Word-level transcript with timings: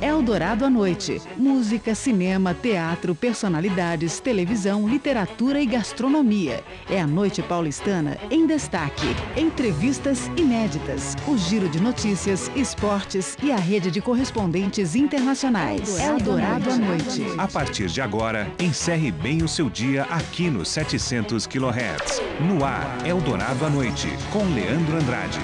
Eldorado 0.00 0.64
à 0.64 0.70
noite. 0.70 1.22
Música, 1.38 1.94
cinema, 1.94 2.52
teatro, 2.52 3.14
personalidades, 3.14 4.20
televisão, 4.20 4.86
literatura 4.86 5.60
e 5.60 5.64
gastronomia. 5.64 6.62
É 6.90 7.00
a 7.00 7.06
noite 7.06 7.42
paulistana 7.42 8.18
em 8.30 8.46
destaque. 8.46 9.06
Entrevistas 9.36 10.26
inéditas, 10.36 11.14
o 11.26 11.38
giro 11.38 11.68
de 11.68 11.80
notícias, 11.80 12.50
esportes 12.54 13.38
e 13.42 13.50
a 13.50 13.56
rede 13.56 13.90
de 13.90 14.02
correspondentes 14.02 14.94
internacionais. 14.94 15.98
Eldorado 15.98 16.70
à 16.70 16.76
noite. 16.76 17.24
A 17.38 17.48
partir 17.48 17.86
de 17.86 18.02
agora, 18.02 18.52
encerre 18.60 19.10
bem 19.10 19.42
o 19.42 19.48
seu 19.48 19.70
dia 19.70 20.02
aqui 20.04 20.50
no 20.50 20.64
700 20.64 21.46
kHz. 21.46 22.20
No 22.40 22.64
ar, 22.64 22.98
Eldorado 23.06 23.64
à 23.64 23.70
noite, 23.70 24.08
com 24.30 24.44
Leandro 24.54 24.96
Andrade. 24.98 25.40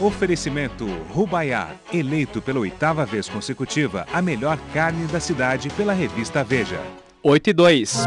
Oferecimento 0.00 0.86
Rubaiá, 1.10 1.70
eleito 1.92 2.40
pela 2.40 2.60
oitava 2.60 3.04
vez 3.04 3.28
consecutiva 3.28 4.06
a 4.12 4.22
melhor 4.22 4.56
carne 4.72 5.08
da 5.08 5.18
cidade 5.18 5.68
pela 5.70 5.92
revista 5.92 6.44
Veja. 6.44 6.80
8 7.20 7.50
e 7.50 7.52
2. 7.52 8.06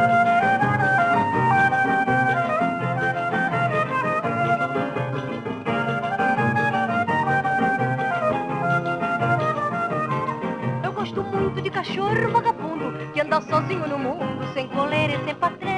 Eu 10.81 10.93
gosto 10.93 11.21
muito 11.23 11.61
de 11.61 11.69
cachorro 11.69 12.31
vagabundo 12.31 13.11
que 13.13 13.19
anda 13.19 13.41
sozinho 13.41 13.85
no 13.85 13.99
mundo, 13.99 14.47
sem 14.53 14.69
coleira 14.69 15.15
e 15.15 15.25
sem 15.25 15.35
patrão. 15.35 15.71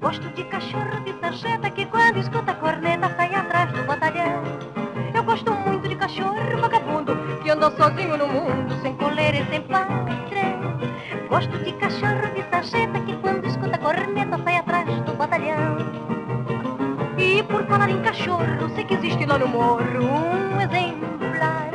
Gosto 0.00 0.26
de 0.30 0.44
cachorro 0.44 0.98
de 1.04 1.12
sarjeta 1.20 1.68
que 1.68 1.84
quando 1.84 2.20
escuta 2.20 2.52
a 2.52 2.54
corneta 2.54 3.14
sai 3.16 3.34
atrás 3.34 3.70
do 3.72 3.82
batalhão. 3.84 4.77
Gosto 5.28 5.52
muito 5.52 5.86
de 5.86 5.94
cachorro 5.94 6.58
vagabundo 6.58 7.14
que 7.42 7.50
anda 7.50 7.70
sozinho 7.72 8.16
no 8.16 8.26
mundo, 8.28 8.74
sem 8.80 8.94
coleira 8.94 9.36
e 9.36 9.44
sem 9.50 9.60
patrão. 9.60 10.78
Gosto 11.28 11.58
de 11.58 11.70
cachorro 11.72 12.32
de 12.34 12.42
sarjeta 12.48 12.98
que 13.00 13.14
quando 13.16 13.46
escuta 13.46 13.76
a 13.76 13.78
corneta 13.78 14.38
sai 14.42 14.56
atrás 14.56 14.88
do 15.02 15.12
batalhão. 15.12 15.76
E 17.18 17.42
por 17.42 17.62
falar 17.66 17.90
em 17.90 18.00
cachorro, 18.00 18.70
sei 18.74 18.84
que 18.84 18.94
existe 18.94 19.26
lá 19.26 19.36
no 19.36 19.48
morro 19.48 19.82
um 20.00 20.60
exemplar 20.62 21.68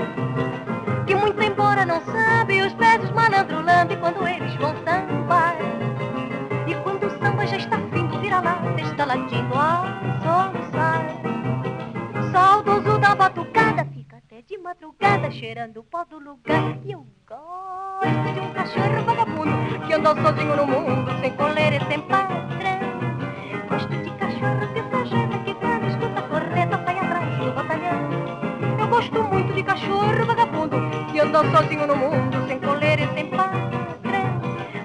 que 1.06 1.14
muito 1.14 1.40
embora 1.40 1.86
não 1.86 2.02
sabe 2.06 2.60
os 2.64 2.74
pés 2.74 3.04
os 3.04 3.12
malandro 3.12 3.62
lambe 3.62 3.96
quando 3.98 4.28
eles 4.28 4.56
vão 4.56 4.74
sambar. 4.84 5.58
E 6.66 6.74
quando 6.82 7.06
o 7.06 7.20
samba 7.20 7.46
já 7.46 7.58
está 7.58 7.78
findo, 7.94 8.20
vira 8.20 8.40
lá, 8.40 8.58
está 8.80 9.06
latindo 9.06 9.54
a 9.54 9.86
soluçar. 10.24 11.43
Saudoso 12.34 12.98
da 12.98 13.14
batucada, 13.14 13.86
fica 13.94 14.18
até 14.18 14.42
de 14.42 14.58
madrugada 14.58 15.30
cheirando 15.30 15.82
o 15.82 15.84
pó 15.84 16.04
do 16.04 16.18
lugar. 16.18 16.80
E 16.84 16.92
eu 16.92 17.06
gosto 17.28 18.34
de 18.34 18.40
um 18.40 18.52
cachorro 18.52 19.04
vagabundo 19.06 19.86
que 19.86 19.94
anda 19.94 20.16
sozinho 20.16 20.56
no 20.56 20.66
mundo, 20.66 21.12
sem 21.22 21.32
coleira 21.36 21.76
e 21.76 21.86
sem 21.86 22.02
patrão. 22.02 22.80
Gosto 23.70 23.96
de 24.02 24.10
cachorro 24.18 24.66
de 24.74 24.82
sarjeta 24.90 25.38
que 25.46 25.54
quando 25.54 25.88
escuta 25.88 26.20
a 26.20 26.28
corneta 26.28 26.84
sai 26.84 26.98
atrás 26.98 27.38
do 27.38 27.52
batalhão. 27.52 28.80
Eu 28.80 28.88
gosto 28.88 29.24
muito 29.26 29.54
de 29.54 29.62
cachorro 29.62 30.26
vagabundo 30.26 30.78
que 31.12 31.20
anda 31.20 31.40
sozinho 31.52 31.86
no 31.86 31.96
mundo, 31.96 32.48
sem 32.48 32.60
coleira 32.60 33.04
e 33.04 33.14
sem 33.14 33.28
patrão. 33.28 34.42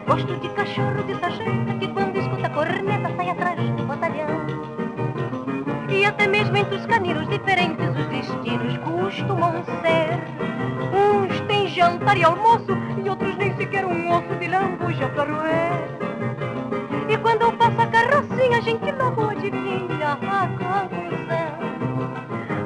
Gosto 0.07 0.37
de 0.37 0.49
cachorro 0.51 1.03
de 1.03 1.15
sarjeta 1.19 1.79
que 1.81 1.89
quando 1.95 2.15
escuta 2.19 2.47
a 2.47 2.51
corneta 2.51 2.98
até 6.09 6.27
mesmo 6.27 6.57
entre 6.57 6.77
os 6.77 6.87
caninos 6.87 7.29
diferentes 7.29 7.87
os 7.87 8.07
destinos 8.07 8.79
costumam 8.79 9.63
ser. 9.83 10.19
Uns 10.93 11.41
têm 11.43 11.69
jantar 11.69 12.17
e 12.17 12.25
almoço 12.25 12.73
e 13.05 13.09
outros 13.09 13.37
nem 13.37 13.55
sequer 13.57 13.85
um 13.85 14.11
osso 14.11 14.35
de 14.37 14.49
lambuja 14.49 15.07
roer. 15.07 16.09
E 17.09 17.17
quando 17.19 17.43
eu 17.43 17.53
passo 17.53 17.81
a 17.81 17.87
carrocinha, 17.87 18.59
a 18.59 18.61
gente 18.61 18.91
logo 18.93 19.29
adivinha 19.29 20.13
a 20.13 20.49
conclusão. 20.49 21.59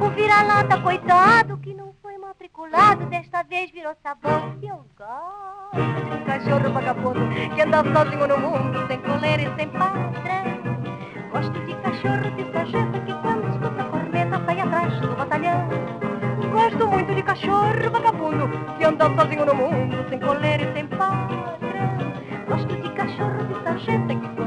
O 0.06 0.10
vira-lata, 0.10 0.80
coitado, 0.80 1.56
que 1.58 1.74
não 1.74 1.92
foi 2.00 2.16
matriculado, 2.18 3.06
desta 3.06 3.42
vez 3.42 3.70
virou 3.70 3.94
sabão. 4.02 4.56
E 4.62 4.68
eu 4.68 4.84
gosto 4.96 6.04
de 6.04 6.14
um 6.14 6.24
cachorro 6.24 6.72
vagabundo 6.72 7.20
que 7.54 7.60
anda 7.60 7.82
sozinho 7.92 8.26
no 8.28 8.38
mundo, 8.38 8.86
sem 8.86 8.98
coleira 8.98 9.42
e 9.42 9.54
sem 9.56 9.68
patrão. 9.68 10.62
Gosto 11.32 11.58
de 11.64 11.74
cachorro 11.76 12.30
de 12.36 12.52
sarjeta 12.52 13.01
Gosto 16.52 16.86
muito 16.88 17.14
de 17.14 17.22
cachorro 17.22 17.90
vagabundo 17.90 18.50
que 18.76 18.84
anda 18.84 19.06
sozinho 19.16 19.46
no 19.46 19.54
mundo, 19.54 20.06
sem 20.10 20.18
coleira 20.18 20.62
e 20.62 20.72
sem 20.74 20.86
patrão. 20.86 22.12
Gosto 22.46 22.76
de 22.76 22.90
cachorro 22.90 23.42
de 23.46 23.54
sarjeta 23.64 24.14
que 24.14 24.41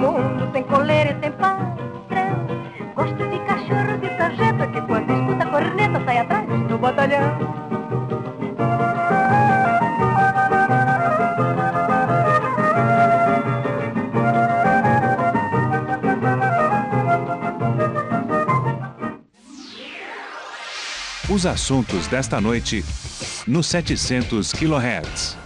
mundo, 0.00 0.50
sem 0.52 0.62
coleira 0.64 1.10
e 1.12 1.20
sem 1.20 1.32
patrão. 1.32 2.46
Gosto 2.94 3.28
de 3.28 3.38
cachorro 3.40 3.98
de 3.98 4.16
sarjeta 4.16 4.66
que 4.68 4.80
quando 4.82 5.12
escuta 5.12 5.44
a 5.44 5.46
corneta 5.46 6.04
sai 6.04 6.18
atrás 6.18 6.46
do 6.68 6.78
batalhão. 6.78 7.70
Os 21.28 21.46
assuntos 21.46 22.08
desta 22.08 22.40
noite 22.40 22.84
no 23.46 23.62
700 23.62 24.52
kHz. 24.52 25.39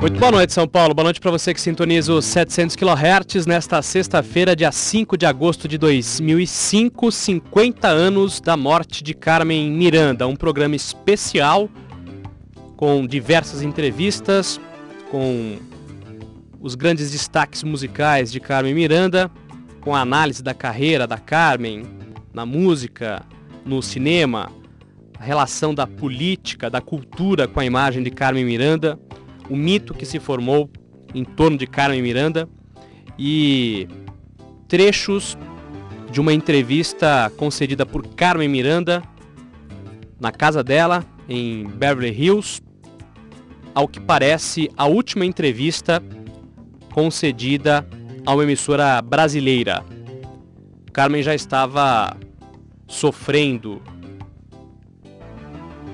Muito 0.00 0.20
boa 0.20 0.30
noite, 0.30 0.52
São 0.52 0.68
Paulo. 0.68 0.94
Boa 0.94 1.02
noite 1.02 1.20
para 1.20 1.32
você 1.32 1.52
que 1.52 1.60
sintoniza 1.60 2.12
os 2.12 2.24
700 2.26 2.76
kHz 2.76 3.46
nesta 3.46 3.82
sexta-feira, 3.82 4.54
dia 4.54 4.70
5 4.70 5.18
de 5.18 5.26
agosto 5.26 5.66
de 5.66 5.76
2005, 5.76 7.10
50 7.10 7.88
anos 7.88 8.40
da 8.40 8.56
morte 8.56 9.02
de 9.02 9.12
Carmen 9.12 9.72
Miranda. 9.72 10.28
Um 10.28 10.36
programa 10.36 10.76
especial 10.76 11.68
com 12.76 13.04
diversas 13.08 13.60
entrevistas, 13.60 14.60
com 15.10 15.58
os 16.60 16.76
grandes 16.76 17.10
destaques 17.10 17.64
musicais 17.64 18.30
de 18.30 18.38
Carmen 18.38 18.74
Miranda, 18.74 19.28
com 19.80 19.96
a 19.96 20.00
análise 20.00 20.44
da 20.44 20.54
carreira 20.54 21.08
da 21.08 21.18
Carmen 21.18 21.84
na 22.32 22.46
música, 22.46 23.26
no 23.66 23.82
cinema, 23.82 24.48
a 25.18 25.24
relação 25.24 25.74
da 25.74 25.88
política, 25.88 26.70
da 26.70 26.80
cultura 26.80 27.48
com 27.48 27.58
a 27.58 27.64
imagem 27.64 28.04
de 28.04 28.12
Carmen 28.12 28.44
Miranda, 28.44 28.96
o 29.48 29.56
mito 29.56 29.94
que 29.94 30.04
se 30.04 30.18
formou 30.18 30.70
em 31.14 31.24
torno 31.24 31.56
de 31.56 31.66
Carmen 31.66 32.02
Miranda 32.02 32.48
e 33.18 33.88
trechos 34.66 35.36
de 36.10 36.20
uma 36.20 36.32
entrevista 36.32 37.32
concedida 37.36 37.84
por 37.84 38.06
Carmen 38.14 38.48
Miranda 38.48 39.02
na 40.20 40.32
casa 40.32 40.62
dela 40.62 41.04
em 41.28 41.66
Beverly 41.66 42.10
Hills, 42.10 42.62
ao 43.74 43.86
que 43.86 44.00
parece 44.00 44.70
a 44.76 44.86
última 44.86 45.24
entrevista 45.24 46.02
concedida 46.92 47.86
a 48.24 48.34
uma 48.34 48.42
emissora 48.42 49.00
brasileira. 49.00 49.84
Carmen 50.92 51.22
já 51.22 51.34
estava 51.34 52.16
sofrendo 52.86 53.80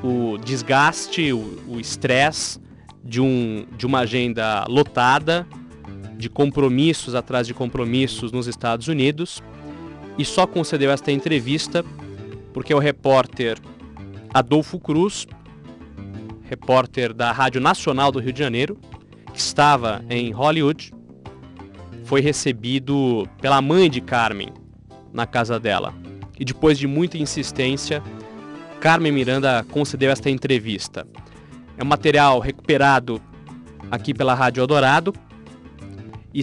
o 0.02 0.38
desgaste, 0.38 1.32
o 1.32 1.78
estresse 1.78 2.63
de, 3.04 3.20
um, 3.20 3.66
de 3.76 3.86
uma 3.86 4.00
agenda 4.00 4.64
lotada, 4.68 5.46
de 6.16 6.28
compromissos 6.28 7.14
atrás 7.14 7.46
de 7.46 7.52
compromissos 7.52 8.32
nos 8.32 8.46
Estados 8.46 8.88
Unidos, 8.88 9.42
e 10.16 10.24
só 10.24 10.46
concedeu 10.46 10.90
esta 10.90 11.12
entrevista 11.12 11.84
porque 12.52 12.72
o 12.72 12.78
repórter 12.78 13.58
Adolfo 14.32 14.78
Cruz, 14.78 15.26
repórter 16.44 17.12
da 17.12 17.30
Rádio 17.32 17.60
Nacional 17.60 18.10
do 18.10 18.20
Rio 18.20 18.32
de 18.32 18.38
Janeiro, 18.38 18.78
que 19.32 19.40
estava 19.40 20.04
em 20.08 20.30
Hollywood, 20.30 20.92
foi 22.04 22.20
recebido 22.20 23.28
pela 23.40 23.60
mãe 23.60 23.90
de 23.90 24.00
Carmen 24.00 24.52
na 25.12 25.26
casa 25.26 25.58
dela. 25.58 25.92
E 26.38 26.44
depois 26.44 26.78
de 26.78 26.86
muita 26.86 27.18
insistência, 27.18 28.02
Carmen 28.80 29.12
Miranda 29.12 29.64
concedeu 29.70 30.10
esta 30.10 30.30
entrevista. 30.30 31.06
É 31.76 31.82
um 31.82 31.86
material 31.86 32.38
recuperado 32.38 33.20
aqui 33.90 34.14
pela 34.14 34.34
Rádio 34.34 34.60
Eldorado 34.60 35.12
e 36.32 36.42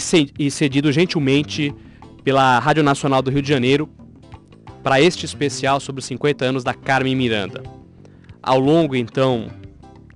cedido 0.49 0.91
gentilmente 0.91 1.73
pela 2.23 2.59
Rádio 2.59 2.83
Nacional 2.83 3.21
do 3.21 3.31
Rio 3.31 3.41
de 3.41 3.49
Janeiro 3.49 3.89
para 4.83 5.01
este 5.01 5.25
especial 5.25 5.79
sobre 5.79 5.99
os 5.99 6.05
50 6.05 6.45
anos 6.45 6.63
da 6.63 6.73
Carmen 6.73 7.15
Miranda. 7.15 7.61
Ao 8.41 8.59
longo, 8.59 8.95
então, 8.95 9.49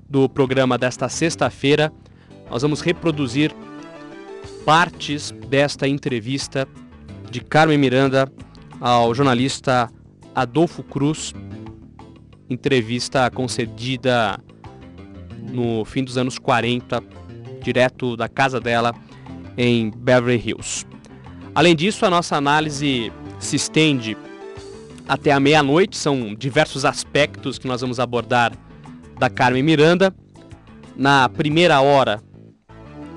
do 0.09 0.27
programa 0.29 0.77
desta 0.77 1.09
sexta-feira, 1.09 1.91
nós 2.50 2.61
vamos 2.61 2.81
reproduzir 2.81 3.53
partes 4.65 5.31
desta 5.50 5.88
entrevista 5.88 6.68
de 7.29 7.41
Carmen 7.41 7.77
Miranda 7.77 8.31
ao 8.79 9.13
jornalista 9.13 9.89
Adolfo 10.33 10.83
Cruz, 10.83 11.33
entrevista 12.50 13.29
concedida 13.29 14.39
no 15.51 15.86
fim 15.86 16.03
dos 16.03 16.18
anos 16.18 16.38
40, 16.38 17.03
direto 17.62 18.15
da 18.15 18.27
casa 18.27 18.59
dela 18.59 18.94
em 19.57 19.89
Beverly 19.89 20.42
Hills. 20.50 20.86
Além 21.53 21.75
disso, 21.75 22.06
a 22.06 22.09
nossa 22.09 22.36
análise 22.36 23.12
se 23.39 23.56
estende 23.56 24.18
até 25.07 25.31
a 25.31 25.39
meia-noite, 25.39 25.97
são 25.97 26.33
diversos 26.36 26.83
aspectos 26.83 27.57
que 27.57 27.68
nós 27.68 27.81
vamos 27.81 28.00
abordar 28.00 28.53
da 29.19 29.30
Carmen 29.30 29.63
Miranda. 29.63 30.13
Na 30.95 31.30
primeira 31.30 31.80
hora, 31.81 32.21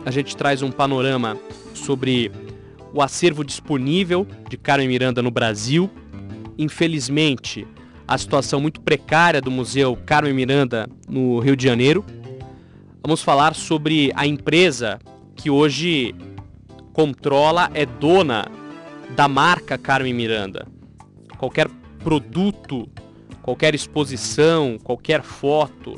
a 0.05 0.11
gente 0.11 0.37
traz 0.37 0.63
um 0.63 0.71
panorama 0.71 1.37
sobre 1.75 2.31
o 2.93 3.03
acervo 3.03 3.45
disponível 3.45 4.27
de 4.49 4.57
Carmen 4.57 4.89
Miranda 4.89 5.23
no 5.23 5.31
Brasil. 5.31 5.91
Infelizmente, 6.57 7.67
a 8.07 8.17
situação 8.17 8.61
muito 8.61 8.81
precária 8.81 9.41
do 9.41 9.51
Museu 9.51 9.97
Carmen 10.07 10.33
Miranda 10.33 10.89
no 11.09 11.39
Rio 11.41 11.57
de 11.57 11.65
Janeiro. 11.65 12.05
Vamos 13.03 13.23
falar 13.23 13.55
sobre 13.55 14.13
a 14.15 14.27
empresa 14.27 14.99
que 15.37 15.49
hoje 15.49 16.15
controla, 16.93 17.71
é 17.73 17.87
dona 17.87 18.47
da 19.15 19.29
marca 19.29 19.79
Carmen 19.79 20.13
Miranda. 20.13 20.67
Qualquer 21.39 21.69
produto, 22.03 22.89
qualquer 23.41 23.75
exposição, 23.75 24.79
qualquer 24.83 25.23
foto, 25.23 25.95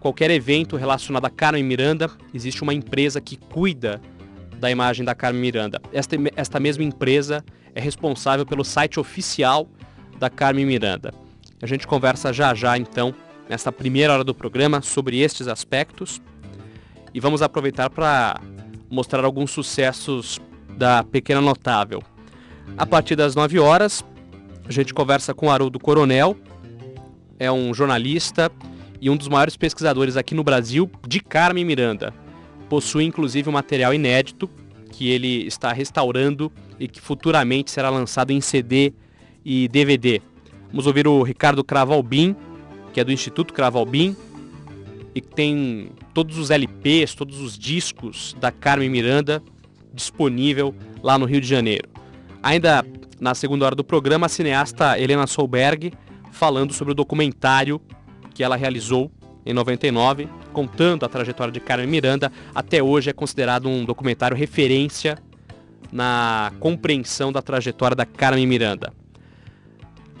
qualquer 0.00 0.30
evento 0.30 0.76
relacionado 0.76 1.24
a 1.24 1.30
Carmen 1.30 1.64
Miranda, 1.64 2.08
existe 2.32 2.62
uma 2.62 2.72
empresa 2.72 3.20
que 3.20 3.36
cuida 3.36 4.00
da 4.58 4.70
imagem 4.70 5.04
da 5.04 5.14
Carmen 5.14 5.42
Miranda. 5.42 5.80
Esta, 5.92 6.16
esta 6.36 6.60
mesma 6.60 6.84
empresa 6.84 7.44
é 7.74 7.80
responsável 7.80 8.46
pelo 8.46 8.64
site 8.64 8.98
oficial 8.98 9.68
da 10.18 10.30
Carmen 10.30 10.64
Miranda. 10.64 11.12
A 11.60 11.66
gente 11.66 11.86
conversa 11.86 12.32
já 12.32 12.54
já 12.54 12.78
então, 12.78 13.12
nesta 13.48 13.72
primeira 13.72 14.12
hora 14.12 14.24
do 14.24 14.34
programa, 14.34 14.82
sobre 14.82 15.20
estes 15.20 15.48
aspectos 15.48 16.20
e 17.14 17.20
vamos 17.20 17.42
aproveitar 17.42 17.90
para 17.90 18.40
mostrar 18.90 19.24
alguns 19.24 19.50
sucessos 19.50 20.40
da 20.76 21.02
Pequena 21.02 21.40
Notável. 21.40 22.02
A 22.76 22.86
partir 22.86 23.16
das 23.16 23.34
9 23.34 23.58
horas, 23.58 24.04
a 24.66 24.72
gente 24.72 24.92
conversa 24.92 25.34
com 25.34 25.50
Haroldo 25.50 25.78
Coronel, 25.78 26.36
é 27.38 27.50
um 27.50 27.72
jornalista 27.72 28.50
e 29.00 29.08
um 29.08 29.16
dos 29.16 29.28
maiores 29.28 29.56
pesquisadores 29.56 30.16
aqui 30.16 30.34
no 30.34 30.44
Brasil 30.44 30.90
de 31.06 31.20
Carmen 31.20 31.64
Miranda. 31.64 32.12
Possui 32.68 33.04
inclusive 33.04 33.48
um 33.48 33.52
material 33.52 33.94
inédito 33.94 34.48
que 34.92 35.08
ele 35.08 35.46
está 35.46 35.72
restaurando 35.72 36.52
e 36.78 36.88
que 36.88 37.00
futuramente 37.00 37.70
será 37.70 37.88
lançado 37.88 38.30
em 38.30 38.40
CD 38.40 38.92
e 39.44 39.68
DVD. 39.68 40.20
Vamos 40.70 40.86
ouvir 40.86 41.06
o 41.08 41.22
Ricardo 41.22 41.64
Cravalbim, 41.64 42.36
que 42.98 43.02
é 43.02 43.04
do 43.04 43.12
Instituto 43.12 43.54
Cravalbim 43.54 44.16
e 45.14 45.20
que 45.20 45.28
tem 45.28 45.92
todos 46.12 46.36
os 46.36 46.50
LPs, 46.50 47.14
todos 47.14 47.40
os 47.40 47.56
discos 47.56 48.34
da 48.40 48.50
Carmen 48.50 48.90
Miranda 48.90 49.40
disponível 49.94 50.74
lá 51.00 51.16
no 51.16 51.24
Rio 51.24 51.40
de 51.40 51.46
Janeiro. 51.46 51.88
Ainda 52.42 52.84
na 53.20 53.36
segunda 53.36 53.66
hora 53.66 53.76
do 53.76 53.84
programa, 53.84 54.26
a 54.26 54.28
cineasta 54.28 54.98
Helena 54.98 55.28
Solberg 55.28 55.92
falando 56.32 56.72
sobre 56.72 56.90
o 56.90 56.94
documentário 56.94 57.80
que 58.34 58.42
ela 58.42 58.56
realizou 58.56 59.12
em 59.46 59.52
99, 59.52 60.28
contando 60.52 61.06
a 61.06 61.08
trajetória 61.08 61.52
de 61.52 61.60
Carmen 61.60 61.86
Miranda. 61.86 62.32
Até 62.52 62.82
hoje 62.82 63.10
é 63.10 63.12
considerado 63.12 63.68
um 63.68 63.84
documentário 63.84 64.36
referência 64.36 65.16
na 65.92 66.50
compreensão 66.58 67.30
da 67.30 67.42
trajetória 67.42 67.94
da 67.94 68.04
Carmen 68.04 68.44
Miranda. 68.44 68.92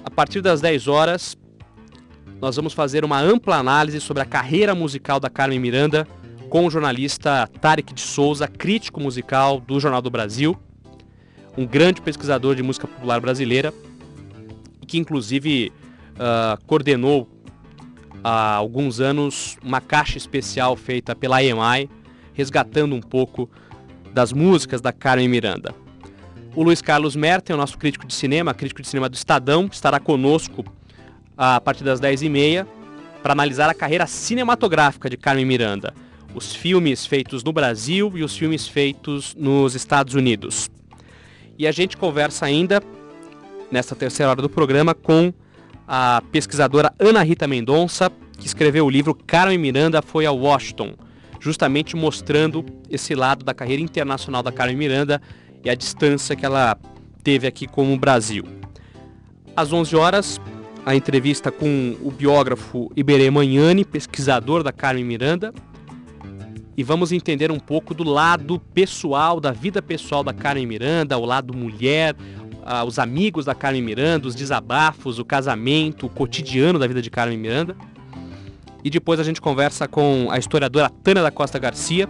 A 0.04 0.10
partir 0.10 0.40
das 0.40 0.60
10 0.60 0.86
horas, 0.86 1.36
nós 2.40 2.54
vamos 2.56 2.72
fazer 2.72 3.04
uma 3.04 3.20
ampla 3.20 3.56
análise 3.56 4.00
sobre 4.00 4.22
a 4.22 4.26
carreira 4.26 4.74
musical 4.74 5.18
da 5.18 5.28
Carmen 5.28 5.58
Miranda 5.58 6.06
com 6.48 6.66
o 6.66 6.70
jornalista 6.70 7.48
Tarek 7.60 7.92
de 7.92 8.00
Souza, 8.00 8.46
crítico 8.46 9.00
musical 9.00 9.60
do 9.60 9.78
Jornal 9.80 10.00
do 10.00 10.08
Brasil, 10.08 10.56
um 11.56 11.66
grande 11.66 12.00
pesquisador 12.00 12.54
de 12.54 12.62
música 12.62 12.86
popular 12.86 13.20
brasileira, 13.20 13.74
que 14.86 14.98
inclusive 14.98 15.72
uh, 16.14 16.64
coordenou 16.64 17.28
há 18.22 18.54
alguns 18.54 19.00
anos 19.00 19.58
uma 19.62 19.80
caixa 19.80 20.16
especial 20.16 20.76
feita 20.76 21.14
pela 21.14 21.42
EMI, 21.42 21.90
resgatando 22.32 22.94
um 22.94 23.00
pouco 23.00 23.50
das 24.14 24.32
músicas 24.32 24.80
da 24.80 24.92
Carmen 24.92 25.28
Miranda. 25.28 25.74
O 26.54 26.62
Luiz 26.62 26.80
Carlos 26.80 27.14
Merten, 27.14 27.54
o 27.54 27.58
nosso 27.58 27.76
crítico 27.76 28.06
de 28.06 28.14
cinema, 28.14 28.54
crítico 28.54 28.80
de 28.80 28.88
cinema 28.88 29.08
do 29.08 29.14
Estadão, 29.14 29.68
estará 29.70 30.00
conosco 30.00 30.64
a 31.38 31.60
partir 31.60 31.84
das 31.84 32.00
10h30 32.00 32.66
para 33.22 33.32
analisar 33.32 33.70
a 33.70 33.74
carreira 33.74 34.06
cinematográfica 34.06 35.08
de 35.08 35.16
Carmen 35.16 35.44
Miranda, 35.44 35.94
os 36.34 36.52
filmes 36.54 37.06
feitos 37.06 37.44
no 37.44 37.52
Brasil 37.52 38.12
e 38.16 38.24
os 38.24 38.36
filmes 38.36 38.66
feitos 38.66 39.36
nos 39.36 39.76
Estados 39.76 40.14
Unidos. 40.14 40.68
E 41.56 41.66
a 41.66 41.72
gente 41.72 41.96
conversa 41.96 42.46
ainda, 42.46 42.82
nesta 43.70 43.94
terceira 43.94 44.30
hora 44.30 44.42
do 44.42 44.48
programa, 44.48 44.94
com 44.94 45.32
a 45.86 46.22
pesquisadora 46.32 46.92
Ana 46.98 47.22
Rita 47.22 47.46
Mendonça, 47.46 48.10
que 48.38 48.46
escreveu 48.46 48.86
o 48.86 48.90
livro 48.90 49.14
Carmen 49.14 49.58
Miranda 49.58 50.02
foi 50.02 50.26
a 50.26 50.32
Washington, 50.32 50.94
justamente 51.40 51.96
mostrando 51.96 52.64
esse 52.90 53.14
lado 53.14 53.44
da 53.44 53.54
carreira 53.54 53.82
internacional 53.82 54.42
da 54.42 54.52
Carmen 54.52 54.76
Miranda 54.76 55.20
e 55.64 55.70
a 55.70 55.74
distância 55.74 56.36
que 56.36 56.44
ela 56.44 56.76
teve 57.22 57.46
aqui 57.46 57.66
com 57.66 57.92
o 57.92 57.98
Brasil. 57.98 58.44
Às 59.56 59.72
11 59.72 59.96
horas, 59.96 60.40
a 60.88 60.96
entrevista 60.96 61.52
com 61.52 61.98
o 62.02 62.10
biógrafo 62.10 62.90
Iberê 62.96 63.30
Manhani, 63.30 63.84
pesquisador 63.84 64.62
da 64.62 64.72
Carmen 64.72 65.04
Miranda, 65.04 65.52
e 66.74 66.82
vamos 66.82 67.12
entender 67.12 67.52
um 67.52 67.58
pouco 67.58 67.92
do 67.92 68.04
lado 68.04 68.58
pessoal, 68.72 69.38
da 69.38 69.52
vida 69.52 69.82
pessoal 69.82 70.24
da 70.24 70.32
Carmen 70.32 70.64
Miranda, 70.64 71.18
o 71.18 71.26
lado 71.26 71.52
mulher, 71.52 72.16
ah, 72.64 72.84
os 72.84 72.98
amigos 72.98 73.44
da 73.44 73.54
Carmen 73.54 73.82
Miranda, 73.82 74.26
os 74.26 74.34
desabafos, 74.34 75.18
o 75.18 75.26
casamento, 75.26 76.06
o 76.06 76.08
cotidiano 76.08 76.78
da 76.78 76.86
vida 76.86 77.02
de 77.02 77.10
Carmen 77.10 77.36
Miranda. 77.36 77.76
E 78.82 78.88
depois 78.88 79.20
a 79.20 79.24
gente 79.24 79.42
conversa 79.42 79.86
com 79.86 80.28
a 80.30 80.38
historiadora 80.38 80.88
Tânia 80.88 81.22
da 81.22 81.30
Costa 81.30 81.58
Garcia, 81.58 82.08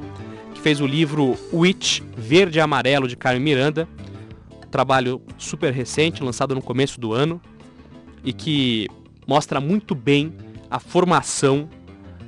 que 0.54 0.60
fez 0.60 0.80
o 0.80 0.86
livro 0.86 1.36
Witch 1.52 2.00
Verde 2.16 2.58
e 2.58 2.60
Amarelo 2.60 3.08
de 3.08 3.16
Carmen 3.16 3.42
Miranda, 3.42 3.88
um 4.64 4.70
trabalho 4.70 5.20
super 5.36 5.72
recente, 5.72 6.22
lançado 6.22 6.54
no 6.54 6.62
começo 6.62 7.00
do 7.00 7.12
ano, 7.12 7.40
e 8.24 8.32
que 8.32 8.86
mostra 9.26 9.60
muito 9.60 9.94
bem 9.94 10.32
a 10.70 10.78
formação 10.78 11.68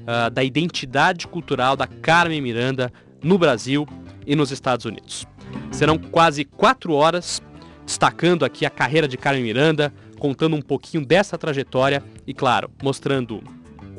uh, 0.03 0.31
da 0.31 0.43
identidade 0.43 1.27
cultural 1.27 1.77
da 1.77 1.87
Carmen 1.87 2.41
Miranda 2.41 2.93
no 3.23 3.39
Brasil 3.39 3.87
e 4.27 4.35
nos 4.35 4.51
Estados 4.51 4.85
Unidos. 4.85 5.27
Serão 5.71 5.99
quase 5.99 6.45
quatro 6.45 6.93
horas 6.93 7.43
destacando 7.85 8.45
aqui 8.45 8.65
a 8.65 8.71
carreira 8.71 9.09
de 9.09 9.17
Carmen 9.17 9.43
Miranda, 9.43 9.93
contando 10.19 10.55
um 10.55 10.63
pouquinho 10.63 11.05
dessa 11.05 11.37
trajetória 11.37 12.05
e, 12.27 12.33
claro, 12.33 12.71
mostrando 12.83 13.43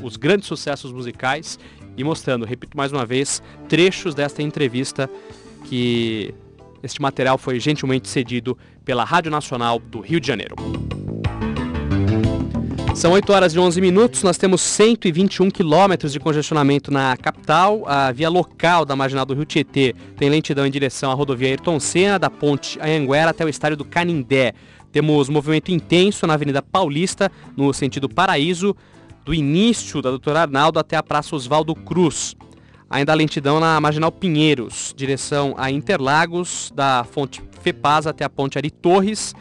os 0.02 0.16
grandes 0.16 0.48
sucessos 0.48 0.94
musicais 0.94 1.60
e 1.98 2.04
mostrando, 2.04 2.46
repito 2.46 2.78
mais 2.78 2.94
uma 2.94 3.06
vez, 3.06 3.44
trechos 3.68 4.16
desta 4.16 4.42
entrevista 4.42 5.10
que 5.66 6.34
este 6.82 7.02
material 7.02 7.38
foi 7.38 7.60
gentilmente 7.60 8.08
cedido 8.08 8.58
pela 8.86 9.04
Rádio 9.04 9.30
Nacional 9.30 9.80
do 9.80 10.00
Rio 10.00 10.20
de 10.20 10.28
Janeiro. 10.28 10.56
São 12.94 13.14
8 13.14 13.32
horas 13.32 13.56
e 13.56 13.60
11 13.60 13.80
minutos, 13.80 14.22
nós 14.22 14.38
temos 14.38 14.62
121 14.62 15.50
quilômetros 15.50 16.12
de 16.12 16.20
congestionamento 16.20 16.92
na 16.92 17.16
capital. 17.16 17.84
A 17.88 18.12
via 18.12 18.30
local 18.30 18.86
da 18.86 18.96
Marginal 18.96 19.26
do 19.26 19.34
Rio 19.34 19.46
Tietê 19.46 19.96
tem 20.18 20.30
lentidão 20.30 20.68
em 20.68 20.72
direção 20.72 21.10
à 21.10 21.14
rodovia 21.14 21.48
Ayrton 21.48 21.80
Senna, 21.80 22.20
da 22.20 22.30
ponte 22.30 22.78
Anhanguera 22.80 23.32
até 23.32 23.46
o 23.46 23.50
estádio 23.50 23.78
do 23.78 23.86
Canindé. 23.86 24.54
Temos 24.92 25.30
movimento 25.30 25.72
intenso 25.72 26.28
na 26.28 26.34
Avenida 26.34 26.62
Paulista, 26.62 27.32
no 27.56 27.74
sentido 27.74 28.10
Paraíso, 28.10 28.76
do 29.24 29.34
início 29.34 30.02
da 30.02 30.10
Doutora 30.10 30.42
Arnaldo 30.42 30.78
até 30.78 30.98
a 30.98 31.02
Praça 31.02 31.36
Oswaldo 31.36 31.74
Cruz. 31.74 32.36
Ainda 32.90 33.14
lentidão 33.14 33.60
na 33.60 33.80
Marginal 33.80 34.12
Pinheiros, 34.12 34.94
direção 34.96 35.56
a 35.58 35.72
Interlagos, 35.72 36.72
da 36.76 37.06
fonte 37.06 37.42
Fepaz 37.62 38.06
até 38.06 38.26
a 38.26 38.30
ponte 38.30 38.58
Ari 38.58 38.70
Torres 38.70 39.34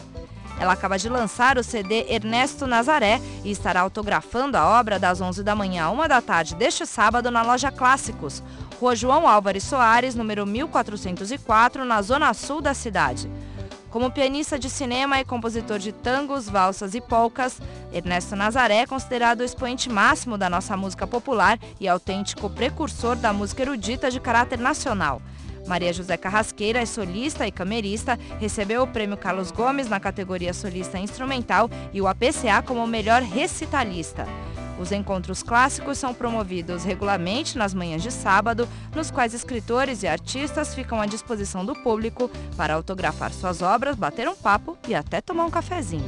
Ela 0.60 0.74
acaba 0.74 0.98
de 0.98 1.10
lançar 1.10 1.58
o 1.58 1.64
CD 1.64 2.06
Ernesto 2.10 2.66
Nazaré 2.66 3.22
e 3.44 3.52
estará 3.52 3.82
autografando 3.82 4.58
a 4.58 4.80
obra 4.80 4.98
das 4.98 5.20
11 5.20 5.44
da 5.44 5.56
manhã 5.56 5.86
a 5.86 5.92
1 5.92 6.08
da 6.08 6.22
tarde 6.22 6.56
deste 6.56 6.86
sábado 6.86 7.30
na 7.30 7.42
loja 7.42 7.72
Clássicos, 7.72 8.42
Rua 8.80 8.96
João 8.96 9.28
Álvares 9.28 9.64
Soares, 9.64 10.16
número 10.16 10.46
1404, 10.46 11.84
na 11.84 12.02
zona 12.02 12.34
sul 12.34 12.62
da 12.62 12.74
cidade. 12.74 13.30
Como 13.96 14.12
pianista 14.12 14.60
de 14.60 14.70
cinema 14.70 15.22
e 15.22 15.24
compositor 15.24 15.80
de 15.80 15.94
tangos, 15.94 16.50
valsas 16.50 16.96
e 16.96 17.00
polcas, 17.00 17.62
Ernesto 17.94 18.36
Nazaré 18.36 18.80
é 18.80 18.86
considerado 18.86 19.40
o 19.40 19.44
expoente 19.46 19.90
máximo 19.90 20.38
da 20.38 20.50
nossa 20.50 20.76
música 20.76 21.08
popular 21.08 21.58
e 21.80 21.88
autêntico 21.88 22.50
precursor 22.50 23.16
da 23.16 23.32
música 23.32 23.62
erudita 23.62 24.12
de 24.12 24.20
caráter 24.20 24.60
nacional. 24.60 25.22
Maria 25.68 25.92
José 25.92 26.16
Carrasqueira 26.18 26.80
é 26.80 26.86
solista 26.86 27.48
e 27.48 27.52
camerista, 27.52 28.20
recebeu 28.40 28.84
o 28.84 28.88
prêmio 28.88 29.18
Carlos 29.18 29.52
Gomes 29.52 29.90
na 29.90 30.00
categoria 30.00 30.54
solista 30.54 31.00
instrumental 31.00 31.70
e 31.94 32.02
o 32.02 32.08
APCA 32.08 32.62
como 32.66 32.86
melhor 32.86 33.22
recitalista. 33.22 34.26
Os 34.80 34.92
encontros 34.92 35.42
clássicos 35.42 35.98
são 35.98 36.14
promovidos 36.14 36.84
regularmente 36.84 37.58
nas 37.58 37.74
manhãs 37.74 38.04
de 38.04 38.12
sábado, 38.12 38.68
nos 38.94 39.10
quais 39.10 39.34
escritores 39.34 40.04
e 40.04 40.08
artistas 40.08 40.76
ficam 40.76 41.02
à 41.02 41.06
disposição 41.06 41.66
do 41.66 41.74
público 41.76 42.30
para 42.58 42.74
autografar 42.74 43.32
suas 43.32 43.62
obras, 43.62 43.96
bater 43.96 44.28
um 44.28 44.36
papo 44.36 44.78
e 44.88 44.94
até 44.94 45.22
tomar 45.22 45.46
um 45.46 45.52
cafezinho. 45.52 46.06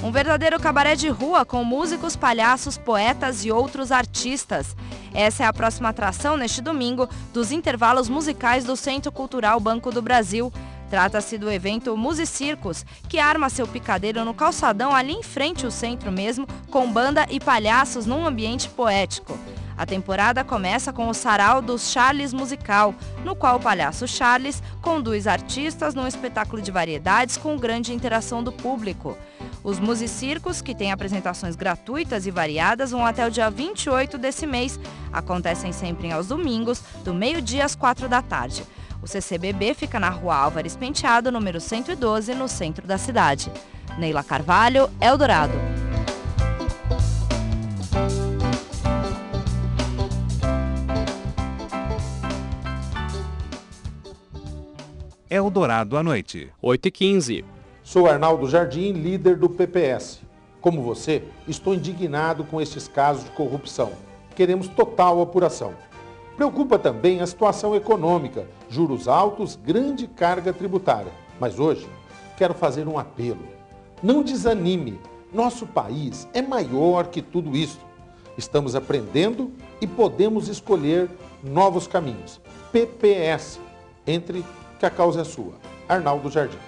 Um 0.00 0.12
verdadeiro 0.12 0.60
cabaré 0.60 0.94
de 0.94 1.08
rua 1.08 1.44
com 1.44 1.64
músicos, 1.64 2.14
palhaços, 2.14 2.78
poetas 2.78 3.44
e 3.44 3.50
outros 3.50 3.90
artistas. 3.90 4.76
Essa 5.12 5.42
é 5.42 5.46
a 5.46 5.52
próxima 5.52 5.88
atração 5.88 6.36
neste 6.36 6.62
domingo 6.62 7.08
dos 7.32 7.50
intervalos 7.50 8.08
musicais 8.08 8.64
do 8.64 8.76
Centro 8.76 9.10
Cultural 9.10 9.58
Banco 9.58 9.90
do 9.90 10.00
Brasil. 10.00 10.52
Trata-se 10.88 11.36
do 11.36 11.50
evento 11.50 11.96
Musicircos, 11.96 12.86
que 13.08 13.18
arma 13.18 13.50
seu 13.50 13.66
picadeiro 13.66 14.24
no 14.24 14.32
calçadão 14.32 14.94
ali 14.94 15.12
em 15.12 15.22
frente 15.22 15.64
ao 15.64 15.70
centro 15.70 16.12
mesmo, 16.12 16.46
com 16.70 16.90
banda 16.90 17.26
e 17.28 17.40
palhaços 17.40 18.06
num 18.06 18.24
ambiente 18.24 18.68
poético. 18.68 19.36
A 19.76 19.84
temporada 19.84 20.42
começa 20.42 20.92
com 20.92 21.08
o 21.08 21.14
Sarau 21.14 21.60
dos 21.60 21.90
Charles 21.90 22.32
Musical, 22.32 22.94
no 23.24 23.36
qual 23.36 23.56
o 23.56 23.60
palhaço 23.60 24.08
Charles 24.08 24.62
conduz 24.80 25.26
artistas 25.26 25.94
num 25.94 26.06
espetáculo 26.06 26.62
de 26.62 26.70
variedades 26.70 27.36
com 27.36 27.56
grande 27.56 27.92
interação 27.92 28.42
do 28.42 28.50
público. 28.50 29.16
Os 29.68 29.78
musicircos, 29.78 30.62
que 30.62 30.74
têm 30.74 30.92
apresentações 30.92 31.54
gratuitas 31.54 32.26
e 32.26 32.30
variadas, 32.30 32.90
vão 32.90 33.04
até 33.04 33.26
o 33.26 33.30
dia 33.30 33.50
28 33.50 34.16
desse 34.16 34.46
mês. 34.46 34.80
Acontecem 35.12 35.74
sempre 35.74 36.10
aos 36.10 36.28
domingos, 36.28 36.82
do 37.04 37.12
meio-dia 37.12 37.66
às 37.66 37.74
quatro 37.74 38.08
da 38.08 38.22
tarde. 38.22 38.64
O 39.02 39.06
CCBB 39.06 39.74
fica 39.74 40.00
na 40.00 40.08
rua 40.08 40.36
Álvares 40.36 40.74
Penteado, 40.74 41.30
número 41.30 41.60
112, 41.60 42.34
no 42.34 42.48
centro 42.48 42.86
da 42.86 42.96
cidade. 42.96 43.52
Neila 43.98 44.24
Carvalho, 44.24 44.88
Eldorado. 44.98 45.52
Eldorado 55.28 55.98
à 55.98 56.02
noite. 56.02 56.50
8 56.62 56.88
e 56.88 56.90
15. 56.90 57.57
Sou 57.90 58.06
Arnaldo 58.06 58.46
Jardim, 58.46 58.92
líder 58.92 59.38
do 59.38 59.48
PPS. 59.48 60.20
Como 60.60 60.82
você, 60.82 61.24
estou 61.46 61.72
indignado 61.72 62.44
com 62.44 62.60
estes 62.60 62.86
casos 62.86 63.24
de 63.24 63.30
corrupção. 63.30 63.92
Queremos 64.36 64.68
total 64.68 65.22
apuração. 65.22 65.72
Preocupa 66.36 66.78
também 66.78 67.22
a 67.22 67.26
situação 67.26 67.74
econômica, 67.74 68.46
juros 68.68 69.08
altos, 69.08 69.56
grande 69.56 70.06
carga 70.06 70.52
tributária. 70.52 71.10
Mas 71.40 71.58
hoje, 71.58 71.88
quero 72.36 72.52
fazer 72.52 72.86
um 72.86 72.98
apelo. 72.98 73.40
Não 74.02 74.22
desanime. 74.22 75.00
Nosso 75.32 75.66
país 75.66 76.28
é 76.34 76.42
maior 76.42 77.06
que 77.06 77.22
tudo 77.22 77.56
isso. 77.56 77.80
Estamos 78.36 78.74
aprendendo 78.74 79.50
e 79.80 79.86
podemos 79.86 80.48
escolher 80.48 81.08
novos 81.42 81.86
caminhos. 81.86 82.38
PPS. 82.70 83.58
Entre 84.06 84.44
que 84.78 84.84
a 84.84 84.90
causa 84.90 85.22
é 85.22 85.24
sua. 85.24 85.54
Arnaldo 85.88 86.30
Jardim. 86.30 86.58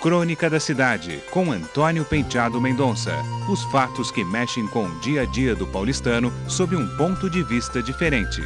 Crônica 0.00 0.48
da 0.48 0.58
Cidade, 0.58 1.22
com 1.30 1.52
Antônio 1.52 2.06
Penteado 2.06 2.58
Mendonça. 2.58 3.22
Os 3.50 3.62
fatos 3.64 4.10
que 4.10 4.24
mexem 4.24 4.66
com 4.66 4.86
o 4.86 5.00
dia 5.00 5.22
a 5.22 5.24
dia 5.26 5.54
do 5.54 5.66
paulistano 5.66 6.32
sob 6.48 6.74
um 6.74 6.88
ponto 6.96 7.28
de 7.28 7.42
vista 7.42 7.82
diferente. 7.82 8.40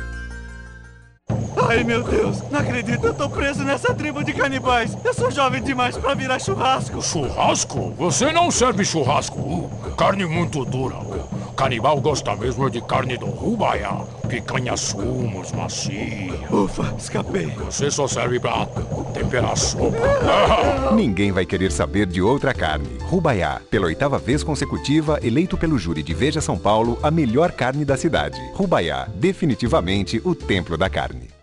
Ai 1.69 1.83
meu 1.83 2.03
Deus, 2.03 2.43
não 2.51 2.61
acredito, 2.61 3.07
eu 3.07 3.15
tô 3.15 3.29
preso 3.29 3.65
nessa 3.65 3.95
tribo 3.95 4.23
de 4.23 4.33
canibais. 4.33 4.97
Eu 5.05 5.15
sou 5.15 5.31
jovem 5.31 5.63
demais 5.63 5.97
pra 5.97 6.15
virar 6.15 6.39
churrasco. 6.39 7.01
Churrasco? 7.01 7.95
Você 7.97 8.33
não 8.33 8.51
serve 8.51 8.85
churrasco. 8.85 9.39
Uh, 9.39 9.71
carne 9.97 10.27
muito 10.27 10.65
dura. 10.65 10.97
Uh, 10.97 11.53
canibal 11.57 12.01
gosta 12.01 12.37
mesmo 12.37 12.69
de 12.69 12.81
carne 12.81 13.17
do 13.17 13.27
rubaiá. 13.27 14.05
Picanha 14.29 14.77
sumos, 14.77 15.53
macia. 15.53 16.35
Ufa, 16.51 16.95
escapei. 16.99 17.47
Você 17.67 17.91
só 17.91 18.07
serve 18.07 18.39
pra 18.39 18.67
temperar 19.15 19.57
sopa. 19.57 19.97
Ninguém 20.95 21.33
vai 21.33 21.47
querer 21.47 21.73
saber 21.73 22.07
de 22.07 22.21
outra 22.21 22.53
carne. 22.53 22.99
Rubaiá, 23.03 23.61
pela 23.71 23.87
oitava 23.87 24.19
vez 24.19 24.43
consecutiva, 24.43 25.19
eleito 25.23 25.57
pelo 25.57 25.79
júri 25.79 26.03
de 26.03 26.13
Veja 26.13 26.41
São 26.41 26.59
Paulo 26.59 26.99
a 27.03 27.11
melhor 27.11 27.53
carne 27.53 27.85
da 27.85 27.97
cidade. 27.97 28.41
Rubaiá, 28.55 29.09
definitivamente 29.15 30.21
o 30.25 30.35
templo 30.35 30.77
da 30.77 30.91
carne. 30.91 31.34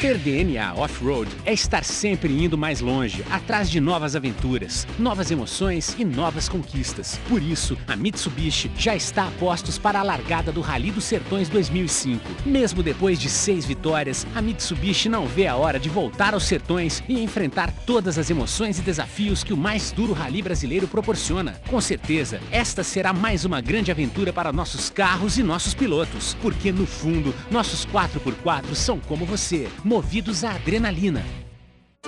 Ter 0.00 0.16
DNA 0.16 0.72
Off-Road 0.76 1.30
é 1.44 1.52
estar 1.52 1.84
sempre 1.84 2.32
indo 2.32 2.56
mais 2.56 2.80
longe, 2.80 3.22
atrás 3.30 3.70
de 3.70 3.78
novas 3.80 4.16
aventuras, 4.16 4.86
novas 4.98 5.30
emoções 5.30 5.94
e 5.98 6.06
novas 6.06 6.48
conquistas. 6.48 7.20
Por 7.28 7.42
isso, 7.42 7.76
a 7.86 7.94
Mitsubishi 7.96 8.70
já 8.78 8.96
está 8.96 9.28
a 9.28 9.30
postos 9.32 9.76
para 9.76 10.00
a 10.00 10.02
largada 10.02 10.50
do 10.50 10.62
Rally 10.62 10.90
dos 10.90 11.04
Sertões 11.04 11.50
2005. 11.50 12.24
Mesmo 12.46 12.82
depois 12.82 13.20
de 13.20 13.28
seis 13.28 13.66
vitórias, 13.66 14.26
a 14.34 14.40
Mitsubishi 14.40 15.10
não 15.10 15.26
vê 15.26 15.46
a 15.46 15.56
hora 15.56 15.78
de 15.78 15.90
voltar 15.90 16.32
aos 16.32 16.44
sertões 16.44 17.02
e 17.06 17.22
enfrentar 17.22 17.70
todas 17.84 18.16
as 18.16 18.30
emoções 18.30 18.78
e 18.78 18.82
desafios 18.82 19.44
que 19.44 19.52
o 19.52 19.56
mais 19.56 19.92
duro 19.92 20.14
rally 20.14 20.40
brasileiro 20.40 20.88
proporciona. 20.88 21.60
Com 21.68 21.78
certeza, 21.78 22.40
esta 22.50 22.82
será 22.82 23.12
mais 23.12 23.44
uma 23.44 23.60
grande 23.60 23.90
aventura 23.90 24.32
para 24.32 24.50
nossos 24.50 24.88
carros 24.88 25.36
e 25.36 25.42
nossos 25.42 25.74
pilotos, 25.74 26.34
porque 26.40 26.72
no 26.72 26.86
fundo, 26.86 27.34
nossos 27.50 27.84
4x4 27.84 28.74
são 28.74 28.98
como 28.98 29.26
você 29.26 29.68
movidos 29.90 30.44
à 30.44 30.52
adrenalina. 30.52 31.39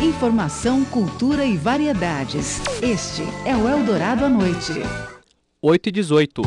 Informação, 0.00 0.84
cultura 0.84 1.44
e 1.44 1.56
variedades. 1.56 2.60
Este 2.80 3.22
é 3.44 3.56
o 3.56 3.68
Eldorado 3.68 4.24
à 4.24 4.28
Noite. 4.28 4.74
8 5.60 5.88
e 5.88 5.92
18. 5.92 6.42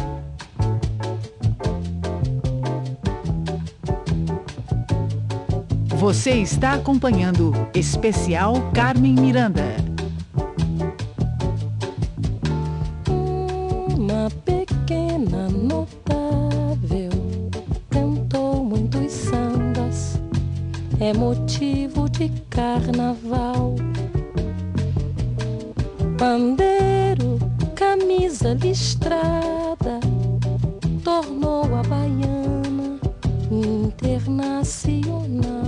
Você 5.98 6.31
está 6.31 6.75
acompanhando 6.75 7.51
Especial 7.75 8.72
Carmen 8.74 9.15
Miranda. 9.15 9.90
É 21.01 21.13
motivo 21.13 22.08
de 22.08 22.29
carnaval. 22.48 23.74
Pandeiro, 26.15 27.39
camisa 27.75 28.53
listrada, 28.53 30.00
tornou 31.03 31.63
a 31.75 31.81
baiana 31.81 33.00
internacional. 33.50 35.61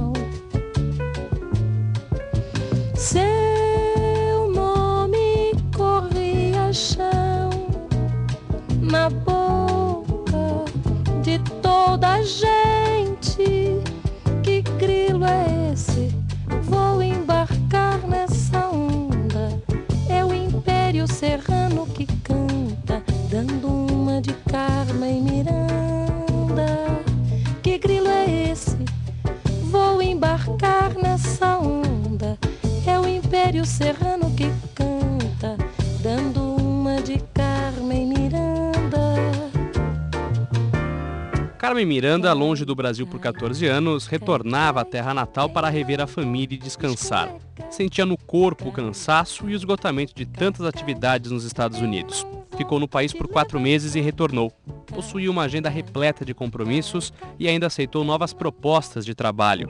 Carmen 41.83 41.87
Miranda, 41.87 42.31
longe 42.31 42.63
do 42.63 42.73
Brasil 42.73 43.05
por 43.05 43.19
14 43.19 43.67
anos, 43.67 44.07
retornava 44.07 44.79
à 44.79 44.85
terra 44.85 45.13
natal 45.13 45.49
para 45.49 45.67
rever 45.67 45.99
a 45.99 46.07
família 46.07 46.55
e 46.55 46.57
descansar. 46.57 47.29
Sentia 47.69 48.05
no 48.05 48.17
corpo 48.17 48.69
o 48.69 48.71
cansaço 48.71 49.49
e 49.49 49.53
o 49.53 49.55
esgotamento 49.55 50.15
de 50.15 50.25
tantas 50.25 50.65
atividades 50.65 51.29
nos 51.29 51.43
Estados 51.43 51.81
Unidos. 51.81 52.25
Ficou 52.55 52.79
no 52.79 52.87
país 52.87 53.11
por 53.11 53.27
quatro 53.27 53.59
meses 53.59 53.95
e 53.95 53.99
retornou. 53.99 54.49
Possuía 54.87 55.29
uma 55.29 55.43
agenda 55.43 55.69
repleta 55.69 56.23
de 56.23 56.33
compromissos 56.33 57.11
e 57.37 57.49
ainda 57.49 57.67
aceitou 57.67 58.05
novas 58.05 58.33
propostas 58.33 59.05
de 59.05 59.13
trabalho. 59.13 59.67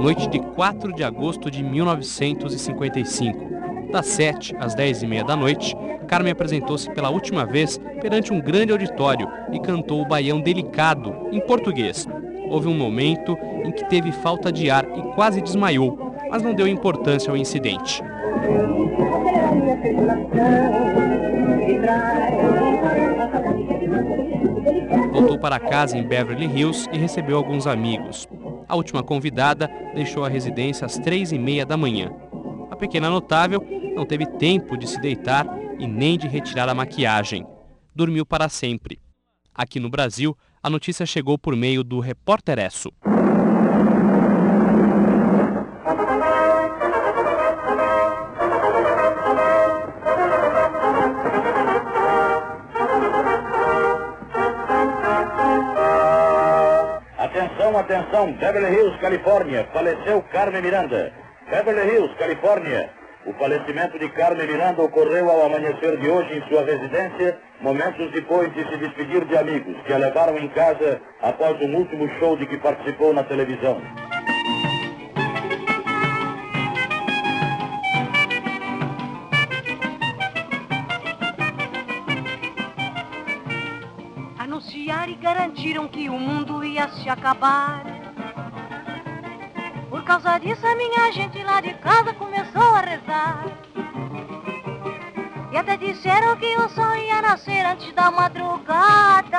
Noite 0.00 0.28
de 0.28 0.40
4 0.40 0.92
de 0.92 1.04
agosto 1.04 1.48
de 1.48 1.62
1955. 1.62 3.61
Das 3.92 4.06
7 4.06 4.56
às 4.58 4.74
10 4.74 5.02
e 5.02 5.06
meia 5.06 5.22
da 5.22 5.36
noite, 5.36 5.76
Carmen 6.08 6.32
apresentou-se 6.32 6.90
pela 6.92 7.10
última 7.10 7.44
vez 7.44 7.78
perante 8.00 8.32
um 8.32 8.40
grande 8.40 8.72
auditório 8.72 9.28
e 9.52 9.60
cantou 9.60 10.00
o 10.00 10.06
Baião 10.06 10.40
Delicado, 10.40 11.28
em 11.30 11.38
português. 11.40 12.08
Houve 12.48 12.68
um 12.68 12.74
momento 12.74 13.36
em 13.62 13.70
que 13.70 13.86
teve 13.90 14.10
falta 14.10 14.50
de 14.50 14.70
ar 14.70 14.86
e 14.96 15.02
quase 15.14 15.42
desmaiou, 15.42 16.16
mas 16.30 16.42
não 16.42 16.54
deu 16.54 16.66
importância 16.66 17.30
ao 17.30 17.36
incidente. 17.36 18.02
Voltou 25.12 25.38
para 25.38 25.60
casa 25.60 25.98
em 25.98 26.02
Beverly 26.02 26.46
Hills 26.46 26.88
e 26.90 26.96
recebeu 26.96 27.36
alguns 27.36 27.66
amigos. 27.66 28.26
A 28.66 28.74
última 28.74 29.02
convidada 29.02 29.70
deixou 29.94 30.24
a 30.24 30.30
residência 30.30 30.86
às 30.86 30.98
três 30.98 31.30
e 31.30 31.38
meia 31.38 31.66
da 31.66 31.76
manhã. 31.76 32.10
Pequena 32.82 33.08
notável 33.08 33.64
não 33.94 34.04
teve 34.04 34.26
tempo 34.26 34.76
de 34.76 34.88
se 34.88 35.00
deitar 35.00 35.46
e 35.78 35.86
nem 35.86 36.18
de 36.18 36.26
retirar 36.26 36.68
a 36.68 36.74
maquiagem. 36.74 37.46
Dormiu 37.94 38.26
para 38.26 38.48
sempre. 38.48 39.00
Aqui 39.54 39.78
no 39.78 39.88
Brasil, 39.88 40.36
a 40.60 40.68
notícia 40.68 41.06
chegou 41.06 41.38
por 41.38 41.54
meio 41.54 41.84
do 41.84 42.00
Repórter 42.00 42.58
Esso. 42.58 42.92
Atenção, 57.16 57.78
atenção, 57.78 58.32
Beverly 58.32 58.76
Hills, 58.76 58.98
Califórnia, 58.98 59.68
faleceu 59.72 60.20
Carmen 60.32 60.60
Miranda. 60.60 61.21
Beverly 61.52 61.86
Hills, 61.86 62.14
Califórnia. 62.16 62.90
O 63.26 63.34
falecimento 63.34 63.98
de 63.98 64.08
Carmen 64.08 64.46
Miranda 64.46 64.80
ocorreu 64.80 65.30
ao 65.30 65.44
amanhecer 65.44 66.00
de 66.00 66.08
hoje 66.08 66.38
em 66.38 66.48
sua 66.48 66.64
residência, 66.64 67.38
momentos 67.60 68.10
depois 68.12 68.50
de 68.54 68.66
se 68.70 68.78
despedir 68.78 69.22
de 69.26 69.36
amigos 69.36 69.76
que 69.84 69.92
a 69.92 69.98
levaram 69.98 70.38
em 70.38 70.48
casa 70.48 70.98
após 71.20 71.60
um 71.60 71.76
último 71.76 72.08
show 72.18 72.38
de 72.38 72.46
que 72.46 72.56
participou 72.56 73.12
na 73.12 73.22
televisão. 73.24 73.82
Anunciaram 84.38 85.12
e 85.12 85.16
garantiram 85.16 85.86
que 85.86 86.08
o 86.08 86.18
mundo 86.18 86.64
ia 86.64 86.88
se 86.88 87.10
acabar. 87.10 87.91
Por 89.92 90.02
causa 90.04 90.38
disso, 90.38 90.66
a 90.66 90.74
minha 90.74 91.12
gente 91.12 91.44
lá 91.44 91.60
de 91.60 91.74
casa 91.74 92.14
começou 92.14 92.62
a 92.62 92.80
rezar. 92.80 93.44
E 95.52 95.56
até 95.58 95.76
disseram 95.76 96.34
que 96.38 96.56
o 96.56 96.66
sol 96.70 96.96
ia 96.96 97.20
nascer 97.20 97.62
antes 97.66 97.92
da 97.92 98.10
madrugada. 98.10 99.38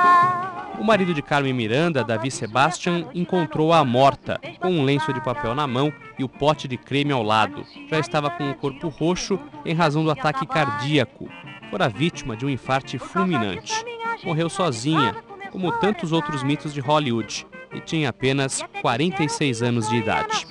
O 0.78 0.84
marido 0.84 1.12
de 1.12 1.20
Carmen 1.20 1.52
Miranda, 1.52 2.04
Davi 2.04 2.30
Sebastian, 2.30 3.08
encontrou-a 3.12 3.84
morta, 3.84 4.40
com 4.60 4.70
um 4.70 4.84
lenço 4.84 5.12
de 5.12 5.20
papel 5.20 5.56
na 5.56 5.66
mão 5.66 5.92
e 6.16 6.22
o 6.22 6.28
pote 6.28 6.68
de 6.68 6.76
creme 6.76 7.10
ao 7.10 7.24
lado. 7.24 7.66
Já 7.90 7.98
estava 7.98 8.30
com 8.30 8.48
o 8.48 8.54
corpo 8.54 8.86
roxo 8.86 9.40
em 9.64 9.74
razão 9.74 10.04
do 10.04 10.10
ataque 10.12 10.46
cardíaco. 10.46 11.28
Fora 11.68 11.88
vítima 11.88 12.36
de 12.36 12.46
um 12.46 12.48
infarte 12.48 12.96
fulminante. 12.96 13.84
Morreu 14.22 14.48
sozinha, 14.48 15.16
como 15.50 15.72
tantos 15.72 16.12
outros 16.12 16.44
mitos 16.44 16.72
de 16.72 16.80
Hollywood, 16.80 17.44
e 17.74 17.80
tinha 17.80 18.08
apenas 18.08 18.62
46 18.80 19.62
anos 19.62 19.88
de 19.88 19.96
idade. 19.96 20.46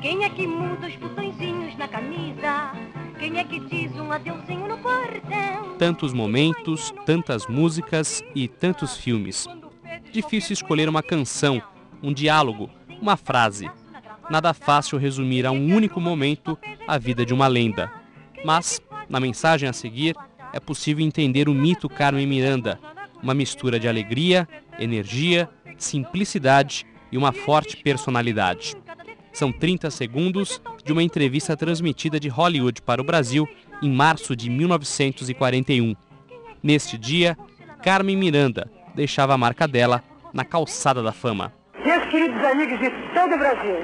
Quem 0.00 0.24
é 0.24 0.30
que 0.30 0.46
muda 0.46 0.86
os 0.86 0.96
botõezinhos 0.96 1.76
na 1.76 1.88
camisa? 1.88 2.72
Quem 3.18 3.38
é 3.38 3.44
que 3.44 3.60
diz 3.60 3.92
um 3.96 4.10
adeuzinho 4.10 4.66
no 4.66 4.78
portão? 4.78 5.76
Tantos 5.78 6.12
momentos, 6.12 6.92
tantas 7.04 7.46
músicas 7.46 8.22
e 8.34 8.48
tantos 8.48 8.96
filmes. 8.96 9.46
Difícil 10.10 10.54
escolher 10.54 10.88
uma 10.88 11.02
canção, 11.02 11.62
um 12.02 12.12
diálogo, 12.12 12.70
uma 13.00 13.16
frase. 13.16 13.70
Nada 14.30 14.54
fácil 14.54 14.98
resumir 14.98 15.46
a 15.46 15.50
um 15.50 15.74
único 15.74 16.00
momento 16.00 16.58
a 16.88 16.96
vida 16.96 17.24
de 17.26 17.34
uma 17.34 17.46
lenda. 17.46 17.92
Mas, 18.44 18.80
na 19.10 19.18
mensagem 19.18 19.68
a 19.68 19.72
seguir, 19.72 20.14
é 20.52 20.60
possível 20.60 21.04
entender 21.04 21.48
o 21.48 21.54
mito 21.54 21.88
Carmen 21.88 22.26
Miranda, 22.26 22.78
uma 23.20 23.34
mistura 23.34 23.78
de 23.78 23.88
alegria, 23.88 24.48
energia, 24.78 25.48
simplicidade 25.76 26.86
e 27.10 27.18
uma 27.18 27.32
forte 27.32 27.76
personalidade. 27.76 28.76
São 29.32 29.52
30 29.52 29.90
segundos 29.90 30.62
de 30.84 30.92
uma 30.92 31.02
entrevista 31.02 31.56
transmitida 31.56 32.18
de 32.18 32.28
Hollywood 32.28 32.82
para 32.82 33.00
o 33.00 33.04
Brasil 33.04 33.48
em 33.82 33.90
março 33.90 34.34
de 34.36 34.48
1941. 34.48 35.94
Neste 36.62 36.96
dia, 36.96 37.36
Carmen 37.82 38.16
Miranda 38.16 38.70
deixava 38.94 39.34
a 39.34 39.38
marca 39.38 39.66
dela 39.66 40.02
na 40.32 40.44
calçada 40.44 41.02
da 41.02 41.12
fama. 41.12 41.52
Meus 41.84 42.04
queridos 42.06 42.42
amigos 42.44 42.78
de 42.78 42.90
todo 43.14 43.34
o 43.34 43.38
Brasil, 43.38 43.76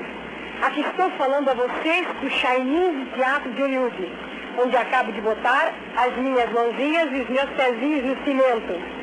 aqui 0.63 0.81
estou 0.81 1.11
falando 1.13 1.49
a 1.49 1.55
vocês 1.55 2.07
do 2.21 2.31
Chinese 2.31 3.11
Teatro 3.15 3.55
de 3.55 3.63
Hollywood, 3.63 4.36
onde 4.59 4.77
acabo 4.77 5.13
de 5.13 5.21
botar 5.21 5.73
as 5.97 6.17
minhas 6.17 6.51
mãozinhas 6.53 7.13
e 7.13 7.21
os 7.21 7.29
meus 7.29 7.51
pezinhos 7.51 8.05
no 8.05 8.25
cimento. 8.25 8.97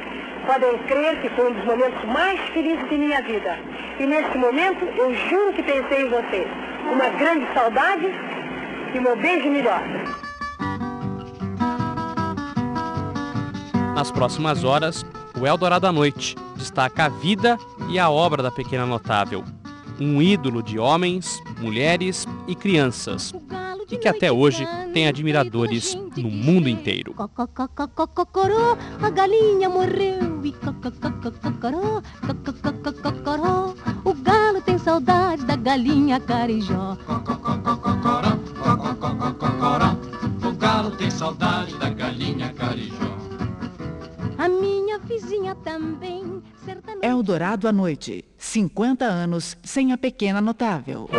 Podem 0.45 0.77
crer 0.79 1.21
que 1.21 1.29
foi 1.29 1.51
um 1.51 1.53
dos 1.53 1.65
momentos 1.65 2.03
mais 2.05 2.39
felizes 2.49 2.89
de 2.89 2.97
minha 2.97 3.21
vida. 3.21 3.57
E 3.99 4.05
nesse 4.05 4.37
momento, 4.37 4.83
eu 4.85 5.15
juro 5.29 5.53
que 5.53 5.63
pensei 5.63 6.05
em 6.05 6.09
vocês. 6.09 6.47
Uma 6.91 7.09
grande 7.09 7.45
saudade 7.53 8.11
e 8.93 8.99
meu 8.99 9.15
beijo 9.15 9.49
melhor. 9.49 9.81
Nas 13.95 14.11
próximas 14.11 14.63
horas, 14.63 15.05
o 15.39 15.47
Eldorado 15.47 15.87
à 15.87 15.91
Noite 15.91 16.35
destaca 16.55 17.05
a 17.05 17.09
vida 17.09 17.57
e 17.89 17.97
a 17.97 18.09
obra 18.09 18.43
da 18.43 18.51
pequena 18.51 18.85
notável. 18.85 19.43
Um 19.99 20.21
ídolo 20.21 20.61
de 20.61 20.77
homens, 20.77 21.39
mulheres 21.61 22.27
e 22.47 22.55
crianças 22.55 23.33
e 23.91 23.97
que 23.97 24.07
até 24.07 24.31
hoje 24.31 24.65
tem 24.93 25.07
admiradores 25.07 25.95
no 26.15 26.29
mundo 26.29 26.69
inteiro. 26.69 27.15
A 29.01 29.09
galinha 29.09 29.69
morreu 29.69 30.45
e 30.45 30.53
o 34.03 34.13
galo 34.13 34.61
tem 34.61 34.77
saudade 34.77 35.45
da 35.45 35.55
galinha 35.55 36.19
carijó. 36.19 36.97
O 40.45 40.51
galo 40.53 40.91
tem 40.91 41.09
saudade 41.09 41.75
da 41.77 41.89
galinha 41.89 42.53
carijó. 42.53 43.13
A 44.37 44.49
minha 44.49 44.99
vizinha 44.99 45.55
também. 45.55 46.43
Eldorado 47.01 47.67
à 47.67 47.71
noite. 47.71 48.25
50 48.37 49.05
anos 49.05 49.57
sem 49.63 49.91
a 49.93 49.97
pequena 49.97 50.41
notável. 50.41 51.09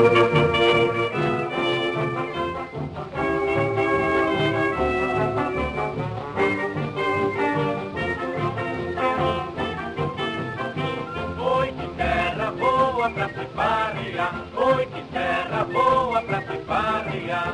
Oi, 13.04 14.86
que 14.86 15.02
terra 15.12 15.64
boa 15.64 16.22
pra 16.22 16.40
se 16.40 16.56
farrear. 16.64 17.52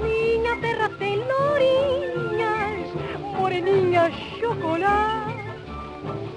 Minha 0.00 0.56
terra 0.60 0.88
tem 0.96 1.18
lourinhas, 1.18 2.88
moreninhas, 3.36 4.14
chocolate. 4.38 5.34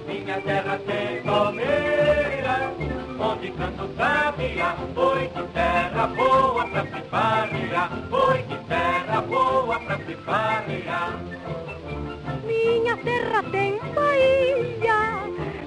Minha 0.07 0.41
terra 0.41 0.79
tem 0.79 1.21
palmeiras, 1.21 2.71
onde 3.19 3.51
canto 3.51 3.87
sabia. 3.95 4.75
Oi, 4.95 5.27
que 5.27 5.43
terra 5.53 6.07
boa 6.07 6.65
pra 6.65 6.81
se 6.81 7.01
farrear. 7.07 7.91
Oi, 8.11 8.43
que 8.47 8.57
terra 8.67 9.21
boa 9.21 9.79
pra 9.79 9.97
se 9.99 10.15
farrear. 10.25 11.19
Minha 12.43 12.97
terra 12.97 13.43
tem 13.51 13.79
Bahia, 13.93 15.21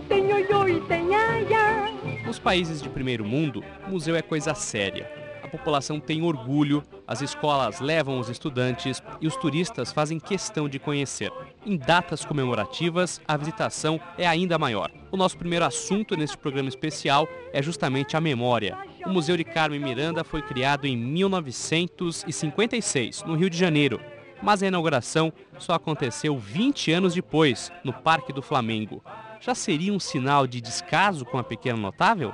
tem 0.08 0.28
ioiô 0.28 0.66
e 0.66 0.80
tem 0.80 1.14
aia. 1.14 1.97
Nos 2.28 2.38
países 2.38 2.80
de 2.82 2.90
primeiro 2.90 3.24
mundo, 3.24 3.64
o 3.86 3.92
museu 3.92 4.14
é 4.14 4.20
coisa 4.20 4.54
séria. 4.54 5.10
A 5.42 5.48
população 5.48 5.98
tem 5.98 6.22
orgulho, 6.22 6.84
as 7.06 7.22
escolas 7.22 7.80
levam 7.80 8.18
os 8.18 8.28
estudantes 8.28 9.02
e 9.18 9.26
os 9.26 9.34
turistas 9.34 9.94
fazem 9.94 10.20
questão 10.20 10.68
de 10.68 10.78
conhecer. 10.78 11.32
Em 11.64 11.78
datas 11.78 12.26
comemorativas, 12.26 13.18
a 13.26 13.34
visitação 13.34 13.98
é 14.18 14.26
ainda 14.26 14.58
maior. 14.58 14.90
O 15.10 15.16
nosso 15.16 15.38
primeiro 15.38 15.64
assunto 15.64 16.18
neste 16.18 16.36
programa 16.36 16.68
especial 16.68 17.26
é 17.50 17.62
justamente 17.62 18.14
a 18.14 18.20
memória. 18.20 18.76
O 19.06 19.08
Museu 19.08 19.34
de 19.34 19.44
Carmen 19.44 19.80
Miranda 19.80 20.22
foi 20.22 20.42
criado 20.42 20.84
em 20.84 20.98
1956, 20.98 23.22
no 23.22 23.36
Rio 23.36 23.48
de 23.48 23.56
Janeiro, 23.56 23.98
mas 24.42 24.62
a 24.62 24.66
inauguração 24.66 25.32
só 25.58 25.72
aconteceu 25.72 26.36
20 26.36 26.92
anos 26.92 27.14
depois, 27.14 27.72
no 27.82 27.94
Parque 27.94 28.34
do 28.34 28.42
Flamengo 28.42 29.02
já 29.40 29.54
seria 29.54 29.92
um 29.92 30.00
sinal 30.00 30.46
de 30.46 30.60
descaso 30.60 31.24
com 31.24 31.38
a 31.38 31.44
pequena 31.44 31.78
notável? 31.78 32.32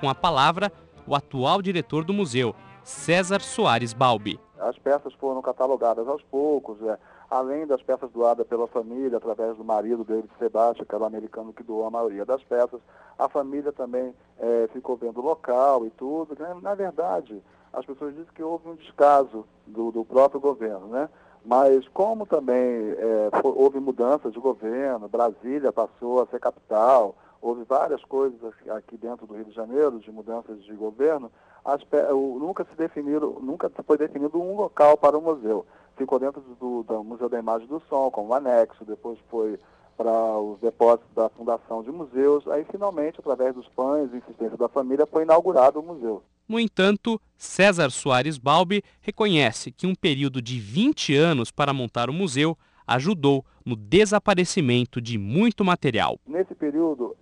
Com 0.00 0.08
a 0.08 0.14
palavra, 0.14 0.72
o 1.06 1.14
atual 1.14 1.60
diretor 1.60 2.04
do 2.04 2.12
museu, 2.12 2.54
César 2.82 3.40
Soares 3.40 3.92
Balbi. 3.92 4.38
As 4.58 4.78
peças 4.78 5.12
foram 5.14 5.42
catalogadas 5.42 6.06
aos 6.06 6.22
poucos, 6.22 6.80
é, 6.82 6.98
além 7.30 7.66
das 7.66 7.82
peças 7.82 8.10
doadas 8.10 8.46
pela 8.46 8.66
família, 8.66 9.18
através 9.18 9.56
do 9.56 9.64
marido 9.64 10.04
David 10.04 10.30
Sebastian, 10.38 10.86
que 10.86 10.94
era 10.94 11.04
o 11.04 11.06
americano 11.06 11.52
que 11.52 11.62
doou 11.62 11.86
a 11.86 11.90
maioria 11.90 12.24
das 12.24 12.42
peças. 12.42 12.80
A 13.18 13.28
família 13.28 13.72
também 13.72 14.14
é, 14.38 14.68
ficou 14.72 14.96
vendo 14.96 15.20
o 15.20 15.24
local 15.24 15.84
e 15.86 15.90
tudo. 15.90 16.36
Né? 16.38 16.56
Na 16.62 16.74
verdade, 16.74 17.42
as 17.72 17.84
pessoas 17.84 18.14
dizem 18.14 18.32
que 18.34 18.42
houve 18.42 18.68
um 18.68 18.76
descaso 18.76 19.44
do, 19.66 19.90
do 19.90 20.04
próprio 20.04 20.40
governo, 20.40 20.86
né? 20.86 21.08
Mas 21.44 21.86
como 21.88 22.24
também 22.24 22.56
é, 22.56 23.30
houve 23.42 23.78
mudanças 23.78 24.32
de 24.32 24.40
governo, 24.40 25.08
Brasília 25.08 25.70
passou 25.70 26.22
a 26.22 26.26
ser 26.26 26.40
capital, 26.40 27.14
houve 27.40 27.64
várias 27.64 28.02
coisas 28.04 28.40
aqui 28.70 28.96
dentro 28.96 29.26
do 29.26 29.34
Rio 29.34 29.44
de 29.44 29.52
Janeiro 29.52 29.98
de 29.98 30.10
mudanças 30.10 30.62
de 30.64 30.72
governo, 30.72 31.30
as, 31.62 31.82
nunca 32.10 32.64
se 32.64 32.74
definiram, 32.76 33.38
nunca 33.40 33.70
foi 33.86 33.98
definido 33.98 34.40
um 34.40 34.56
local 34.56 34.96
para 34.96 35.18
o 35.18 35.20
museu. 35.20 35.66
Ficou 35.96 36.18
dentro 36.18 36.40
do, 36.40 36.82
do 36.82 37.04
Museu 37.04 37.28
da 37.28 37.38
Imagem 37.38 37.68
do 37.68 37.80
Som, 37.88 38.10
como 38.10 38.34
anexo, 38.34 38.84
depois 38.84 39.18
foi 39.30 39.58
para 39.96 40.38
os 40.38 40.58
depósitos 40.60 41.08
da 41.14 41.28
Fundação 41.28 41.82
de 41.82 41.90
Museus. 41.90 42.46
Aí, 42.48 42.64
finalmente, 42.70 43.20
através 43.20 43.54
dos 43.54 43.68
pães 43.68 44.12
e 44.12 44.16
insistência 44.18 44.56
da 44.56 44.68
família, 44.68 45.06
foi 45.06 45.22
inaugurado 45.22 45.80
o 45.80 45.82
museu. 45.82 46.22
No 46.48 46.60
entanto, 46.60 47.20
César 47.36 47.90
Soares 47.90 48.36
Balbi 48.36 48.82
reconhece 49.00 49.72
que 49.72 49.86
um 49.86 49.94
período 49.94 50.42
de 50.42 50.60
20 50.60 51.14
anos 51.16 51.50
para 51.50 51.72
montar 51.72 52.10
o 52.10 52.12
museu 52.12 52.56
ajudou 52.86 53.44
no 53.64 53.74
desaparecimento 53.76 55.00
de 55.00 55.16
muito 55.16 55.64
material. 55.64 56.18
Nesse 56.26 56.54
período, 56.54 57.16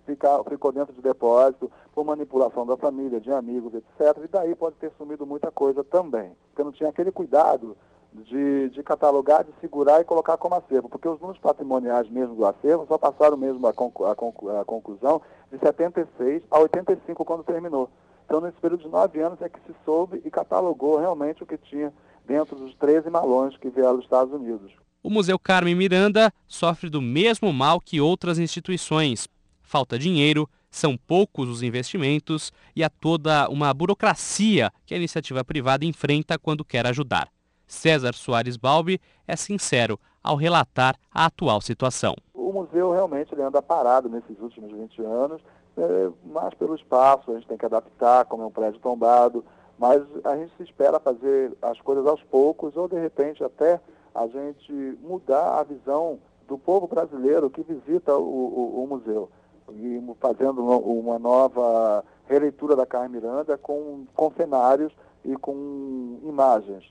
ficou 0.49 0.71
dentro 0.73 0.93
de 0.93 1.01
depósito 1.01 1.71
por 1.95 2.03
manipulação 2.03 2.65
da 2.65 2.75
família, 2.75 3.21
de 3.21 3.31
amigos, 3.31 3.73
etc. 3.73 4.23
E 4.23 4.27
daí 4.27 4.55
pode 4.55 4.75
ter 4.75 4.91
sumido 4.97 5.25
muita 5.25 5.49
coisa 5.51 5.83
também, 5.83 6.31
porque 6.49 6.63
não 6.63 6.71
tinha 6.71 6.89
aquele 6.89 7.11
cuidado 7.11 7.77
de, 8.13 8.69
de, 8.69 8.83
catalogar, 8.83 9.43
de 9.43 9.51
segurar 9.59 10.01
e 10.01 10.05
colocar 10.05 10.37
como 10.37 10.55
acervo, 10.55 10.89
porque 10.89 11.07
os 11.07 11.19
números 11.19 11.41
patrimoniais 11.41 12.09
mesmo 12.09 12.35
do 12.35 12.45
acervo 12.45 12.85
só 12.87 12.97
passaram 12.97 13.35
mesmo 13.35 13.65
a, 13.65 13.71
a, 13.71 14.61
a 14.61 14.65
conclusão 14.65 15.21
de 15.51 15.57
76 15.59 16.43
a 16.49 16.59
85 16.59 17.25
quando 17.25 17.43
terminou. 17.43 17.89
Então, 18.25 18.39
nesse 18.39 18.57
período 18.57 18.83
de 18.83 18.89
nove 18.89 19.19
anos 19.21 19.41
é 19.41 19.49
que 19.49 19.59
se 19.59 19.75
soube 19.83 20.21
e 20.23 20.31
catalogou 20.31 20.97
realmente 20.97 21.43
o 21.43 21.45
que 21.45 21.57
tinha 21.57 21.93
dentro 22.25 22.55
dos 22.55 22.73
13 22.75 23.09
malões 23.09 23.57
que 23.57 23.69
vieram 23.69 23.95
dos 23.95 24.05
Estados 24.05 24.33
Unidos. 24.33 24.71
O 25.01 25.09
Museu 25.09 25.37
Carmen 25.37 25.75
Miranda 25.75 26.31
sofre 26.47 26.89
do 26.89 27.01
mesmo 27.01 27.51
mal 27.51 27.81
que 27.81 27.99
outras 27.99 28.39
instituições. 28.39 29.27
Falta 29.61 29.99
dinheiro, 29.99 30.47
São 30.71 30.97
poucos 30.97 31.47
os 31.49 31.61
investimentos 31.61 32.51
e 32.75 32.83
há 32.83 32.89
toda 32.89 33.47
uma 33.47 33.71
burocracia 33.71 34.71
que 34.87 34.95
a 34.95 34.97
iniciativa 34.97 35.45
privada 35.45 35.85
enfrenta 35.85 36.39
quando 36.39 36.65
quer 36.65 36.87
ajudar. 36.87 37.29
César 37.67 38.13
Soares 38.13 38.57
Balbi 38.57 38.99
é 39.27 39.35
sincero 39.35 39.99
ao 40.23 40.35
relatar 40.35 40.95
a 41.13 41.25
atual 41.25 41.61
situação. 41.61 42.15
O 42.33 42.51
museu 42.51 42.91
realmente 42.91 43.33
anda 43.39 43.61
parado 43.61 44.09
nesses 44.09 44.39
últimos 44.39 44.71
20 44.71 45.01
anos, 45.01 45.41
é, 45.77 46.09
mais 46.25 46.53
pelo 46.53 46.75
espaço, 46.75 47.31
a 47.31 47.35
gente 47.35 47.47
tem 47.47 47.57
que 47.57 47.65
adaptar, 47.65 48.25
como 48.25 48.43
é 48.43 48.45
um 48.45 48.51
prédio 48.51 48.79
tombado, 48.79 49.43
mas 49.77 50.03
a 50.23 50.37
gente 50.37 50.55
se 50.55 50.63
espera 50.63 50.99
fazer 50.99 51.51
as 51.61 51.79
coisas 51.81 52.05
aos 52.05 52.21
poucos 52.23 52.77
ou 52.77 52.87
de 52.87 52.99
repente 52.99 53.43
até 53.43 53.81
a 54.13 54.27
gente 54.27 54.71
mudar 55.01 55.59
a 55.59 55.63
visão 55.63 56.19
do 56.47 56.57
povo 56.57 56.87
brasileiro 56.87 57.49
que 57.49 57.63
visita 57.63 58.15
o, 58.15 58.21
o, 58.21 58.83
o 58.83 58.87
museu 58.87 59.29
e 59.71 60.01
fazendo 60.19 60.63
uma 60.63 61.17
nova 61.17 62.03
releitura 62.27 62.75
da 62.75 62.85
Carmen 62.85 63.21
Miranda 63.21 63.57
com, 63.57 64.05
com 64.13 64.31
cenários 64.31 64.93
e 65.23 65.35
com 65.35 66.19
imagens. 66.23 66.89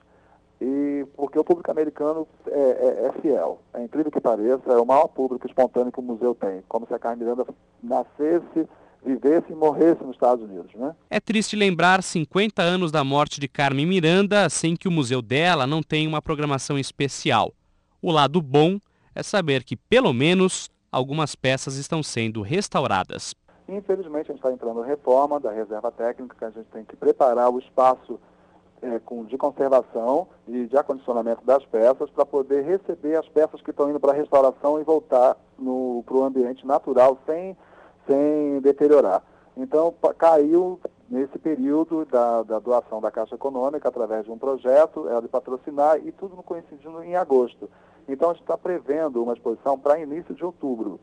E 0.64 1.04
porque 1.16 1.36
o 1.36 1.42
público 1.42 1.68
americano 1.72 2.28
é, 2.46 2.52
é, 2.52 3.06
é, 3.06 3.20
fiel. 3.20 3.60
É 3.74 3.82
incrível 3.82 4.12
que 4.12 4.20
pareça, 4.20 4.62
é 4.70 4.76
o 4.76 4.86
maior 4.86 5.08
público 5.08 5.44
espontâneo 5.44 5.90
que 5.90 5.98
o 5.98 6.02
museu 6.02 6.36
tem. 6.36 6.62
Como 6.68 6.86
se 6.86 6.94
a 6.94 7.00
Carmen 7.00 7.18
Miranda 7.18 7.44
nascesse 7.82 8.68
vivesse 9.04 9.50
e 9.50 9.56
morresse 9.56 10.00
nos 10.04 10.14
Estados 10.14 10.44
Unidos. 10.44 10.72
Né? 10.74 10.94
É 11.10 11.18
triste 11.18 11.56
lembrar 11.56 12.00
50 12.00 12.62
anos 12.62 12.92
da 12.92 13.02
morte 13.02 13.40
de 13.40 13.48
Carmen 13.48 13.84
Miranda 13.84 14.48
sem 14.48 14.76
que 14.76 14.86
o 14.86 14.92
museu 14.92 15.20
dela 15.20 15.66
não 15.66 15.82
tenha 15.82 16.08
uma 16.08 16.22
programação 16.22 16.78
especial. 16.78 17.52
O 18.00 18.12
lado 18.12 18.40
bom 18.40 18.78
é 19.12 19.22
saber 19.24 19.64
que, 19.64 19.76
pelo 19.76 20.12
menos, 20.12 20.70
algumas 20.92 21.34
peças 21.34 21.74
estão 21.74 22.00
sendo 22.00 22.42
restauradas. 22.42 23.34
Infelizmente, 23.68 24.30
a 24.30 24.34
gente 24.34 24.36
está 24.36 24.52
entrando 24.52 24.84
em 24.84 24.86
reforma 24.86 25.40
da 25.40 25.50
reserva 25.50 25.90
técnica, 25.90 26.36
que 26.38 26.44
a 26.44 26.50
gente 26.50 26.66
tem 26.66 26.84
que 26.84 26.94
preparar 26.94 27.50
o 27.50 27.58
espaço 27.58 28.20
é, 28.82 28.98
com, 28.98 29.24
de 29.24 29.38
conservação 29.38 30.26
e 30.46 30.66
de 30.66 30.76
acondicionamento 30.76 31.44
das 31.44 31.64
peças 31.64 32.10
para 32.10 32.26
poder 32.26 32.62
receber 32.64 33.16
as 33.16 33.28
peças 33.28 33.62
que 33.62 33.70
estão 33.70 33.88
indo 33.88 34.00
para 34.00 34.12
a 34.12 34.16
restauração 34.16 34.80
e 34.80 34.84
voltar 34.84 35.36
para 35.56 36.16
o 36.16 36.24
ambiente 36.24 36.66
natural 36.66 37.16
sem 37.24 37.56
sem 38.06 38.60
deteriorar. 38.60 39.22
Então, 39.56 39.94
caiu 40.18 40.80
nesse 41.08 41.38
período 41.38 42.04
da, 42.06 42.42
da, 42.42 42.58
doação 42.58 43.00
da 43.00 43.10
Caixa 43.10 43.34
Econômica, 43.34 43.88
através 43.88 44.24
de 44.24 44.30
um 44.30 44.38
projeto, 44.38 45.08
ela 45.08 45.20
de 45.20 45.28
patrocinar, 45.28 45.98
e 46.04 46.10
tudo 46.10 46.42
coincidindo 46.42 47.02
em 47.02 47.16
agosto. 47.16 47.68
Então, 48.08 48.30
a 48.30 48.32
gente 48.32 48.42
está 48.42 48.56
prevendo 48.56 49.22
uma 49.22 49.34
exposição 49.34 49.78
para 49.78 50.00
início 50.00 50.34
de 50.34 50.44
outubro. 50.44 50.98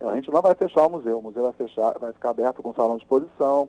A 0.00 0.14
gente 0.14 0.30
não 0.32 0.40
vai 0.40 0.54
fechar 0.54 0.86
o 0.86 0.90
museu, 0.90 1.18
o 1.18 1.22
museu 1.22 1.42
vai, 1.42 1.52
fechar, 1.52 1.98
vai 1.98 2.12
ficar 2.12 2.30
aberto 2.30 2.62
com 2.62 2.72
salão 2.72 2.96
de 2.96 3.02
exposição, 3.02 3.68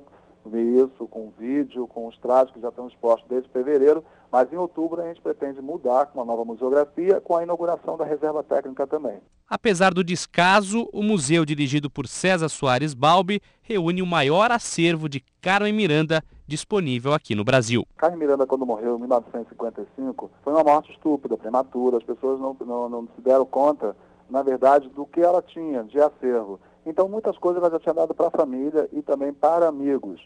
isso, 0.56 1.08
com 1.08 1.32
vídeo, 1.38 1.88
com 1.88 2.08
os 2.08 2.18
trajes 2.18 2.54
que 2.54 2.60
já 2.60 2.70
estão 2.70 2.88
expostos 2.88 3.28
desde 3.28 3.50
fevereiro, 3.50 4.04
mas 4.32 4.52
em 4.52 4.58
outubro 4.58 5.02
a 5.02 5.08
gente 5.08 5.22
pretende 5.22 5.62
mudar 5.62 6.08
com 6.08 6.20
uma 6.20 6.26
nova 6.26 6.44
museografia, 6.44 7.22
com 7.22 7.36
a 7.36 7.44
inauguração 7.44 7.98
da 7.98 8.06
reserva 8.06 8.44
técnica 8.44 8.86
também. 8.86 9.20
Apesar 9.50 9.94
do 9.94 10.04
descaso, 10.04 10.90
o 10.92 11.02
museu 11.02 11.46
dirigido 11.46 11.90
por 11.90 12.08
César 12.08 12.50
Soares 12.50 12.94
Balbi 12.94 13.42
reúne 13.62 14.02
o 14.02 14.06
maior 14.06 14.52
acervo 14.52 15.08
de 15.08 15.24
Carmen 15.42 15.74
Miranda 15.74 16.22
disponível 16.46 17.14
aqui 17.14 17.36
no 17.36 17.44
Brasil. 17.44 17.86
Carmen 17.98 18.20
Miranda, 18.20 18.46
quando 18.46 18.66
morreu 18.66 18.96
em 18.96 19.00
1955, 19.00 20.32
foi 20.44 20.54
uma 20.54 20.64
morte 20.64 20.92
estúpida, 20.92 21.38
prematura. 21.38 21.98
As 21.98 22.04
pessoas 22.04 22.40
não, 22.40 22.56
não, 22.66 22.90
não 22.90 23.08
se 23.16 23.22
deram 23.22 23.46
conta, 23.46 23.96
na 24.30 24.42
verdade, 24.44 24.90
do 24.90 25.06
que 25.06 25.22
ela 25.22 25.42
tinha 25.42 25.84
de 25.84 26.00
acervo. 26.00 26.60
Então, 26.88 27.10
muitas 27.10 27.38
coisas 27.38 27.62
ela 27.62 27.69
já 27.69 27.80
tinha 27.80 27.93
dado 27.93 28.13
para 28.13 28.28
a 28.28 28.32
família 28.32 28.88
e 28.93 29.02
também 29.02 29.34
para 29.34 29.67
amigos. 29.67 30.26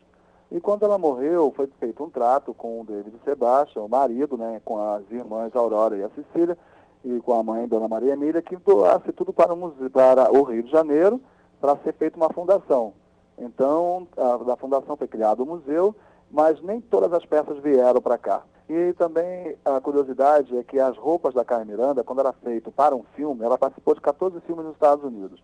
E 0.52 0.62
quando 0.62 0.84
ela 0.84 0.95
morreu, 0.95 1.52
foi 1.56 1.67
feito 1.80 2.04
um 2.04 2.10
trato 2.10 2.54
com 2.54 2.82
o 2.82 2.86
David 2.86 3.15
Sebastião, 3.26 3.88
o 3.88 3.89
marido, 3.89 4.38
né, 4.38 4.62
com 4.63 4.78
as 4.80 5.02
irmãs 5.10 5.56
Aurora 5.56 5.97
e 5.97 6.04
a 6.04 6.10
Cecília, 6.10 6.56
e 7.04 7.19
com 7.21 7.34
a 7.34 7.41
mãe, 7.41 7.67
Dona 7.67 7.88
Maria 7.88 8.13
Emília, 8.13 8.43
que 8.43 8.56
doasse 8.58 9.12
tudo 9.12 9.34
para 9.34 9.52
o, 9.52 9.58
museu, 9.58 9.89
para 9.89 10.32
o 10.32 10.43
Rio 10.43 10.62
de 10.62 10.69
Janeiro, 10.69 11.19
para 11.60 11.76
ser 11.78 11.93
feita 11.93 12.15
uma 12.15 12.30
fundação. 12.30 12.93
Então, 13.39 14.08
a, 14.15 14.38
da 14.43 14.56
fundação 14.56 14.95
foi 14.95 15.08
criado 15.08 15.41
o 15.41 15.47
museu, 15.47 15.95
mas 16.30 16.62
nem 16.62 16.80
todas 16.80 17.12
as 17.12 17.26
peças 17.26 17.58
vieram 17.58 18.00
para 18.00 18.19
cá. 18.19 18.43
E 18.69 18.93
também 18.93 19.58
a 19.65 19.82
curiosidade 19.82 20.56
é 20.56 20.63
que 20.63 20.80
as 20.80 20.95
roupas 20.95 21.34
da 21.34 21.43
Carmen 21.43 21.76
Miranda, 21.76 22.04
quando 22.04 22.19
era 22.19 22.34
feito 22.34 22.71
para 22.71 22.95
um 22.95 23.04
filme, 23.15 23.43
ela 23.43 23.58
participou 23.58 23.95
de 23.95 24.02
14 24.02 24.39
filmes 24.41 24.63
nos 24.63 24.76
Estados 24.76 25.04
Unidos 25.04 25.41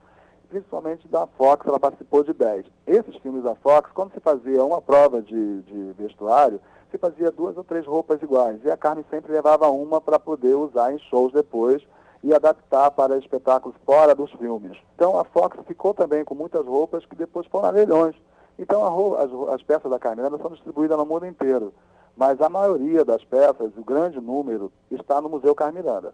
principalmente 0.49 1.07
da 1.07 1.27
Fox, 1.27 1.65
ela 1.67 1.79
participou 1.79 2.23
de 2.23 2.33
10. 2.33 2.65
Esses 2.86 3.15
filmes 3.17 3.43
da 3.43 3.55
Fox, 3.55 3.91
quando 3.93 4.13
se 4.13 4.19
fazia 4.19 4.63
uma 4.63 4.81
prova 4.81 5.21
de, 5.21 5.62
de 5.62 5.93
vestuário, 5.93 6.60
se 6.91 6.97
fazia 6.97 7.31
duas 7.31 7.57
ou 7.57 7.63
três 7.63 7.86
roupas 7.86 8.21
iguais. 8.21 8.60
E 8.63 8.71
a 8.71 8.77
Carmen 8.77 9.05
sempre 9.10 9.31
levava 9.31 9.69
uma 9.69 9.99
para 9.99 10.19
poder 10.19 10.55
usar 10.55 10.93
em 10.93 10.99
shows 10.99 11.33
depois 11.33 11.81
e 12.23 12.33
adaptar 12.33 12.91
para 12.91 13.17
espetáculos 13.17 13.75
fora 13.86 14.15
dos 14.15 14.31
filmes. 14.33 14.77
Então 14.95 15.19
a 15.19 15.23
Fox 15.23 15.57
ficou 15.67 15.93
também 15.93 16.23
com 16.23 16.36
muitas 16.36 16.65
roupas 16.65 17.05
que 17.05 17.15
depois 17.15 17.45
foram 17.47 17.67
a 17.67 17.71
leilões. 17.71 18.15
Então 18.57 18.81
roupa, 18.89 19.23
as, 19.23 19.55
as, 19.55 19.63
peças 19.63 19.91
da 19.91 19.99
Carmen 19.99 20.25
são 20.41 20.51
distribuídas 20.51 20.97
no 20.97 21.05
mundo 21.05 21.25
inteiro. 21.25 21.73
Mas 22.15 22.41
a 22.41 22.49
maioria 22.49 23.05
das 23.05 23.23
peças, 23.23 23.71
o 23.77 23.83
grande 23.83 24.19
número, 24.19 24.71
está 24.89 25.21
no 25.21 25.29
Museu 25.29 25.53
Carmiranda. 25.53 26.13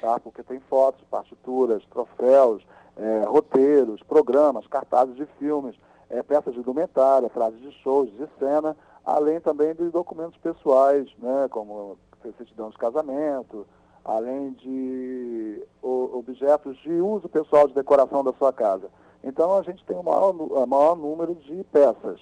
Tá? 0.00 0.18
Porque 0.20 0.42
tem 0.42 0.60
fotos, 0.60 1.04
partituras, 1.10 1.84
troféus, 1.86 2.64
é, 2.96 3.24
roteiros, 3.26 4.02
programas, 4.02 4.66
cartazes 4.66 5.16
de 5.16 5.26
filmes, 5.38 5.76
é, 6.08 6.22
peças 6.22 6.52
de 6.52 6.60
documentário, 6.60 7.28
frases 7.30 7.60
de 7.60 7.70
shows, 7.82 8.10
de 8.10 8.26
cena, 8.38 8.76
além 9.04 9.40
também 9.40 9.74
de 9.74 9.88
documentos 9.90 10.36
pessoais, 10.38 11.08
né, 11.18 11.48
como 11.50 11.96
certidão 12.36 12.68
de 12.68 12.76
casamento, 12.76 13.66
além 14.04 14.52
de 14.52 15.62
o, 15.82 16.18
objetos 16.18 16.76
de 16.78 16.92
uso 16.92 17.28
pessoal 17.28 17.66
de 17.66 17.74
decoração 17.74 18.22
da 18.22 18.32
sua 18.34 18.52
casa. 18.52 18.90
Então 19.22 19.56
a 19.56 19.62
gente 19.62 19.84
tem 19.84 19.96
o 19.96 20.02
maior, 20.02 20.30
o 20.34 20.66
maior 20.66 20.96
número 20.96 21.34
de 21.34 21.64
peças, 21.64 22.20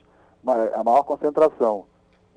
a 0.74 0.84
maior 0.84 1.02
concentração. 1.04 1.86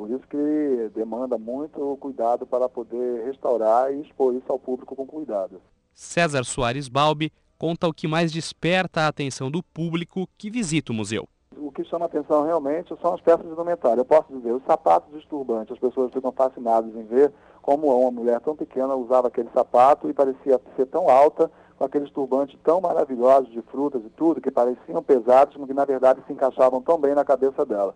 Por 0.01 0.09
isso 0.09 0.27
que 0.27 0.91
demanda 0.95 1.37
muito 1.37 1.95
cuidado 1.97 2.47
para 2.47 2.67
poder 2.67 3.23
restaurar 3.23 3.93
e 3.93 4.01
expor 4.01 4.33
isso 4.33 4.51
ao 4.51 4.57
público 4.57 4.95
com 4.95 5.05
cuidado. 5.05 5.61
César 5.93 6.43
Soares 6.43 6.87
Balbi 6.87 7.31
conta 7.55 7.87
o 7.87 7.93
que 7.93 8.07
mais 8.07 8.31
desperta 8.31 9.01
a 9.01 9.07
atenção 9.09 9.51
do 9.51 9.61
público 9.61 10.27
que 10.39 10.49
visita 10.49 10.91
o 10.91 10.95
museu. 10.95 11.29
O 11.55 11.71
que 11.71 11.83
chama 11.83 12.07
atenção 12.07 12.43
realmente 12.43 12.91
são 12.99 13.13
as 13.13 13.21
peças 13.21 13.45
de 13.45 13.51
indumentária. 13.51 14.01
Eu 14.01 14.05
posso 14.05 14.35
dizer, 14.35 14.51
os 14.51 14.63
sapatos 14.63 15.13
de 15.13 15.27
turbante, 15.27 15.71
as 15.71 15.77
pessoas 15.77 16.11
ficam 16.11 16.31
fascinadas 16.31 16.95
em 16.95 17.03
ver 17.03 17.31
como 17.61 17.95
uma 17.95 18.09
mulher 18.09 18.41
tão 18.41 18.55
pequena 18.55 18.95
usava 18.95 19.27
aquele 19.27 19.51
sapato 19.53 20.09
e 20.09 20.13
parecia 20.15 20.59
ser 20.75 20.87
tão 20.87 21.11
alta, 21.11 21.51
com 21.77 21.85
aqueles 21.85 22.09
turbantes 22.09 22.57
tão 22.63 22.81
maravilhosos 22.81 23.51
de 23.51 23.61
frutas 23.61 24.01
e 24.03 24.09
tudo, 24.09 24.41
que 24.41 24.49
pareciam 24.49 25.03
pesados, 25.03 25.55
mas 25.57 25.67
que 25.67 25.75
na 25.75 25.85
verdade 25.85 26.23
se 26.25 26.33
encaixavam 26.33 26.81
tão 26.81 26.99
bem 26.99 27.13
na 27.13 27.23
cabeça 27.23 27.63
dela. 27.63 27.93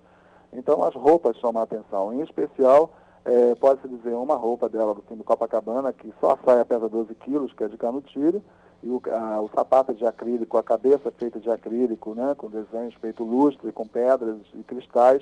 Então 0.58 0.84
as 0.84 0.94
roupas 0.96 1.38
chamam 1.38 1.62
a 1.62 1.63
atenção. 1.63 2.13
Em 2.13 2.22
especial, 2.22 2.91
é, 3.24 3.56
pode-se 3.56 3.88
dizer 3.88 4.13
uma 4.13 4.36
roupa 4.36 4.70
dela 4.70 4.94
do 4.94 5.02
filme 5.04 5.24
Copacabana, 5.24 5.91
que 5.91 6.13
só 6.20 6.32
a 6.32 6.38
saia 6.46 6.65
pesa 6.65 6.88
12 6.88 7.13
quilos, 7.15 7.54
que 7.54 7.63
é 7.63 7.68
de 7.68 7.78
cano 7.78 8.02
tiro, 8.02 8.41
e 8.84 8.89
o, 8.89 9.02
a, 9.12 9.41
o 9.41 9.50
sapato 9.56 9.94
de 9.94 10.06
acrílico, 10.06 10.58
a 10.58 10.63
cabeça 10.63 11.12
feita 11.18 11.39
de 11.39 11.50
acrílico, 11.50 12.13
né, 12.13 12.36
com 12.38 12.50
desenhos 12.50 12.94
feito 12.96 13.24
lustre, 13.24 13.72
com 13.72 13.88
pedras 13.88 14.38
e 14.54 14.63
cristais, 14.63 15.22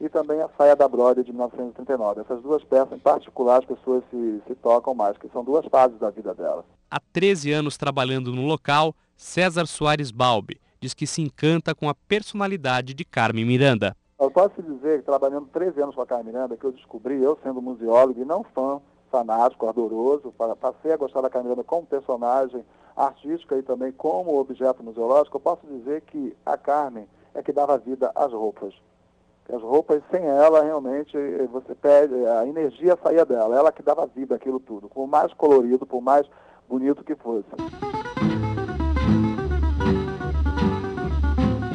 e 0.00 0.08
também 0.08 0.40
a 0.40 0.48
saia 0.56 0.74
da 0.74 0.88
Brode 0.88 1.24
de 1.24 1.30
1939. 1.30 2.22
Essas 2.22 2.40
duas 2.40 2.64
peças, 2.64 2.92
em 2.92 2.98
particular, 2.98 3.58
as 3.58 3.64
pessoas 3.66 4.02
se, 4.10 4.42
se 4.46 4.54
tocam 4.54 4.94
mais, 4.94 5.18
que 5.18 5.28
são 5.28 5.44
duas 5.44 5.66
fases 5.66 5.98
da 5.98 6.08
vida 6.08 6.32
dela. 6.32 6.64
Há 6.90 6.98
13 7.12 7.52
anos 7.52 7.76
trabalhando 7.76 8.32
no 8.32 8.46
local, 8.46 8.94
César 9.16 9.66
Soares 9.66 10.10
Balbi 10.10 10.58
diz 10.80 10.94
que 10.94 11.06
se 11.06 11.20
encanta 11.20 11.74
com 11.74 11.88
a 11.88 11.94
personalidade 11.94 12.94
de 12.94 13.04
Carmen 13.04 13.44
Miranda. 13.44 13.94
Eu 14.20 14.30
posso 14.30 14.62
dizer 14.62 15.02
trabalhando 15.02 15.48
13 15.50 15.80
anos 15.80 15.94
com 15.94 16.02
a 16.02 16.06
Carmen 16.06 16.26
Miranda, 16.26 16.54
que 16.54 16.64
eu 16.64 16.72
descobri, 16.72 17.22
eu 17.22 17.38
sendo 17.42 17.62
museólogo 17.62 18.20
e 18.20 18.24
não 18.24 18.44
fã, 18.44 18.78
fanático, 19.10 19.66
ardoroso, 19.66 20.30
passei 20.60 20.92
a 20.92 20.96
gostar 20.98 21.22
da 21.22 21.30
Carmen 21.30 21.48
Miranda 21.48 21.64
como 21.64 21.86
personagem, 21.86 22.62
artística 22.94 23.56
e 23.56 23.62
também 23.62 23.92
como 23.92 24.38
objeto 24.38 24.82
museológico, 24.82 25.38
eu 25.38 25.40
posso 25.40 25.66
dizer 25.66 26.02
que 26.02 26.36
a 26.44 26.58
Carmen 26.58 27.08
é 27.34 27.42
que 27.42 27.50
dava 27.50 27.78
vida 27.78 28.12
às 28.14 28.30
roupas. 28.30 28.74
As 29.50 29.62
roupas, 29.62 30.02
sem 30.10 30.22
ela, 30.22 30.62
realmente, 30.62 31.16
você 31.50 31.74
perde, 31.74 32.14
a 32.26 32.46
energia 32.46 32.98
saía 33.02 33.24
dela, 33.24 33.56
ela 33.56 33.72
que 33.72 33.82
dava 33.82 34.06
vida 34.06 34.34
àquilo 34.34 34.60
tudo, 34.60 34.86
por 34.90 35.06
mais 35.06 35.32
colorido, 35.32 35.86
por 35.86 36.02
mais 36.02 36.28
bonito 36.68 37.02
que 37.02 37.14
fosse. 37.14 37.48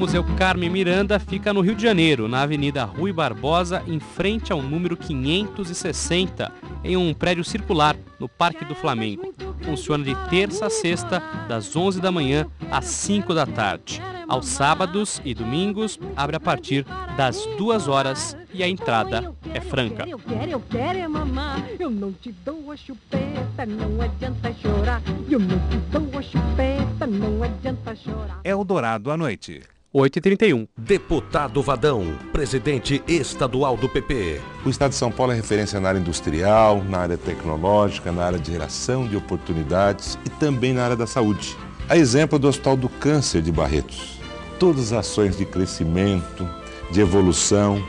Museu 0.06 0.24
Carmen 0.38 0.70
Miranda 0.70 1.18
fica 1.18 1.52
no 1.52 1.62
Rio 1.62 1.74
de 1.74 1.82
Janeiro, 1.82 2.28
na 2.28 2.44
Avenida 2.44 2.86
Rui 2.86 3.12
Barbosa, 3.12 3.82
em 3.88 4.00
frente 4.00 4.54
ao 4.54 4.62
número 4.62 4.96
560, 4.96 6.52
em 6.84 6.96
um 6.96 7.12
prédio 7.12 7.44
circular 7.44 7.96
no 8.20 8.30
Parque 8.30 8.64
do 8.64 8.76
Flamengo. 8.76 9.34
Funciona 9.64 10.04
de 10.04 10.14
terça 10.30 10.68
a 10.68 10.70
sexta, 10.70 11.24
das 11.48 11.76
11 11.76 12.00
da 12.00 12.12
manhã 12.12 12.46
às 12.70 12.86
5 12.86 13.34
da 13.34 13.48
tarde. 13.48 14.00
Aos 14.28 14.46
sábados 14.46 15.20
e 15.26 15.34
domingos, 15.34 16.00
abre 16.16 16.36
a 16.36 16.40
partir 16.40 16.86
das 17.18 17.44
2 17.58 17.88
horas 17.88 18.38
e 18.56 18.64
a 18.64 18.70
entrada 18.70 19.34
é 19.54 19.60
franca. 19.60 20.08
Eu 20.08 20.18
quero, 20.18 20.52
eu 20.52 20.60
quero 20.62 20.98
é 20.98 21.08
mamar. 21.08 21.62
Eu 21.78 21.90
não 21.90 22.14
te 22.14 22.32
dou 22.32 22.72
a 22.72 22.78
chupeta, 22.78 23.66
não 23.66 24.02
adianta 24.02 24.54
chorar. 24.54 25.02
Eu 25.30 25.40
não 25.40 25.60
te 25.68 25.78
dou 25.92 26.18
a 26.18 26.22
chupeta, 26.22 27.06
não 27.06 27.44
adianta 27.44 27.94
chorar. 27.96 28.40
Eldorado 28.46 29.12
à 29.12 29.18
noite. 29.18 29.62
8h31. 29.94 30.68
Deputado 30.78 31.62
Vadão, 31.62 32.18
presidente 32.32 33.02
estadual 33.08 33.76
do 33.76 33.90
PP. 33.90 34.42
O 34.66 34.70
Estado 34.70 34.92
de 34.92 34.98
São 34.98 35.12
Paulo 35.12 35.34
é 35.34 35.36
referência 35.36 35.80
na 35.80 35.90
área 35.90 36.00
industrial, 36.00 36.82
na 36.84 37.00
área 37.00 37.18
tecnológica, 37.18 38.12
na 38.12 38.26
área 38.26 38.40
de 38.40 38.52
geração 38.52 39.08
de 39.08 39.16
oportunidades 39.18 40.18
e 40.26 40.30
também 40.30 40.74
na 40.74 40.84
área 40.84 40.96
da 40.96 41.08
saúde. 41.08 41.56
A 41.90 41.98
exemplo 41.98 42.40
do 42.40 42.48
Hospital 42.48 42.76
do 42.78 42.90
Câncer 42.90 43.42
de 43.42 43.52
Barretos. 43.52 44.20
Todas 44.60 44.92
as 44.92 45.00
ações 45.00 45.38
de 45.38 45.46
crescimento, 45.46 46.50
de 46.92 47.00
evolução, 47.00 47.82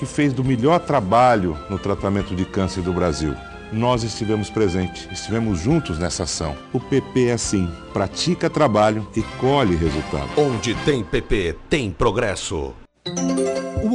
que 0.00 0.06
fez 0.06 0.32
do 0.32 0.42
melhor 0.42 0.80
trabalho 0.80 1.58
no 1.68 1.78
tratamento 1.78 2.34
de 2.34 2.46
câncer 2.46 2.80
do 2.80 2.90
Brasil. 2.90 3.34
Nós 3.70 4.02
estivemos 4.02 4.48
presentes, 4.48 5.06
estivemos 5.12 5.60
juntos 5.60 5.98
nessa 5.98 6.22
ação. 6.22 6.56
O 6.72 6.80
PP 6.80 7.26
é 7.26 7.32
assim, 7.32 7.70
pratica 7.92 8.48
trabalho 8.48 9.06
e 9.14 9.22
colhe 9.38 9.76
resultado. 9.76 10.30
Onde 10.38 10.74
tem 10.86 11.04
PP, 11.04 11.54
tem 11.68 11.90
progresso. 11.92 12.74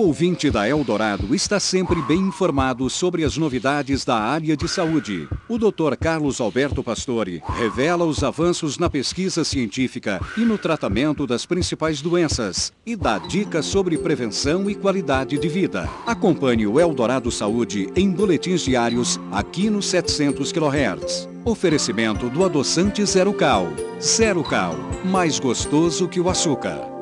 O 0.05 0.09
ouvinte 0.09 0.51
da 0.51 0.69
Eldorado 0.69 1.33
está 1.33 1.59
sempre 1.59 1.99
bem 2.03 2.19
informado 2.19 2.87
sobre 2.91 3.23
as 3.23 3.37
novidades 3.37 4.05
da 4.05 4.15
área 4.15 4.55
de 4.55 4.67
saúde. 4.67 5.27
O 5.49 5.57
Dr. 5.57 5.95
Carlos 5.99 6.39
Alberto 6.39 6.83
Pastore 6.83 7.41
revela 7.57 8.05
os 8.05 8.23
avanços 8.23 8.77
na 8.77 8.87
pesquisa 8.87 9.43
científica 9.43 10.21
e 10.37 10.41
no 10.41 10.59
tratamento 10.59 11.25
das 11.25 11.47
principais 11.47 12.03
doenças 12.03 12.71
e 12.85 12.95
dá 12.95 13.17
dicas 13.17 13.65
sobre 13.65 13.97
prevenção 13.97 14.69
e 14.69 14.75
qualidade 14.75 15.39
de 15.39 15.47
vida. 15.47 15.89
Acompanhe 16.05 16.67
o 16.67 16.79
Eldorado 16.79 17.31
Saúde 17.31 17.89
em 17.95 18.11
boletins 18.11 18.61
diários 18.61 19.19
aqui 19.31 19.71
no 19.71 19.81
700 19.81 20.51
kHz. 20.51 21.27
Oferecimento 21.43 22.29
do 22.29 22.45
adoçante 22.45 23.03
Zero 23.07 23.33
Cal. 23.33 23.69
Zero 23.99 24.43
Cal, 24.43 24.75
mais 25.03 25.39
gostoso 25.39 26.07
que 26.07 26.19
o 26.19 26.29
açúcar. 26.29 26.94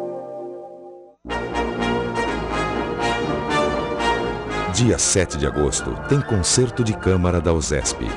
Dia 4.73 4.97
7 4.97 5.37
de 5.37 5.45
agosto 5.45 5.95
tem 6.09 6.19
concerto 6.19 6.83
de 6.83 6.93
câmara 6.97 7.39
da 7.39 7.53
USESP. 7.53 8.07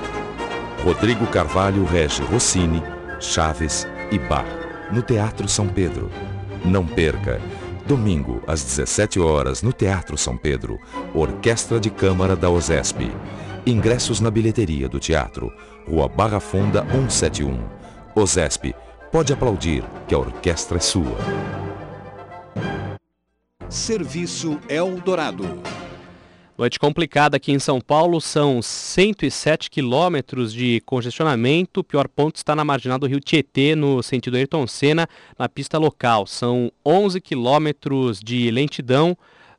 Rodrigo 0.82 1.26
Carvalho 1.26 1.84
rege 1.84 2.22
Rossini, 2.22 2.82
Chaves 3.20 3.86
e 4.10 4.18
Bach, 4.18 4.46
no 4.90 5.02
Teatro 5.02 5.46
São 5.50 5.68
Pedro. 5.68 6.10
Não 6.64 6.86
perca! 6.86 7.42
Domingo, 7.86 8.42
às 8.46 8.64
17 8.64 9.20
horas, 9.20 9.60
no 9.60 9.70
Teatro 9.70 10.16
São 10.16 10.34
Pedro, 10.34 10.80
Orquestra 11.14 11.78
de 11.78 11.90
Câmara 11.90 12.34
da 12.34 12.48
OSESP. 12.48 13.12
Ingressos 13.66 14.18
na 14.18 14.30
bilheteria 14.30 14.88
do 14.88 14.98
teatro, 14.98 15.52
Rua 15.86 16.08
Barra 16.08 16.40
Funda 16.40 16.80
171. 16.90 17.68
OSESP, 18.14 18.74
pode 19.12 19.30
aplaudir 19.30 19.84
que 20.08 20.14
a 20.14 20.18
orquestra 20.18 20.78
é 20.78 20.80
sua. 20.80 21.18
Serviço 23.68 24.58
Eldorado. 24.70 25.60
Noite 26.58 26.78
complicada 26.78 27.36
aqui 27.36 27.52
em 27.52 27.58
São 27.58 27.82
Paulo, 27.82 28.18
são 28.18 28.62
107 28.62 29.68
quilômetros 29.68 30.54
de 30.54 30.80
congestionamento. 30.86 31.80
O 31.80 31.84
pior 31.84 32.08
ponto 32.08 32.36
está 32.36 32.56
na 32.56 32.64
marginal 32.64 32.98
do 32.98 33.06
Rio 33.06 33.20
Tietê, 33.20 33.74
no 33.74 34.02
sentido 34.02 34.38
Ayrton 34.38 34.66
Senna, 34.66 35.06
na 35.38 35.50
pista 35.50 35.76
local. 35.76 36.26
São 36.26 36.72
11 36.82 37.20
quilômetros 37.20 38.20
de 38.20 38.50
lentidão 38.50 39.14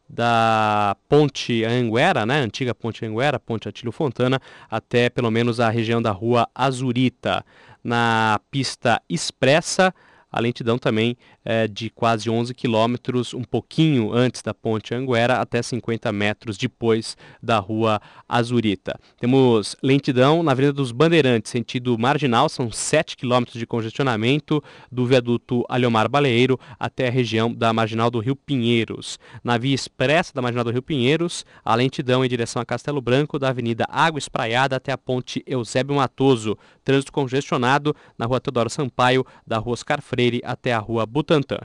da 0.10 0.98
ponte 1.08 1.64
Anguera, 1.64 2.26
né, 2.26 2.40
antiga 2.40 2.74
ponte 2.74 3.06
Anguera, 3.06 3.40
ponte 3.40 3.70
Atílio 3.70 3.92
Fontana, 3.92 4.42
até 4.68 5.08
pelo 5.08 5.30
menos 5.30 5.60
a 5.60 5.70
região 5.70 6.02
da 6.02 6.10
rua 6.12 6.50
Azurita. 6.56 7.46
Na 7.84 8.40
pista 8.50 9.00
expressa, 9.08 9.94
a 10.32 10.40
lentidão 10.40 10.80
também 10.80 11.16
é, 11.50 11.66
de 11.66 11.90
quase 11.90 12.30
11 12.30 12.54
quilômetros, 12.54 13.34
um 13.34 13.42
pouquinho 13.42 14.12
antes 14.12 14.42
da 14.42 14.54
ponte 14.54 14.94
Anguera, 14.94 15.40
até 15.40 15.62
50 15.62 16.12
metros 16.12 16.58
depois 16.58 17.16
da 17.42 17.58
rua 17.58 18.02
Azurita. 18.28 19.00
Temos 19.18 19.74
lentidão 19.82 20.44
na 20.44 20.52
Avenida 20.52 20.74
dos 20.74 20.92
Bandeirantes, 20.92 21.50
sentido 21.50 21.98
marginal, 21.98 22.50
são 22.50 22.70
7 22.70 23.16
quilômetros 23.16 23.58
de 23.58 23.66
congestionamento 23.66 24.62
do 24.92 25.06
viaduto 25.06 25.64
Alhomar 25.70 26.10
Baleeiro 26.10 26.60
até 26.78 27.08
a 27.08 27.12
região 27.12 27.54
da 27.54 27.72
marginal 27.72 28.12
do 28.12 28.20
Rio 28.20 28.36
Pinheiros. 28.36 29.18
Na 29.42 29.58
via 29.58 29.74
expressa 29.74 30.34
da 30.34 30.42
marginal 30.42 30.66
do 30.66 30.72
Rio 30.72 30.82
Pinheiros, 30.82 31.46
a 31.64 31.74
lentidão 31.76 32.26
em 32.26 32.28
direção 32.28 32.62
a 32.62 32.66
Castelo 32.66 33.00
Branco, 33.00 33.40
da 33.40 33.48
Avenida 33.48 33.86
Água 33.88 34.20
Espraiada 34.20 34.76
até 34.76 34.92
a 34.92 34.98
ponte 34.98 35.42
Eusébio 35.48 35.96
Matoso. 35.96 36.58
Trânsito 36.84 37.12
congestionado 37.12 37.96
na 38.18 38.26
rua 38.26 38.42
Teodoro 38.42 38.70
Sampaio, 38.70 39.26
da 39.46 39.58
rua 39.58 39.74
Oscar 39.74 40.02
Freire 40.02 40.42
até 40.44 40.74
a 40.74 40.80
rua 40.80 41.06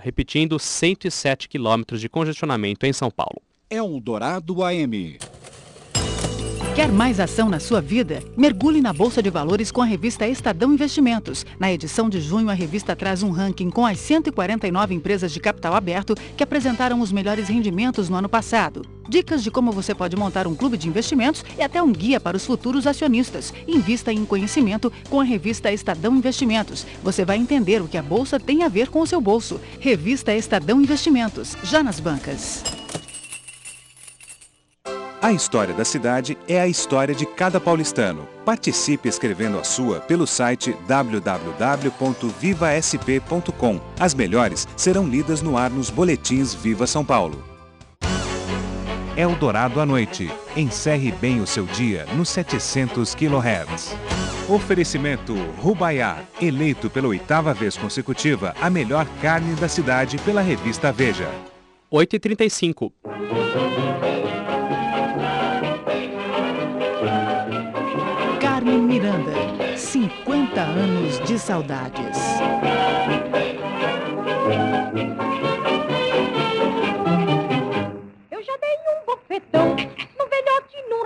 Repetindo, 0.00 0.58
107 0.58 1.48
quilômetros 1.48 2.00
de 2.00 2.08
congestionamento 2.08 2.84
em 2.84 2.92
São 2.92 3.10
Paulo. 3.10 3.40
Eldorado 3.70 4.62
AM. 4.62 5.18
Quer 6.74 6.90
mais 6.90 7.20
ação 7.20 7.50
na 7.50 7.60
sua 7.60 7.82
vida? 7.82 8.22
Mergulhe 8.34 8.80
na 8.80 8.94
Bolsa 8.94 9.22
de 9.22 9.28
Valores 9.28 9.70
com 9.70 9.82
a 9.82 9.84
revista 9.84 10.26
Estadão 10.26 10.72
Investimentos. 10.72 11.44
Na 11.58 11.70
edição 11.70 12.08
de 12.08 12.18
junho, 12.18 12.48
a 12.48 12.54
revista 12.54 12.96
traz 12.96 13.22
um 13.22 13.30
ranking 13.30 13.68
com 13.68 13.84
as 13.84 13.98
149 13.98 14.94
empresas 14.94 15.30
de 15.30 15.38
capital 15.38 15.74
aberto 15.74 16.14
que 16.34 16.42
apresentaram 16.42 16.98
os 17.02 17.12
melhores 17.12 17.48
rendimentos 17.48 18.08
no 18.08 18.16
ano 18.16 18.28
passado. 18.28 18.86
Dicas 19.06 19.42
de 19.42 19.50
como 19.50 19.70
você 19.70 19.94
pode 19.94 20.16
montar 20.16 20.46
um 20.46 20.54
clube 20.54 20.78
de 20.78 20.88
investimentos 20.88 21.44
e 21.58 21.62
até 21.62 21.82
um 21.82 21.92
guia 21.92 22.18
para 22.18 22.38
os 22.38 22.46
futuros 22.46 22.86
acionistas. 22.86 23.52
Invista 23.68 24.10
em 24.10 24.24
conhecimento 24.24 24.90
com 25.10 25.20
a 25.20 25.24
revista 25.24 25.70
Estadão 25.70 26.16
Investimentos. 26.16 26.86
Você 27.02 27.22
vai 27.22 27.36
entender 27.36 27.82
o 27.82 27.88
que 27.88 27.98
a 27.98 28.02
Bolsa 28.02 28.40
tem 28.40 28.62
a 28.62 28.68
ver 28.68 28.88
com 28.88 29.02
o 29.02 29.06
seu 29.06 29.20
bolso. 29.20 29.60
Revista 29.78 30.34
Estadão 30.34 30.80
Investimentos, 30.80 31.54
já 31.64 31.82
nas 31.82 32.00
bancas. 32.00 32.64
A 35.22 35.32
história 35.32 35.72
da 35.72 35.84
cidade 35.84 36.36
é 36.48 36.60
a 36.60 36.66
história 36.66 37.14
de 37.14 37.24
cada 37.24 37.60
paulistano. 37.60 38.26
Participe 38.44 39.08
escrevendo 39.08 39.56
a 39.56 39.62
sua 39.62 40.00
pelo 40.00 40.26
site 40.26 40.76
www.vivasp.com. 40.88 43.80
As 44.00 44.14
melhores 44.14 44.66
serão 44.76 45.06
lidas 45.06 45.40
no 45.40 45.56
ar 45.56 45.70
nos 45.70 45.90
boletins 45.90 46.52
Viva 46.52 46.88
São 46.88 47.04
Paulo. 47.04 47.40
Eldorado 49.16 49.80
à 49.80 49.86
noite. 49.86 50.28
Encerre 50.56 51.12
bem 51.12 51.40
o 51.40 51.46
seu 51.46 51.66
dia 51.66 52.04
nos 52.16 52.28
700 52.30 53.14
kHz. 53.14 53.96
Oferecimento 54.48 55.36
Rubaiá, 55.60 56.18
eleito 56.40 56.90
pela 56.90 57.06
oitava 57.06 57.54
vez 57.54 57.76
consecutiva 57.76 58.56
a 58.60 58.68
melhor 58.68 59.06
carne 59.20 59.54
da 59.54 59.68
cidade 59.68 60.18
pela 60.18 60.40
revista 60.40 60.90
Veja. 60.90 61.30
8h35. 61.92 62.90
50 69.92 70.58
anos 70.58 71.20
de 71.20 71.38
saudades. 71.38 72.18
Eu 78.30 78.42
já 78.42 78.56
dei 78.56 78.70
um 78.88 79.04
bofetão 79.04 79.76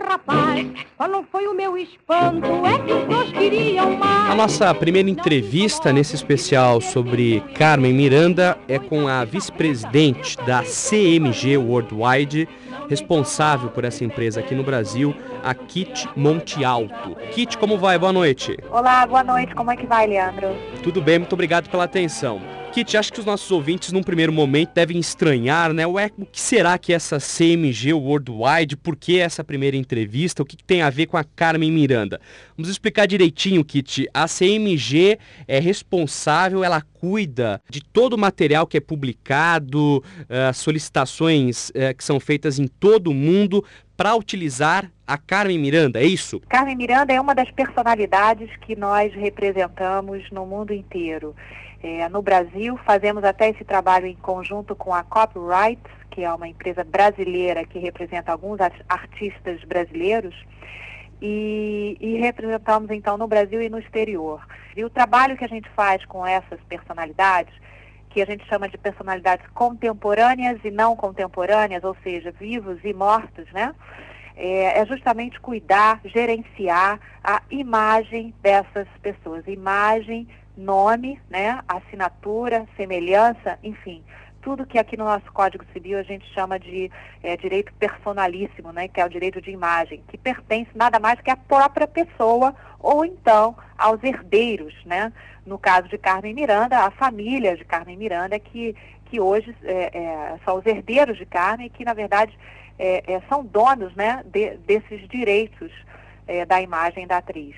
rapaz. 0.06 0.66
Qual 0.96 1.08
não 1.08 1.24
foi 1.24 1.46
o 1.46 1.54
meu 1.54 1.76
espanto? 1.76 2.46
É 2.64 2.78
que 2.78 2.92
os 2.92 3.04
dois 3.04 3.32
queriam 3.32 3.96
mais. 3.96 4.30
A 4.30 4.34
nossa 4.34 4.74
primeira 4.74 5.10
entrevista 5.10 5.92
nesse 5.92 6.14
especial 6.14 6.80
sobre 6.80 7.40
Carmen 7.54 7.92
Miranda 7.92 8.56
é 8.68 8.78
com 8.78 9.08
a 9.08 9.24
vice-presidente 9.24 10.36
da 10.46 10.62
CMG 10.62 11.56
Worldwide, 11.56 12.48
responsável 12.88 13.68
por 13.70 13.84
essa 13.84 14.04
empresa 14.04 14.40
aqui 14.40 14.54
no 14.54 14.62
Brasil, 14.62 15.14
a 15.42 15.52
Kit 15.54 16.08
Monte 16.16 16.64
Alto. 16.64 17.16
Kit, 17.32 17.58
como 17.58 17.76
vai? 17.76 17.98
Boa 17.98 18.12
noite. 18.12 18.56
Olá, 18.70 19.06
boa 19.06 19.24
noite. 19.24 19.54
Como 19.54 19.70
é 19.70 19.76
que 19.76 19.86
vai, 19.86 20.06
Leandro? 20.06 20.48
Tudo 20.82 21.02
bem, 21.02 21.18
muito 21.18 21.32
obrigado 21.32 21.68
pela 21.68 21.84
atenção. 21.84 22.40
Kit, 22.76 22.94
acho 22.94 23.10
que 23.10 23.20
os 23.20 23.24
nossos 23.24 23.50
ouvintes, 23.50 23.90
num 23.90 24.02
primeiro 24.02 24.30
momento, 24.30 24.74
devem 24.74 24.98
estranhar, 24.98 25.72
né? 25.72 25.86
Ué, 25.86 26.10
o 26.18 26.26
que 26.26 26.38
será 26.38 26.76
que 26.76 26.92
é 26.92 26.96
essa 26.96 27.16
CMG 27.18 27.94
Worldwide? 27.94 28.76
Por 28.76 28.96
que 28.96 29.18
essa 29.18 29.42
primeira 29.42 29.78
entrevista? 29.78 30.42
O 30.42 30.44
que, 30.44 30.58
que 30.58 30.62
tem 30.62 30.82
a 30.82 30.90
ver 30.90 31.06
com 31.06 31.16
a 31.16 31.24
Carmen 31.24 31.72
Miranda? 31.72 32.20
Vamos 32.54 32.68
explicar 32.68 33.06
direitinho, 33.06 33.64
Kit. 33.64 34.06
A 34.12 34.26
CMG 34.28 35.18
é 35.48 35.58
responsável, 35.58 36.62
ela 36.62 36.82
cuida 36.82 37.62
de 37.70 37.82
todo 37.82 38.12
o 38.12 38.18
material 38.18 38.66
que 38.66 38.76
é 38.76 38.80
publicado, 38.80 40.04
uh, 40.20 40.52
solicitações 40.52 41.70
uh, 41.70 41.96
que 41.96 42.04
são 42.04 42.20
feitas 42.20 42.58
em 42.58 42.66
todo 42.66 43.06
o 43.06 43.14
mundo 43.14 43.64
para 43.96 44.14
utilizar 44.14 44.92
a 45.06 45.16
Carmen 45.16 45.58
Miranda, 45.58 45.98
é 45.98 46.04
isso? 46.04 46.42
Carmen 46.46 46.76
Miranda 46.76 47.10
é 47.10 47.18
uma 47.18 47.34
das 47.34 47.50
personalidades 47.52 48.50
que 48.66 48.76
nós 48.76 49.14
representamos 49.14 50.30
no 50.30 50.44
mundo 50.44 50.74
inteiro. 50.74 51.34
É, 51.82 52.08
no 52.08 52.22
Brasil. 52.22 52.78
Fazemos 52.84 53.24
até 53.24 53.50
esse 53.50 53.64
trabalho 53.64 54.06
em 54.06 54.16
conjunto 54.16 54.74
com 54.74 54.94
a 54.94 55.02
Copyright, 55.02 55.82
que 56.10 56.22
é 56.24 56.32
uma 56.32 56.48
empresa 56.48 56.84
brasileira 56.84 57.64
que 57.64 57.78
representa 57.78 58.32
alguns 58.32 58.58
artistas 58.88 59.62
brasileiros. 59.64 60.34
E, 61.20 61.96
e, 61.98 62.16
representamos 62.18 62.90
então 62.90 63.16
no 63.16 63.26
Brasil 63.26 63.62
e 63.62 63.70
no 63.70 63.78
exterior. 63.78 64.46
E 64.76 64.84
o 64.84 64.90
trabalho 64.90 65.36
que 65.36 65.44
a 65.44 65.48
gente 65.48 65.68
faz 65.70 66.04
com 66.04 66.26
essas 66.26 66.60
personalidades, 66.68 67.54
que 68.10 68.20
a 68.20 68.26
gente 68.26 68.46
chama 68.46 68.68
de 68.68 68.76
personalidades 68.76 69.46
contemporâneas 69.54 70.58
e 70.62 70.70
não 70.70 70.94
contemporâneas, 70.94 71.84
ou 71.84 71.96
seja, 72.02 72.30
vivos 72.32 72.78
e 72.84 72.92
mortos, 72.92 73.50
né? 73.52 73.74
É, 74.36 74.80
é 74.80 74.86
justamente 74.86 75.40
cuidar, 75.40 76.00
gerenciar 76.04 77.00
a 77.24 77.40
imagem 77.50 78.34
dessas 78.42 78.86
pessoas, 79.00 79.46
imagem, 79.46 80.28
nome, 80.56 81.20
né, 81.28 81.60
assinatura, 81.68 82.66
semelhança, 82.76 83.58
enfim, 83.62 84.02
tudo 84.46 84.64
que 84.64 84.78
aqui 84.78 84.96
no 84.96 85.04
nosso 85.04 85.30
Código 85.32 85.64
Civil 85.72 85.98
a 85.98 86.04
gente 86.04 86.24
chama 86.32 86.56
de 86.56 86.88
é, 87.20 87.36
direito 87.36 87.72
personalíssimo, 87.74 88.72
né, 88.72 88.86
que 88.86 89.00
é 89.00 89.04
o 89.04 89.08
direito 89.08 89.40
de 89.40 89.50
imagem, 89.50 90.04
que 90.06 90.16
pertence 90.16 90.70
nada 90.72 91.00
mais 91.00 91.20
que 91.20 91.30
à 91.30 91.36
própria 91.36 91.88
pessoa 91.88 92.54
ou 92.78 93.04
então 93.04 93.56
aos 93.76 94.00
herdeiros, 94.04 94.72
né? 94.84 95.12
No 95.44 95.58
caso 95.58 95.88
de 95.88 95.98
Carmen 95.98 96.32
Miranda, 96.32 96.78
a 96.78 96.92
família 96.92 97.56
de 97.56 97.64
Carmen 97.64 97.96
Miranda, 97.96 98.38
que, 98.38 98.76
que 99.06 99.18
hoje 99.18 99.52
é, 99.64 99.90
é, 99.92 100.38
são 100.44 100.58
os 100.58 100.66
herdeiros 100.66 101.18
de 101.18 101.26
Carmen, 101.26 101.68
que 101.68 101.84
na 101.84 101.92
verdade 101.92 102.38
é, 102.78 103.14
é, 103.14 103.20
são 103.28 103.44
donos 103.44 103.94
né, 103.96 104.22
de, 104.26 104.56
desses 104.58 105.08
direitos 105.08 105.72
é, 106.28 106.46
da 106.46 106.62
imagem 106.62 107.04
da 107.04 107.16
atriz 107.16 107.56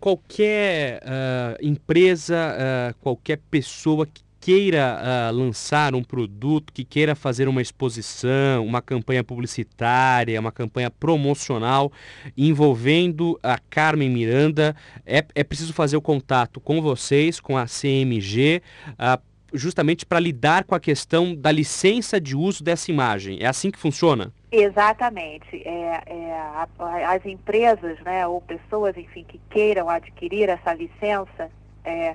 qualquer 0.00 1.02
uh, 1.02 1.58
empresa, 1.60 2.56
uh, 2.56 2.94
qualquer 3.00 3.38
pessoa 3.50 4.06
que 4.06 4.22
queira 4.40 4.98
uh, 4.98 5.36
lançar 5.36 5.94
um 5.94 6.02
produto, 6.02 6.72
que 6.72 6.82
queira 6.82 7.14
fazer 7.14 7.46
uma 7.46 7.60
exposição, 7.60 8.64
uma 8.64 8.80
campanha 8.80 9.22
publicitária, 9.22 10.40
uma 10.40 10.50
campanha 10.50 10.90
promocional 10.90 11.92
envolvendo 12.36 13.38
a 13.42 13.58
Carmen 13.58 14.08
Miranda, 14.08 14.74
é, 15.04 15.24
é 15.34 15.44
preciso 15.44 15.74
fazer 15.74 15.98
o 15.98 16.00
contato 16.00 16.58
com 16.58 16.80
vocês, 16.80 17.38
com 17.38 17.58
a 17.58 17.66
CMG, 17.66 18.62
uh, 18.92 19.29
justamente 19.52 20.06
para 20.06 20.20
lidar 20.20 20.64
com 20.64 20.74
a 20.74 20.80
questão 20.80 21.34
da 21.34 21.50
licença 21.50 22.20
de 22.20 22.36
uso 22.36 22.62
dessa 22.62 22.90
imagem. 22.90 23.38
É 23.40 23.46
assim 23.46 23.70
que 23.70 23.78
funciona? 23.78 24.32
Exatamente. 24.50 25.62
É, 25.64 26.02
é, 26.06 26.32
a, 26.32 26.68
as 27.14 27.24
empresas, 27.24 27.98
né, 28.00 28.26
ou 28.26 28.40
pessoas, 28.40 28.96
enfim, 28.96 29.24
que 29.24 29.40
queiram 29.50 29.88
adquirir 29.88 30.48
essa 30.48 30.72
licença, 30.72 31.50
é, 31.84 32.14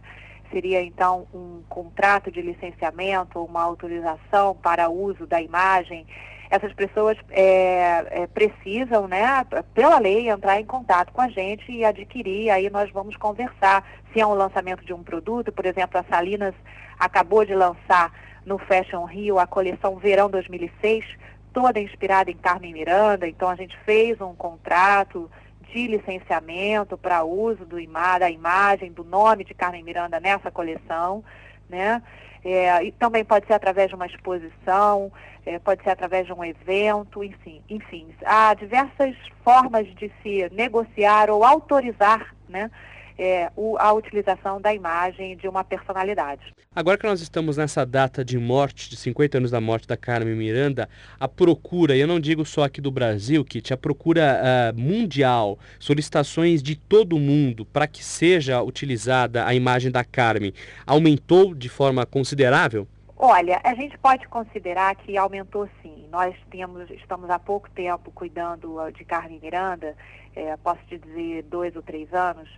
seria 0.51 0.81
então 0.81 1.27
um 1.33 1.61
contrato 1.67 2.31
de 2.31 2.41
licenciamento, 2.41 3.43
uma 3.43 3.61
autorização 3.61 4.55
para 4.55 4.89
uso 4.89 5.25
da 5.25 5.41
imagem. 5.41 6.05
Essas 6.49 6.73
pessoas 6.73 7.17
é, 7.29 8.23
é, 8.23 8.27
precisam, 8.27 9.07
né, 9.07 9.45
pela 9.73 9.99
lei, 9.99 10.29
entrar 10.29 10.59
em 10.59 10.65
contato 10.65 11.11
com 11.11 11.21
a 11.21 11.27
gente 11.27 11.71
e 11.71 11.83
adquirir. 11.83 12.49
Aí 12.49 12.69
nós 12.69 12.91
vamos 12.91 13.17
conversar 13.17 13.83
se 14.13 14.19
é 14.19 14.25
um 14.25 14.33
lançamento 14.33 14.85
de 14.85 14.93
um 14.93 15.03
produto. 15.03 15.51
Por 15.51 15.65
exemplo, 15.65 15.99
a 15.99 16.03
Salinas 16.03 16.53
acabou 16.99 17.45
de 17.45 17.53
lançar 17.53 18.11
no 18.45 18.57
Fashion 18.57 19.05
Rio 19.05 19.39
a 19.39 19.47
coleção 19.47 19.97
Verão 19.97 20.29
2006, 20.29 21.05
toda 21.51 21.79
inspirada 21.79 22.29
em 22.29 22.37
Carmen 22.37 22.73
Miranda. 22.73 23.27
Então 23.27 23.49
a 23.49 23.55
gente 23.55 23.75
fez 23.85 24.21
um 24.21 24.35
contrato 24.35 25.29
de 25.73 25.87
licenciamento 25.87 26.97
para 26.97 27.23
uso 27.23 27.65
do 27.65 27.77
da 28.19 28.29
imagem, 28.29 28.91
do 28.91 29.03
nome 29.03 29.43
de 29.43 29.53
Carmen 29.53 29.83
Miranda 29.83 30.19
nessa 30.19 30.49
coleção, 30.49 31.23
né? 31.67 32.01
É, 32.45 32.83
e 32.83 32.91
também 32.91 33.25
pode 33.25 33.47
ser 33.47 33.53
através 33.53 33.89
de 33.89 33.95
uma 33.95 34.05
exposição, 34.05 35.11
é, 35.43 35.57
pode 35.57 35.81
ser 35.83 35.89
através 35.89 36.27
de 36.27 36.31
um 36.31 36.43
evento, 36.43 37.23
enfim, 37.23 37.59
enfim. 37.67 38.07
Há 38.23 38.53
diversas 38.53 39.15
formas 39.43 39.87
de 39.95 40.11
se 40.21 40.47
negociar 40.51 41.31
ou 41.31 41.43
autorizar, 41.43 42.35
né? 42.47 42.69
É, 43.17 43.51
o, 43.55 43.77
a 43.77 43.93
utilização 43.93 44.59
da 44.59 44.73
imagem 44.73 45.37
de 45.37 45.47
uma 45.47 45.63
personalidade. 45.63 46.53
Agora 46.75 46.97
que 46.97 47.07
nós 47.07 47.21
estamos 47.21 47.57
nessa 47.57 47.85
data 47.85 48.23
de 48.23 48.37
morte, 48.37 48.89
de 48.89 48.97
50 48.97 49.37
anos 49.37 49.51
da 49.51 49.61
morte 49.61 49.87
da 49.87 49.95
Carmen 49.95 50.35
Miranda, 50.35 50.89
a 51.19 51.27
procura, 51.27 51.95
e 51.95 52.01
eu 52.01 52.07
não 52.07 52.19
digo 52.19 52.45
só 52.45 52.63
aqui 52.63 52.81
do 52.81 52.91
Brasil, 52.91 53.45
Kit, 53.45 53.73
a 53.73 53.77
procura 53.77 54.41
uh, 54.41 54.79
mundial, 54.79 55.57
solicitações 55.79 56.61
de 56.61 56.75
todo 56.75 57.17
mundo 57.17 57.65
para 57.65 57.87
que 57.87 58.03
seja 58.03 58.61
utilizada 58.61 59.45
a 59.45 59.53
imagem 59.53 59.89
da 59.89 60.03
Carmen, 60.03 60.53
aumentou 60.85 61.55
de 61.55 61.69
forma 61.69 62.05
considerável? 62.05 62.87
Olha, 63.17 63.61
a 63.63 63.73
gente 63.73 63.97
pode 63.97 64.27
considerar 64.27 64.93
que 64.97 65.17
aumentou 65.17 65.69
sim. 65.81 66.05
Nós 66.11 66.35
temos, 66.51 66.89
estamos 66.91 67.29
há 67.29 67.39
pouco 67.39 67.69
tempo 67.71 68.11
cuidando 68.11 68.91
de 68.91 69.05
Carmen 69.05 69.39
Miranda, 69.41 69.95
é, 70.35 70.57
posso 70.57 70.81
te 70.89 70.97
dizer 70.97 71.43
dois 71.43 71.73
ou 71.77 71.81
três 71.81 72.13
anos, 72.13 72.49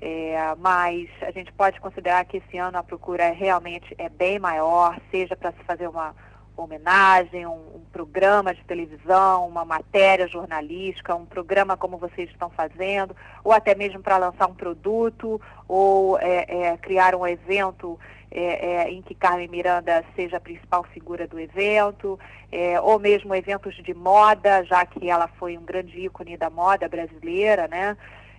é, 0.00 0.36
mas 0.58 1.08
a 1.22 1.30
gente 1.30 1.52
pode 1.52 1.80
considerar 1.80 2.24
que 2.24 2.38
esse 2.38 2.58
ano 2.58 2.78
a 2.78 2.82
procura 2.82 3.30
realmente 3.30 3.94
é 3.98 4.08
bem 4.08 4.38
maior, 4.38 5.00
seja 5.10 5.36
para 5.36 5.52
se 5.52 5.62
fazer 5.64 5.88
uma 5.88 6.14
homenagem, 6.56 7.46
um, 7.46 7.76
um, 7.76 7.82
programa 7.92 8.54
de 8.54 8.62
televisão, 8.64 9.48
uma 9.48 9.64
matéria 9.64 10.28
jornalística, 10.28 11.14
um 11.14 11.26
programa 11.26 11.76
como 11.76 11.98
vocês 11.98 12.30
estão 12.30 12.48
fazendo, 12.50 13.14
ou 13.42 13.52
até 13.52 13.74
mesmo 13.74 14.00
para 14.00 14.18
lançar 14.18 14.48
um 14.48 14.54
produto, 14.54 15.40
ou 15.66 16.18
é, 16.18 16.44
é, 16.48 16.76
criar 16.76 17.14
um 17.14 17.26
evento 17.26 17.98
é, 18.30 18.84
é 18.84 18.90
em 18.90 19.02
que 19.02 19.14
Carmen 19.14 19.48
Miranda 19.48 20.04
seja 20.14 20.36
a 20.36 20.40
principal 20.40 20.84
figura 20.84 21.26
do 21.26 21.40
evento, 21.40 22.18
é, 22.52 22.80
ou 22.80 22.98
mesmo 22.98 23.34
eventos 23.34 23.74
de 23.76 23.94
moda, 23.94 24.64
já 24.64 24.84
que 24.86 25.10
ela 25.10 25.28
foi 25.38 25.58
um 25.58 25.64
grande 25.64 26.06
ícone 26.06 26.36
da 26.36 26.50
moda 26.50 26.88
brasileira, 26.88 27.66
né? 27.66 27.96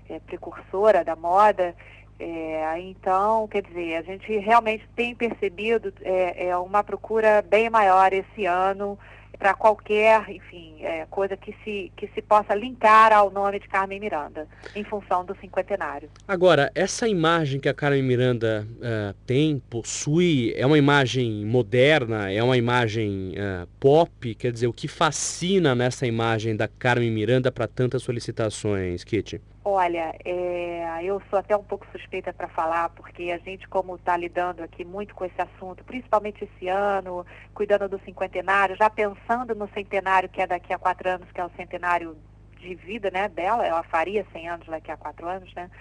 É, 0.09 0.19
precursora 0.19 1.03
da 1.03 1.15
moda. 1.15 1.75
É, 2.17 2.79
então, 2.79 3.47
quer 3.47 3.61
dizer, 3.61 3.97
a 3.97 4.01
gente 4.01 4.37
realmente 4.37 4.87
tem 4.95 5.13
percebido 5.13 5.93
é, 6.01 6.47
é 6.47 6.57
uma 6.57 6.83
procura 6.83 7.41
bem 7.41 7.69
maior 7.69 8.13
esse 8.13 8.45
ano 8.45 8.97
para 9.37 9.53
qualquer, 9.53 10.29
enfim, 10.29 10.77
é, 10.81 11.05
coisa 11.07 11.35
que 11.35 11.53
se, 11.63 11.91
que 11.95 12.07
se 12.13 12.21
possa 12.21 12.55
linkar 12.55 13.11
ao 13.11 13.29
nome 13.29 13.59
de 13.59 13.67
Carmen 13.67 13.99
Miranda, 13.99 14.47
em 14.75 14.83
função 14.83 15.25
do 15.25 15.35
cinquentenário. 15.39 16.09
Agora, 16.27 16.71
essa 16.73 17.07
imagem 17.07 17.59
que 17.59 17.69
a 17.69 17.73
Carmen 17.73 18.01
Miranda 18.01 18.65
uh, 18.77 19.13
tem, 19.25 19.61
possui, 19.69 20.53
é 20.55 20.65
uma 20.65 20.77
imagem 20.77 21.45
moderna, 21.45 22.31
é 22.31 22.41
uma 22.41 22.57
imagem 22.57 23.33
uh, 23.33 23.67
pop, 23.79 24.35
quer 24.35 24.51
dizer, 24.51 24.67
o 24.67 24.73
que 24.73 24.87
fascina 24.87 25.75
nessa 25.75 26.07
imagem 26.07 26.55
da 26.55 26.67
Carmen 26.67 27.11
Miranda 27.11 27.51
para 27.51 27.67
tantas 27.67 28.03
solicitações, 28.03 29.03
Kitty? 29.03 29.41
Olha, 29.67 30.15
é, 30.23 30.99
eu 31.01 31.19
sou 31.27 31.39
até 31.39 31.57
um 31.57 31.63
pouco 31.63 31.87
suspeita 31.91 32.31
para 32.31 32.47
falar, 32.47 32.89
porque 32.89 33.31
a 33.31 33.39
gente, 33.39 33.67
como 33.67 33.95
está 33.95 34.15
lidando 34.15 34.61
aqui 34.61 34.85
muito 34.85 35.15
com 35.15 35.25
esse 35.25 35.41
assunto, 35.41 35.83
principalmente 35.83 36.43
esse 36.43 36.67
ano, 36.67 37.25
cuidando 37.51 37.89
do 37.89 37.99
cinquentenário, 38.01 38.75
já 38.75 38.91
pensando 38.91 39.55
no 39.55 39.67
centenário 39.69 40.29
que 40.29 40.39
é 40.39 40.45
daqui 40.45 40.71
a 40.71 40.77
quatro 40.77 41.09
anos, 41.09 41.31
que 41.31 41.41
é 41.41 41.45
o 41.45 41.49
centenário 41.57 42.15
de 42.59 42.75
vida 42.75 43.09
né, 43.09 43.27
dela, 43.27 43.65
ela 43.65 43.81
faria 43.81 44.23
100 44.31 44.49
anos 44.49 44.67
daqui 44.67 44.91
a 44.91 44.97
quatro 44.97 45.27
anos, 45.27 45.51
né? 45.55 45.71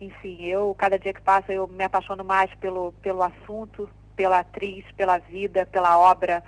Enfim, 0.00 0.42
eu, 0.46 0.74
cada 0.74 0.98
dia 0.98 1.12
que 1.12 1.20
passa, 1.20 1.52
eu 1.52 1.68
me 1.68 1.84
apaixono 1.84 2.24
mais 2.24 2.50
pelo, 2.54 2.92
pelo 3.02 3.22
assunto, 3.22 3.86
pela 4.16 4.38
atriz, 4.38 4.82
pela 4.96 5.18
vida, 5.18 5.66
pela 5.66 5.98
obra. 5.98 6.42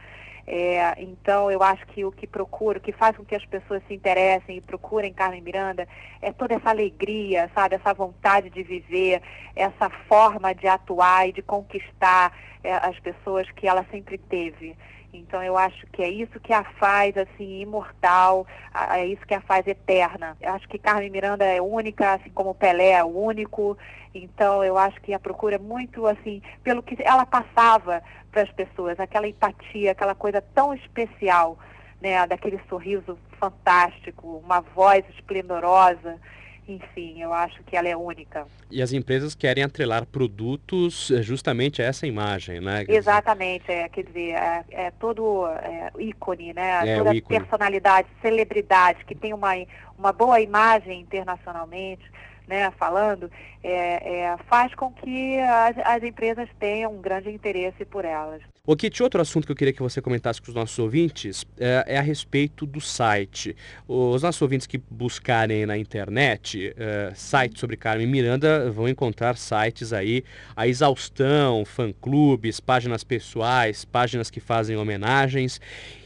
É, 0.50 0.94
então, 0.96 1.50
eu 1.50 1.62
acho 1.62 1.86
que 1.88 2.06
o 2.06 2.10
que 2.10 2.26
procuro, 2.26 2.78
o 2.78 2.80
que 2.80 2.90
faz 2.90 3.14
com 3.14 3.22
que 3.22 3.34
as 3.34 3.44
pessoas 3.44 3.82
se 3.86 3.92
interessem 3.92 4.56
e 4.56 4.60
procurem 4.62 5.12
Carmen 5.12 5.42
Miranda, 5.42 5.86
é 6.22 6.32
toda 6.32 6.54
essa 6.54 6.70
alegria, 6.70 7.50
sabe? 7.54 7.74
Essa 7.74 7.92
vontade 7.92 8.48
de 8.48 8.62
viver, 8.62 9.20
essa 9.54 9.90
forma 10.08 10.54
de 10.54 10.66
atuar 10.66 11.28
e 11.28 11.32
de 11.32 11.42
conquistar 11.42 12.32
é, 12.64 12.72
as 12.72 12.98
pessoas 12.98 13.46
que 13.50 13.68
ela 13.68 13.84
sempre 13.90 14.16
teve. 14.16 14.74
Então 15.12 15.42
eu 15.42 15.56
acho 15.56 15.86
que 15.88 16.02
é 16.02 16.08
isso 16.08 16.38
que 16.40 16.52
a 16.52 16.64
faz 16.64 17.16
assim 17.16 17.60
imortal, 17.60 18.46
é 18.92 19.06
isso 19.06 19.26
que 19.26 19.34
a 19.34 19.40
faz 19.40 19.66
eterna. 19.66 20.36
Eu 20.40 20.52
acho 20.52 20.68
que 20.68 20.78
Carmen 20.78 21.10
Miranda 21.10 21.44
é 21.44 21.60
única, 21.60 22.14
assim 22.14 22.30
como 22.30 22.54
Pelé 22.54 22.90
é 22.90 23.04
único. 23.04 23.76
Então 24.14 24.62
eu 24.62 24.76
acho 24.76 25.00
que 25.00 25.14
a 25.14 25.18
procura 25.18 25.56
é 25.56 25.58
muito 25.58 26.06
assim 26.06 26.42
pelo 26.62 26.82
que 26.82 26.96
ela 27.02 27.24
passava 27.24 28.02
para 28.30 28.42
as 28.42 28.50
pessoas, 28.50 29.00
aquela 29.00 29.26
empatia, 29.26 29.92
aquela 29.92 30.14
coisa 30.14 30.42
tão 30.54 30.74
especial, 30.74 31.58
né, 32.00 32.26
daquele 32.26 32.60
sorriso 32.68 33.18
fantástico, 33.38 34.42
uma 34.44 34.60
voz 34.60 35.04
esplendorosa 35.16 36.20
enfim, 36.68 37.22
eu 37.22 37.32
acho 37.32 37.62
que 37.64 37.74
ela 37.74 37.88
é 37.88 37.96
única. 37.96 38.46
E 38.70 38.82
as 38.82 38.92
empresas 38.92 39.34
querem 39.34 39.64
atrelar 39.64 40.04
produtos 40.04 41.10
eh, 41.10 41.22
justamente 41.22 41.80
a 41.80 41.86
essa 41.86 42.06
imagem, 42.06 42.60
né? 42.60 42.84
Exatamente, 42.86 43.72
é, 43.72 43.88
quer 43.88 44.04
dizer, 44.04 44.34
é, 44.34 44.64
é 44.70 44.90
todo 44.90 45.46
é, 45.46 45.90
ícone, 45.98 46.52
né? 46.52 46.86
É, 46.86 46.98
Toda 46.98 47.14
ícone. 47.14 47.38
personalidade, 47.38 48.08
celebridade 48.20 49.02
que 49.06 49.14
tem 49.14 49.32
uma, 49.32 49.52
uma 49.98 50.12
boa 50.12 50.40
imagem 50.40 51.00
internacionalmente, 51.00 52.02
né, 52.48 52.70
falando, 52.78 53.30
é, 53.62 54.22
é, 54.22 54.36
faz 54.48 54.74
com 54.74 54.90
que 54.90 55.38
as, 55.38 55.76
as, 55.84 56.02
empresas 56.02 56.48
tenham 56.58 56.94
um 56.94 57.00
grande 57.00 57.30
interesse 57.30 57.84
por 57.84 58.04
elas. 58.04 58.40
O 58.64 58.74
Kit, 58.74 59.02
outro 59.02 59.20
assunto 59.20 59.44
que 59.46 59.52
eu 59.52 59.56
queria 59.56 59.72
que 59.72 59.82
você 59.82 60.00
comentasse 60.00 60.40
com 60.40 60.48
os 60.48 60.54
nossos 60.54 60.78
ouvintes 60.78 61.44
é, 61.58 61.84
é 61.86 61.98
a 61.98 62.02
respeito 62.02 62.64
do 62.64 62.80
site. 62.80 63.54
Os 63.86 64.22
nossos 64.22 64.40
ouvintes 64.40 64.66
que 64.66 64.78
buscarem 64.78 65.66
na 65.66 65.76
internet 65.76 66.74
é, 66.76 67.12
sites 67.14 67.60
sobre 67.60 67.76
Carmen 67.76 68.06
Miranda 68.06 68.70
vão 68.70 68.88
encontrar 68.88 69.36
sites 69.36 69.92
aí 69.92 70.24
a 70.56 70.66
exaustão, 70.66 71.64
fã-clubes, 71.64 72.60
páginas 72.60 73.04
pessoais, 73.04 73.84
páginas 73.84 74.30
que 74.30 74.40
fazem 74.40 74.76
homenagens. 74.76 75.60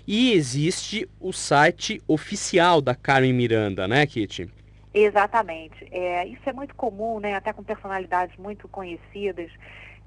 E 0.06 0.32
existe 0.32 1.08
o 1.20 1.32
site 1.32 2.02
oficial 2.08 2.80
da 2.80 2.94
Carmen 2.94 3.32
Miranda, 3.32 3.86
né, 3.86 4.04
Kit? 4.06 4.48
Exatamente. 4.94 5.86
É, 5.90 6.26
isso 6.26 6.42
é 6.46 6.52
muito 6.52 6.74
comum, 6.74 7.18
né, 7.18 7.34
até 7.34 7.52
com 7.52 7.62
personalidades 7.62 8.36
muito 8.36 8.68
conhecidas, 8.68 9.50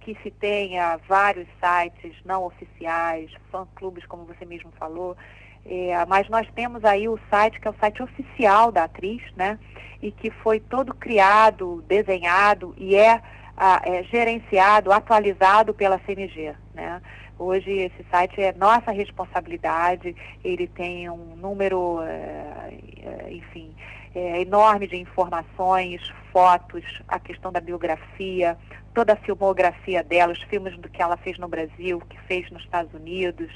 que 0.01 0.15
se 0.21 0.29
tenha 0.29 0.97
vários 1.07 1.47
sites 1.59 2.15
não 2.23 2.45
oficiais, 2.45 3.31
fã-clubes, 3.51 4.05
como 4.05 4.25
você 4.25 4.45
mesmo 4.45 4.71
falou, 4.77 5.17
é, 5.65 6.05
mas 6.05 6.29
nós 6.29 6.47
temos 6.53 6.85
aí 6.85 7.09
o 7.09 7.19
site 7.27 7.59
que 7.59 7.67
é 7.67 7.71
o 7.71 7.79
site 7.79 8.03
oficial 8.03 8.71
da 8.71 8.83
atriz, 8.83 9.23
né, 9.35 9.57
e 10.01 10.11
que 10.11 10.29
foi 10.29 10.59
todo 10.59 10.93
criado, 10.93 11.83
desenhado 11.87 12.75
e 12.77 12.95
é, 12.95 13.19
a, 13.57 13.81
é 13.83 14.03
gerenciado, 14.03 14.91
atualizado 14.91 15.73
pela 15.73 15.97
CMG, 15.97 16.53
né. 16.75 17.01
Hoje 17.37 17.69
esse 17.69 18.05
site 18.09 18.39
é 18.39 18.53
nossa 18.53 18.91
responsabilidade, 18.91 20.15
ele 20.41 20.67
tem 20.67 21.09
um 21.09 21.35
número, 21.35 21.99
é, 22.03 22.77
é 23.03 23.33
enfim, 23.33 23.75
é, 24.15 24.41
enorme 24.41 24.87
de 24.87 24.95
informações, 24.95 26.01
fotos, 26.31 26.83
a 27.07 27.19
questão 27.19 27.51
da 27.51 27.59
biografia, 27.59 28.57
toda 28.93 29.13
a 29.13 29.17
filmografia 29.17 30.01
dela, 30.01 30.31
os 30.31 30.41
filmes 30.43 30.75
do 30.77 30.87
que 30.87 31.01
ela 31.01 31.17
fez 31.17 31.37
no 31.37 31.49
Brasil, 31.49 32.01
que 32.09 32.17
fez 32.21 32.49
nos 32.49 32.63
Estados 32.63 32.93
Unidos. 32.93 33.51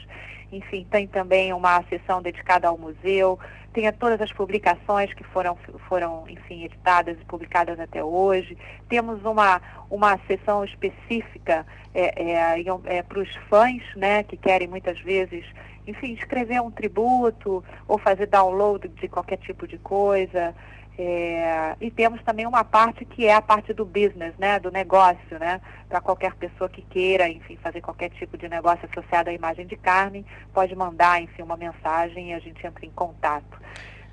Enfim, 0.51 0.85
tem 0.89 1.07
também 1.07 1.53
uma 1.53 1.83
sessão 1.83 2.21
dedicada 2.21 2.67
ao 2.67 2.77
museu, 2.77 3.37
tem 3.71 3.91
todas 3.93 4.19
as 4.19 4.31
publicações 4.31 5.13
que 5.13 5.23
foram, 5.23 5.57
foram 5.87 6.25
enfim, 6.27 6.63
editadas 6.63 7.17
e 7.21 7.25
publicadas 7.25 7.79
até 7.79 8.03
hoje. 8.03 8.57
Temos 8.87 9.23
uma, 9.23 9.61
uma 9.89 10.17
sessão 10.27 10.63
específica 10.63 11.65
é, 11.93 12.31
é, 12.31 12.63
é, 12.85 13.03
para 13.03 13.19
os 13.19 13.35
fãs, 13.47 13.83
né, 13.95 14.23
que 14.23 14.35
querem 14.35 14.67
muitas 14.67 14.99
vezes 15.01 15.45
enfim, 15.89 16.13
escrever 16.13 16.61
um 16.61 16.69
tributo 16.69 17.63
ou 17.87 17.97
fazer 17.97 18.27
download 18.27 18.87
de 18.87 19.07
qualquer 19.07 19.37
tipo 19.37 19.67
de 19.67 19.77
coisa. 19.77 20.53
É, 21.01 21.77
e 21.79 21.89
temos 21.89 22.21
também 22.23 22.45
uma 22.45 22.65
parte 22.65 23.05
que 23.05 23.25
é 23.25 23.33
a 23.33 23.41
parte 23.41 23.73
do 23.73 23.85
business, 23.85 24.35
né, 24.37 24.59
do 24.59 24.69
negócio, 24.69 25.39
né, 25.39 25.61
para 25.87 26.01
qualquer 26.01 26.35
pessoa 26.35 26.69
que 26.69 26.81
queira, 26.81 27.29
enfim, 27.29 27.55
fazer 27.63 27.79
qualquer 27.79 28.09
tipo 28.09 28.37
de 28.37 28.49
negócio 28.49 28.85
associado 28.91 29.29
à 29.29 29.33
imagem 29.33 29.65
de 29.65 29.77
carne, 29.77 30.25
pode 30.53 30.75
mandar, 30.75 31.21
enfim, 31.21 31.41
uma 31.41 31.55
mensagem 31.55 32.31
e 32.31 32.33
a 32.33 32.39
gente 32.39 32.67
entra 32.67 32.85
em 32.85 32.91
contato. 32.91 33.61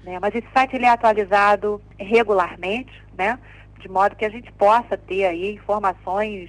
Né? 0.04 0.20
Mas 0.20 0.32
esse 0.36 0.46
site 0.54 0.76
ele 0.76 0.86
é 0.86 0.90
atualizado 0.90 1.82
regularmente, 1.98 3.02
né, 3.18 3.36
de 3.80 3.88
modo 3.88 4.14
que 4.14 4.24
a 4.24 4.30
gente 4.30 4.52
possa 4.52 4.96
ter 4.96 5.24
aí 5.24 5.54
informações 5.54 6.48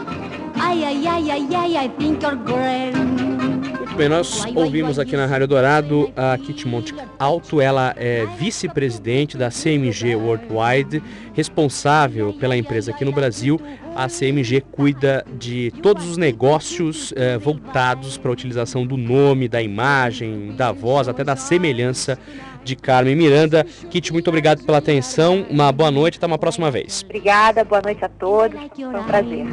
Ai, 0.59 0.83
ai, 0.83 1.07
ai, 1.07 1.29
ai, 1.29 1.55
ai, 1.55 1.85
I 1.85 1.89
think 1.99 2.23
you're 2.23 2.35
great. 2.35 3.58
Muito 3.89 3.97
bem, 3.97 4.07
nós 4.07 4.45
ouvimos 4.53 4.99
aqui 4.99 5.17
na 5.17 5.25
Rádio 5.25 5.47
Dourado 5.47 6.11
a 6.15 6.37
Kitty 6.37 6.67
Monte 6.67 6.93
Alto, 7.17 7.59
ela 7.59 7.91
é 7.97 8.23
vice-presidente 8.37 9.35
da 9.35 9.49
CMG 9.49 10.15
Worldwide, 10.15 11.01
responsável 11.33 12.31
pela 12.31 12.55
empresa 12.55 12.91
aqui 12.91 13.03
no 13.03 13.11
Brasil. 13.11 13.59
A 13.95 14.07
CMG 14.07 14.61
cuida 14.71 15.25
de 15.39 15.73
todos 15.81 16.07
os 16.07 16.17
negócios 16.17 17.11
eh, 17.15 17.39
voltados 17.39 18.15
para 18.15 18.29
a 18.29 18.33
utilização 18.33 18.85
do 18.85 18.95
nome, 18.95 19.47
da 19.47 19.59
imagem, 19.59 20.53
da 20.55 20.71
voz, 20.71 21.07
até 21.07 21.23
da 21.23 21.35
semelhança 21.35 22.17
de 22.63 22.75
Carmen 22.75 23.15
Miranda. 23.15 23.65
Kit, 23.89 24.13
muito 24.13 24.27
obrigado 24.27 24.63
pela 24.63 24.77
atenção, 24.77 25.47
uma 25.49 25.71
boa 25.71 25.89
noite, 25.89 26.19
até 26.19 26.27
uma 26.27 26.37
próxima 26.37 26.69
vez. 26.69 27.01
Obrigada, 27.03 27.65
boa 27.65 27.81
noite 27.81 28.05
a 28.05 28.09
todos, 28.09 28.59
foi 28.75 28.85
um 28.85 29.03
prazer. 29.03 29.47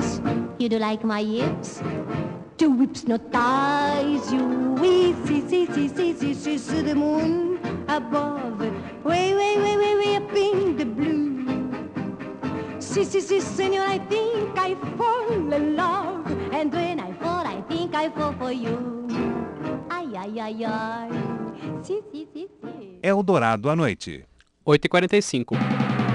To 2.59 2.74
hypnotize 2.78 4.32
you, 4.32 4.72
we 4.80 5.12
see, 5.26 5.42
see, 5.46 5.66
see, 5.66 5.88
see, 5.88 6.14
see, 6.14 6.34
see, 6.34 6.57
see 6.59 6.80
the 6.80 6.94
moon 6.94 7.59
above, 7.86 8.61
way, 9.04 9.34
way, 9.34 9.59
way, 9.59 9.76
way, 9.76 9.94
way 9.94 10.16
up 10.16 10.34
in 10.34 10.76
the 10.78 10.86
blue. 10.86 12.80
See, 12.80 13.04
see, 13.04 13.20
see, 13.20 13.40
senor, 13.40 13.82
I 13.82 13.98
think 14.09 14.57
I 14.57 14.74
fall 14.96 15.52
in 15.52 15.76
love, 15.76 16.26
and 16.50 16.72
when 16.72 16.98
I 16.98 17.12
fall, 17.20 17.46
I 17.46 17.61
think 17.68 17.94
I 17.94 18.09
fall 18.09 18.32
for 18.32 18.52
you. 18.52 19.07
Ai, 19.90 20.16
ai, 20.16 20.40
ai, 20.40 20.64
ai. 20.64 21.11
Sim, 21.82 22.00
sim, 22.11 22.26
sim, 22.32 22.48
sim. 22.62 22.98
Eldorado 23.02 23.68
à 23.68 23.76
noite. 23.76 24.24
8h45. 24.66 26.05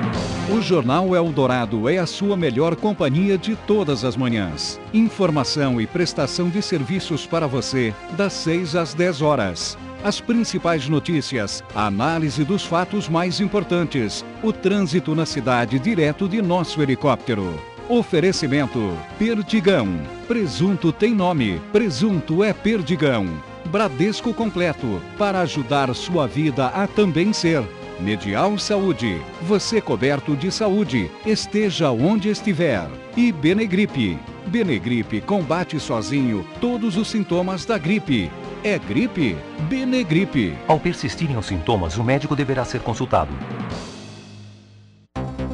O 0.52 0.62
Jornal 0.62 1.16
Eldorado 1.16 1.88
é 1.88 1.98
a 1.98 2.06
sua 2.06 2.36
melhor 2.36 2.76
companhia 2.76 3.38
de 3.38 3.56
todas 3.56 4.04
as 4.04 4.18
manhãs. 4.18 4.78
Informação 4.94 5.80
e 5.80 5.88
prestação 5.88 6.50
de 6.50 6.62
serviços 6.62 7.26
para 7.26 7.48
você, 7.48 7.96
das 8.18 8.34
6 8.34 8.76
às 8.76 8.94
10 8.94 9.22
horas. 9.22 9.78
As 10.04 10.20
principais 10.20 10.90
notícias, 10.90 11.64
a 11.74 11.86
análise 11.86 12.44
dos 12.44 12.66
fatos 12.66 13.08
mais 13.08 13.40
importantes, 13.40 14.26
o 14.44 14.52
trânsito 14.52 15.16
na 15.16 15.26
cidade 15.26 15.80
direto 15.80 16.28
de 16.28 16.42
nosso 16.42 16.82
helicóptero. 16.82 17.58
Oferecimento: 17.88 18.98
Perdigão. 19.18 20.02
Presunto 20.28 20.92
tem 20.92 21.16
nome. 21.16 21.62
Presunto 21.72 22.44
é 22.44 22.52
Perdigão. 22.52 23.26
Bradesco 23.68 24.34
completo 24.34 25.02
para 25.18 25.40
ajudar 25.40 25.96
sua 25.96 26.28
vida 26.28 26.68
a 26.68 26.88
também 26.88 27.32
ser. 27.32 27.64
Medial 28.02 28.58
Saúde. 28.58 29.22
Você 29.44 29.80
coberto 29.80 30.36
de 30.36 30.52
saúde, 30.52 31.12
esteja 31.24 31.92
onde 31.92 32.30
estiver. 32.30 32.90
E 33.16 33.32
Benegripe. 33.32 34.18
Benegripe 34.48 35.22
combate 35.22 35.80
sozinho 35.80 36.46
todos 36.60 36.98
os 36.98 37.08
sintomas 37.10 37.64
da 37.64 37.78
gripe. 37.78 38.32
É 38.64 38.80
gripe? 38.80 39.38
Benegripe. 39.70 40.58
Ao 40.68 40.80
persistirem 40.80 41.38
os 41.38 41.46
sintomas, 41.46 41.98
o 41.98 42.04
médico 42.04 42.36
deverá 42.36 42.66
ser 42.66 42.82
consultado. 42.82 43.32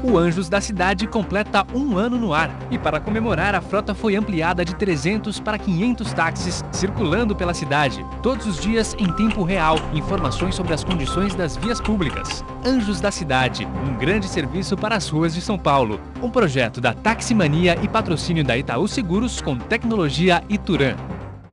O 0.10 0.18
Anjos 0.18 0.48
da 0.48 0.62
Cidade 0.62 1.06
completa 1.06 1.68
um 1.76 1.98
ano 1.98 2.18
no 2.18 2.34
ar. 2.34 2.50
E 2.72 2.78
para 2.78 2.98
comemorar, 2.98 3.54
a 3.54 3.60
frota 3.60 3.94
foi 3.94 4.16
ampliada 4.16 4.64
de 4.64 4.74
300 4.74 5.38
para 5.42 5.60
500 5.60 6.14
táxis 6.14 6.64
circulando 6.72 7.36
pela 7.36 7.54
cidade. 7.54 8.06
Todos 8.24 8.48
os 8.48 8.58
dias 8.58 8.96
em 8.98 9.12
tempo 9.12 9.44
real. 9.44 9.76
Informações 9.94 10.56
sobre 10.56 10.74
as 10.74 10.82
condições 10.82 11.36
das 11.36 11.58
vias 11.58 11.82
públicas. 11.82 12.42
Anjos 12.66 13.02
da 13.02 13.12
Cidade, 13.12 13.68
um 13.86 13.98
grande 13.98 14.30
serviço 14.30 14.78
para 14.78 14.96
as 14.96 15.10
ruas 15.10 15.36
de 15.36 15.42
São 15.42 15.60
Paulo. 15.60 16.00
Um 16.24 16.30
projeto 16.30 16.80
da 16.80 16.94
Taximania 16.94 17.78
e 17.84 17.88
patrocínio 17.90 18.46
da 18.46 18.58
Itaú 18.58 18.88
Seguros 18.88 19.42
com 19.42 19.58
tecnologia 19.58 20.42
Ituran. 20.48 20.96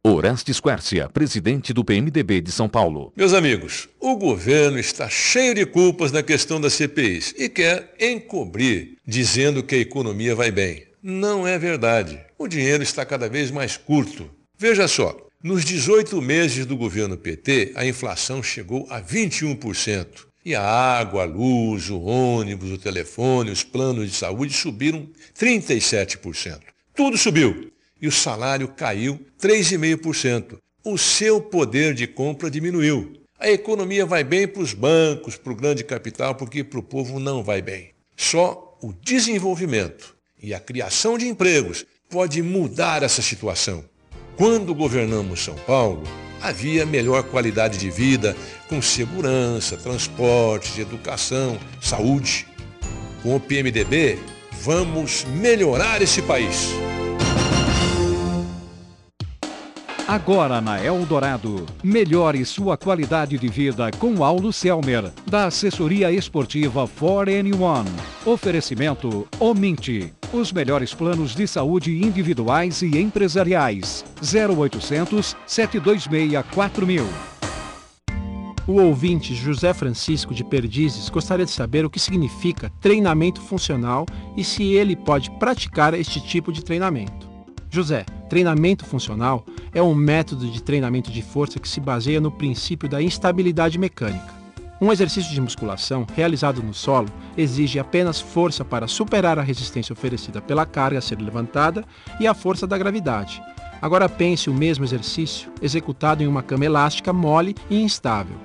Orestes 0.07 0.61
Quercia, 0.61 1.09
presidente 1.09 1.73
do 1.73 1.83
PMDB 1.83 2.43
de 2.43 2.53
São 2.53 2.69
Paulo. 2.69 3.11
Meus 3.17 3.33
amigos, 3.33 3.89
o 3.99 4.17
governo 4.17 4.79
está 4.79 5.09
cheio 5.09 5.55
de 5.55 5.65
culpas 5.65 6.13
na 6.13 6.23
questão 6.23 6.61
das 6.61 6.75
CPIs 6.75 7.35
e 7.39 7.49
quer 7.49 7.95
encobrir, 7.99 8.99
dizendo 9.07 9.63
que 9.63 9.75
a 9.75 9.79
economia 9.79 10.35
vai 10.35 10.51
bem. 10.51 10.85
Não 11.03 11.47
é 11.49 11.59
verdade. 11.59 12.21
O 12.37 12.47
dinheiro 12.47 12.83
está 12.83 13.03
cada 13.07 13.31
vez 13.31 13.51
mais 13.51 13.79
curto. 13.79 14.31
Veja 14.59 14.87
só, 14.87 15.17
Nos 15.43 15.65
18 15.65 16.21
meses 16.21 16.67
do 16.67 16.77
governo 16.77 17.17
PT, 17.17 17.73
a 17.75 17.87
inflação 17.87 18.43
chegou 18.43 18.87
a 18.91 19.01
21%. 19.01 20.07
E 20.45 20.55
a 20.55 20.63
água, 20.63 21.23
a 21.23 21.27
luz, 21.27 21.89
o 21.89 22.01
ônibus, 22.01 22.71
o 22.71 22.79
telefone, 22.79 23.51
os 23.51 23.63
planos 23.63 24.11
de 24.11 24.17
saúde 24.17 24.53
subiram 24.53 25.09
37%. 25.39 26.61
Tudo 26.95 27.17
subiu. 27.19 27.74
E 28.01 28.07
o 28.07 28.13
salário 28.13 28.69
caiu 28.69 29.21
3,5%. 29.41 30.59
O 30.85 30.99
seu 30.99 31.41
poder 31.41 31.95
de 31.95 32.07
compra 32.07 32.51
diminuiu. 32.51 33.13
A 33.39 33.51
economia 33.51 34.07
vai 34.07 34.23
bem 34.23 34.47
para 34.47 34.63
os 34.63 34.75
bancos, 34.75 35.37
para 35.37 35.53
o 35.53 35.57
grande 35.57 35.83
capital, 35.85 36.35
porque 36.35 36.63
para 36.63 36.79
o 36.79 36.83
povo 36.83 37.19
não 37.19 37.43
vai 37.43 37.61
bem. 37.61 37.91
Só 38.17 38.79
o 38.83 38.93
desenvolvimento 38.93 40.15
e 40.43 40.55
a 40.55 40.61
criação 40.61 41.17
de 41.17 41.27
empregos 41.27 41.85
pode 42.09 42.43
mudar 42.43 43.03
essa 43.03 43.23
situação. 43.23 43.85
Quando 44.37 44.75
governamos 44.75 45.43
São 45.43 45.55
Paulo, 45.55 46.03
havia 46.41 46.85
melhor 46.85 47.23
qualidade 47.25 47.79
de 47.79 47.91
vida, 47.91 48.37
com 48.69 48.83
segurança, 48.83 49.77
transportes, 49.77 50.79
educação, 50.79 51.59
saúde. 51.81 52.47
Com 53.23 53.37
o 53.37 53.41
PMDB, 53.41 54.19
vamos 54.53 55.25
melhorar 55.25 56.03
esse 56.03 56.21
país. 56.23 56.69
Agora 60.15 60.61
na 60.61 60.81
Eldorado, 60.81 61.67
melhore 61.83 62.45
sua 62.45 62.77
qualidade 62.77 63.37
de 63.37 63.49
vida 63.49 63.91
com 63.99 64.23
Aulo 64.23 64.53
Selmer, 64.53 65.11
da 65.27 65.47
assessoria 65.47 66.09
esportiva 66.13 66.87
For 66.87 67.29
Anyone. 67.29 67.91
Oferecimento 68.25 69.27
Ominte, 69.41 70.15
os 70.33 70.53
melhores 70.53 70.95
planos 70.95 71.35
de 71.35 71.49
saúde 71.49 72.01
individuais 72.01 72.81
e 72.81 72.97
empresariais. 72.97 74.05
0800 74.23 75.37
726 75.49 76.45
4000. 76.55 77.05
O 78.69 78.81
ouvinte 78.83 79.35
José 79.35 79.75
Francisco 79.75 80.33
de 80.33 80.45
Perdizes 80.45 81.09
gostaria 81.09 81.45
de 81.45 81.51
saber 81.51 81.85
o 81.85 81.91
que 81.91 81.99
significa 81.99 82.71
treinamento 82.81 83.41
funcional 83.41 84.07
e 84.37 84.45
se 84.45 84.63
ele 84.75 84.95
pode 84.95 85.29
praticar 85.41 85.93
este 85.93 86.21
tipo 86.21 86.53
de 86.53 86.65
treinamento. 86.65 87.29
José, 87.69 88.07
treinamento 88.35 88.85
funcional 88.85 89.47
é 89.73 89.81
um 89.81 89.95
método 89.95 90.49
de 90.49 90.61
treinamento 90.61 91.09
de 91.09 91.23
força 91.23 91.61
que 91.61 91.69
se 91.69 91.79
baseia 91.79 92.21
no 92.21 92.33
princípio 92.33 92.89
da 92.89 93.01
instabilidade 93.01 93.79
mecânica. 93.79 94.35
Um 94.81 94.91
exercício 94.91 95.33
de 95.33 95.41
musculação 95.41 96.05
realizado 96.17 96.61
no 96.61 96.75
solo 96.75 97.09
exige 97.37 97.79
apenas 97.79 98.21
força 98.21 98.65
para 98.65 98.89
superar 98.89 99.39
a 99.39 99.43
resistência 99.43 99.93
oferecida 99.93 100.43
pela 100.43 100.67
carga 100.67 100.99
a 100.99 101.01
ser 101.01 101.21
levantada 101.21 101.85
e 102.19 102.27
a 102.27 102.35
força 102.35 102.67
da 102.67 102.77
gravidade. 102.77 103.41
Agora 103.81 104.09
pense 104.09 104.51
o 104.51 104.55
mesmo 104.55 104.85
exercício 104.85 105.53
executado 105.63 106.21
em 106.21 106.27
uma 106.27 106.43
cama 106.43 106.65
elástica 106.65 107.13
mole 107.13 107.55
e 107.71 107.81
instável. 107.81 108.37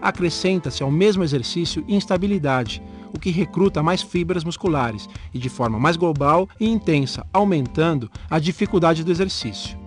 Acrescenta-se 0.00 0.84
ao 0.84 0.90
mesmo 0.92 1.24
exercício 1.24 1.84
instabilidade, 1.88 2.80
o 3.14 3.18
que 3.18 3.30
recruta 3.30 3.82
mais 3.82 4.02
fibras 4.02 4.44
musculares 4.44 5.08
e 5.32 5.38
de 5.38 5.48
forma 5.48 5.78
mais 5.78 5.96
global 5.96 6.48
e 6.58 6.68
intensa, 6.68 7.26
aumentando 7.32 8.10
a 8.30 8.38
dificuldade 8.38 9.04
do 9.04 9.10
exercício. 9.10 9.78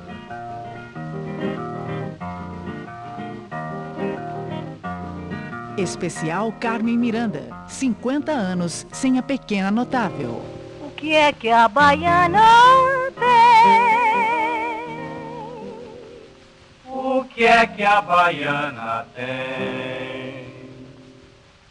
Especial 5.82 6.52
Carmen 6.60 6.96
Miranda. 6.96 7.42
50 7.66 8.30
anos 8.30 8.86
sem 8.92 9.18
a 9.18 9.22
pequena 9.22 9.68
notável. 9.68 10.40
O 10.80 10.90
que 10.90 11.12
é 11.12 11.32
que 11.32 11.50
a 11.50 11.66
baiana 11.66 12.40
tem? 13.18 14.92
O 16.86 17.24
que 17.24 17.44
é 17.44 17.66
que 17.66 17.82
a 17.82 18.00
baiana 18.00 19.06
tem? 19.16 20.46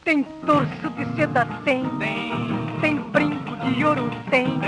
Tem 0.03 0.23
torso 0.45 0.89
de 0.89 1.15
seda, 1.15 1.47
tem. 1.63 1.85
Tem 2.81 2.95
brinco 2.97 3.55
de 3.55 3.85
ouro, 3.85 4.11
tem. 4.29 4.59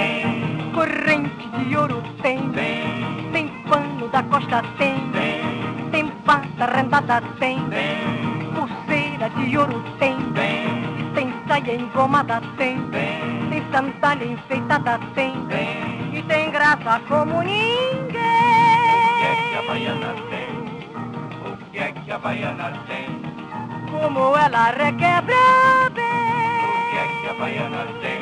Corrente 0.74 1.50
de 1.68 1.76
ouro, 1.76 2.02
tem. 2.22 2.50
Tem 3.34 3.48
pano 3.70 4.08
da 4.08 4.24
costa, 4.24 4.64
tem. 4.78 4.96
Tem 5.92 6.06
bata 6.26 6.66
rendada, 6.66 7.22
tem. 7.40 7.60
Pulseira 7.60 8.33
de 9.36 9.58
ouro, 9.58 9.84
tem. 10.00 10.16
Tem 11.14 11.34
saia 11.48 11.76
engomada, 11.76 12.42
tem. 12.58 12.80
Tem 13.50 13.64
sandália 13.72 14.26
enfeitada, 14.28 15.00
tem. 15.14 15.34
E 16.14 16.22
tem 16.24 16.52
graça 16.52 17.02
como 17.08 17.42
ninguém. 17.42 17.94
O 18.10 18.12
que 19.20 19.26
é 19.26 19.36
que 19.50 19.56
a 19.56 19.62
baiana 19.68 20.14
tem? 20.30 20.50
O 21.52 21.58
que 21.72 21.78
é 21.80 21.92
que 21.92 22.12
a 22.12 22.20
baiana 22.20 22.74
tem? 22.88 23.22
Como 23.92 24.38
ela 24.38 24.66
requebra 24.72 25.90
bem. 25.94 26.04
O 26.64 26.90
que 26.90 26.98
é 26.98 27.06
que 27.22 27.28
a 27.30 27.34
baiana 27.34 27.86
tem? 28.02 28.22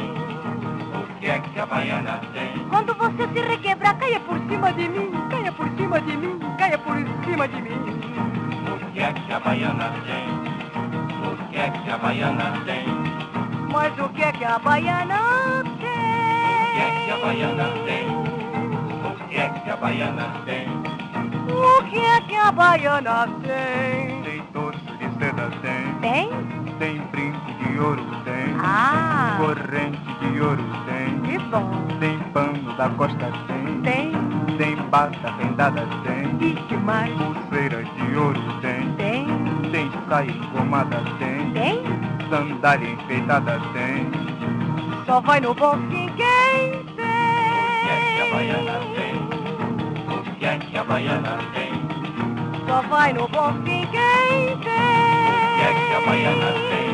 O 0.93 1.19
que 1.19 1.27
é 1.27 1.39
que 1.39 1.59
a 1.59 1.65
baiana 1.65 2.21
tem? 2.33 2.67
Quando 2.69 2.93
você 2.95 3.27
se 3.27 3.47
requebrar, 3.47 3.97
caia 3.97 4.19
por 4.21 4.37
cima 4.49 4.73
de 4.73 4.89
mim, 4.89 5.11
caia 5.29 5.51
por 5.51 5.69
cima 5.77 6.01
de 6.01 6.17
mim, 6.17 6.39
caia 6.57 6.77
por 6.77 6.95
cima 7.25 7.47
de 7.47 7.61
mim. 7.61 8.01
O 8.67 8.91
que 8.91 8.99
é 8.99 9.13
que 9.13 9.33
a 9.33 9.39
baiana 9.39 9.91
tem? 10.05 10.50
Que 11.51 11.57
é 11.57 11.69
que 11.69 11.89
a 11.91 11.97
baiana 11.97 12.53
tem? 12.65 12.85
Mas 13.73 13.99
o 13.99 14.07
que 14.09 14.23
é 14.23 14.31
que 14.31 14.45
a 14.45 14.57
baiana 14.57 15.19
O 15.59 15.77
que 15.77 16.79
é 16.79 16.91
que 17.03 17.11
a 17.11 17.17
baiana 17.17 17.65
tem? 17.85 18.07
O 19.03 19.27
que 19.27 19.37
é 19.37 19.49
que 19.49 19.69
a 19.69 19.75
baiana 19.75 20.27
tem? 20.45 20.67
O 21.51 21.83
que 21.89 21.99
é 21.99 22.21
que 22.21 22.35
a 22.37 22.51
baiana 22.53 23.27
tem? 23.43 24.21
Tem 24.23 24.41
torso 24.53 24.79
de 24.97 25.09
seda, 25.19 25.51
tem. 25.61 25.93
Tem? 25.99 26.29
Tem 26.79 27.01
brinco 27.11 27.51
de 27.59 27.79
ouro, 27.79 28.05
tem. 28.23 28.55
Ah. 28.57 29.35
Corrente 29.37 29.99
de 30.21 30.41
ouro, 30.41 30.63
tem. 30.85 31.19
Que 31.19 31.37
bom. 31.49 31.69
Tem 31.99 32.17
pano 32.33 32.73
da 32.77 32.89
costa, 32.91 33.29
tem. 33.47 33.81
Tem. 33.81 34.11
Tem 34.57 34.75
bata 34.89 35.31
rendada, 35.37 35.85
tem. 36.05 36.49
E 36.49 36.55
que 36.55 36.77
mais? 36.77 37.11
Pulseira 37.11 37.83
de 37.83 38.15
ouro, 38.15 38.41
tem. 38.61 38.93
Tem. 38.93 39.27
Tem 39.71 39.91
saia 40.07 40.31
engomada, 40.31 41.01
tem. 41.19 41.30
Tem? 42.31 42.47
Sandália 42.47 42.91
enfeitada, 42.91 43.59
tem. 43.73 44.09
Só 45.05 45.19
vai 45.19 45.41
no 45.41 45.53
bom 45.53 45.77
fim 45.89 46.07
quem 46.15 46.79
O 46.79 46.85
que 46.85 47.01
é 47.89 47.97
que 48.15 48.21
a 48.21 48.25
baiana 48.31 48.79
tem? 48.95 49.15
O 50.07 50.35
que 50.39 50.45
é 50.45 50.57
que 50.57 50.77
a 50.77 50.83
baiana 50.85 51.37
tem? 51.53 51.71
Só 52.65 52.81
vai 52.83 53.11
no 53.11 53.27
bom 53.27 53.53
fim 53.65 53.85
quem 53.87 54.53
O 54.53 54.59
que 54.61 54.69
é 55.59 55.73
que 55.73 55.93
a 55.93 56.01
baiana 56.05 56.53
tem? 56.69 56.89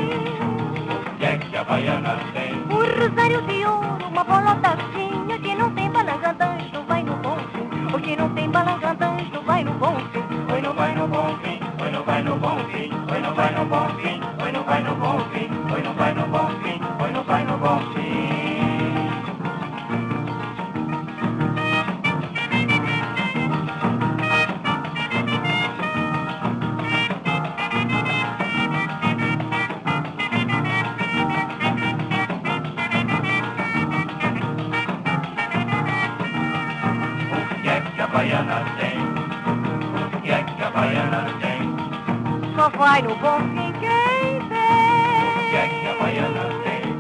O 0.89 1.17
que 1.19 1.25
é 1.25 1.37
que 1.37 1.55
a 1.55 1.63
baiana 1.63 2.17
tem? 2.33 2.53
Um 2.63 2.99
rosário 2.99 3.41
de 3.43 3.65
ouro, 3.65 4.07
uma 4.07 4.23
bolotazinha 4.23 5.39
que 5.39 5.53
não 5.53 5.69
tem 5.75 5.91
balangandãs, 5.91 6.71
não 6.73 6.83
vai 6.85 7.03
no 7.03 7.15
bom 7.17 7.37
fim. 7.53 7.95
O 7.95 7.99
que 7.99 8.15
não 8.15 8.29
tem 8.29 8.49
balangandãs, 8.49 9.31
não 9.31 9.43
vai 9.43 9.63
no 9.63 9.73
bom 9.73 9.97
fim. 10.11 10.23
Oi, 10.51 10.61
não 10.61 10.73
vai 10.73 10.95
no 10.95 11.07
bom 11.07 11.27
oi, 11.27 11.31
não 11.31 11.33
vai 11.33 11.35
no 11.35 11.37
bom 11.37 11.37
fim, 11.43 11.59
oi, 11.83 11.91
não 11.91 12.03
vai 12.03 12.23
no 12.23 12.35
bom 12.35 12.57
fim, 12.71 12.89
oi, 13.11 13.21
não 13.21 13.21
vai 13.21 13.21
no 13.21 13.21
bom 13.21 13.21
fim, 13.21 13.21
oi, 13.21 13.21
não 13.21 13.35
vai 13.35 13.51
no 13.51 13.65
bom 13.65 13.87
fim. 14.01 14.16
Vai 42.87 43.01
no 43.01 43.15
bom 43.17 43.39
O 43.39 43.41
que 45.49 45.55
é 45.57 45.67
que 45.67 45.87
a 45.87 45.95
baiana 45.99 46.45
tem? 46.63 46.83
O 46.93 46.95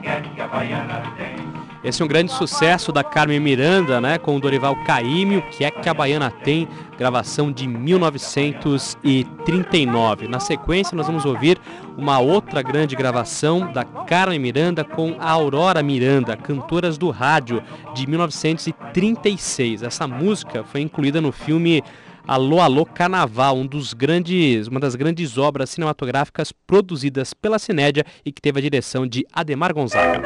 que 0.00 0.08
é 0.08 0.22
que 0.22 0.40
a 0.40 0.48
baiana 0.48 1.02
tem? 1.18 1.36
Esse 1.84 2.00
é 2.00 2.04
um 2.04 2.08
grande 2.08 2.32
sucesso 2.32 2.90
da 2.90 3.04
Carmen 3.04 3.40
Miranda, 3.40 4.00
né, 4.00 4.16
com 4.16 4.36
o 4.36 4.40
Dorival 4.40 4.74
Caymmi, 4.84 5.36
o 5.36 5.42
que 5.42 5.64
é 5.64 5.70
que 5.70 5.86
a 5.88 5.94
Baiana 5.94 6.30
tem, 6.30 6.68
gravação 6.98 7.50
de 7.50 7.66
1939. 7.66 10.28
Na 10.28 10.38
sequência, 10.40 10.94
nós 10.94 11.06
vamos 11.06 11.24
ouvir 11.24 11.58
uma 11.96 12.18
outra 12.18 12.60
grande 12.60 12.94
gravação 12.94 13.72
da 13.72 13.82
Carmen 13.82 14.38
Miranda 14.38 14.84
com 14.84 15.16
a 15.18 15.30
Aurora 15.30 15.82
Miranda, 15.82 16.36
cantoras 16.36 16.98
do 16.98 17.08
rádio, 17.08 17.62
de 17.94 18.06
1936. 18.06 19.82
Essa 19.82 20.06
música 20.06 20.62
foi 20.64 20.82
incluída 20.82 21.18
no 21.18 21.32
filme 21.32 21.82
Alô 22.26 22.60
Alô 22.60 22.86
Carnaval, 22.86 23.56
um 23.56 23.66
dos 23.66 23.92
grandes, 23.92 24.68
uma 24.68 24.78
das 24.78 24.94
grandes 24.94 25.36
obras 25.38 25.70
cinematográficas 25.70 26.52
produzidas 26.52 27.34
pela 27.34 27.58
Cinédia 27.58 28.04
e 28.24 28.30
que 28.30 28.40
teve 28.40 28.58
a 28.58 28.62
direção 28.62 29.06
de 29.06 29.26
Ademar 29.32 29.72
Gonzaga. 29.72 30.20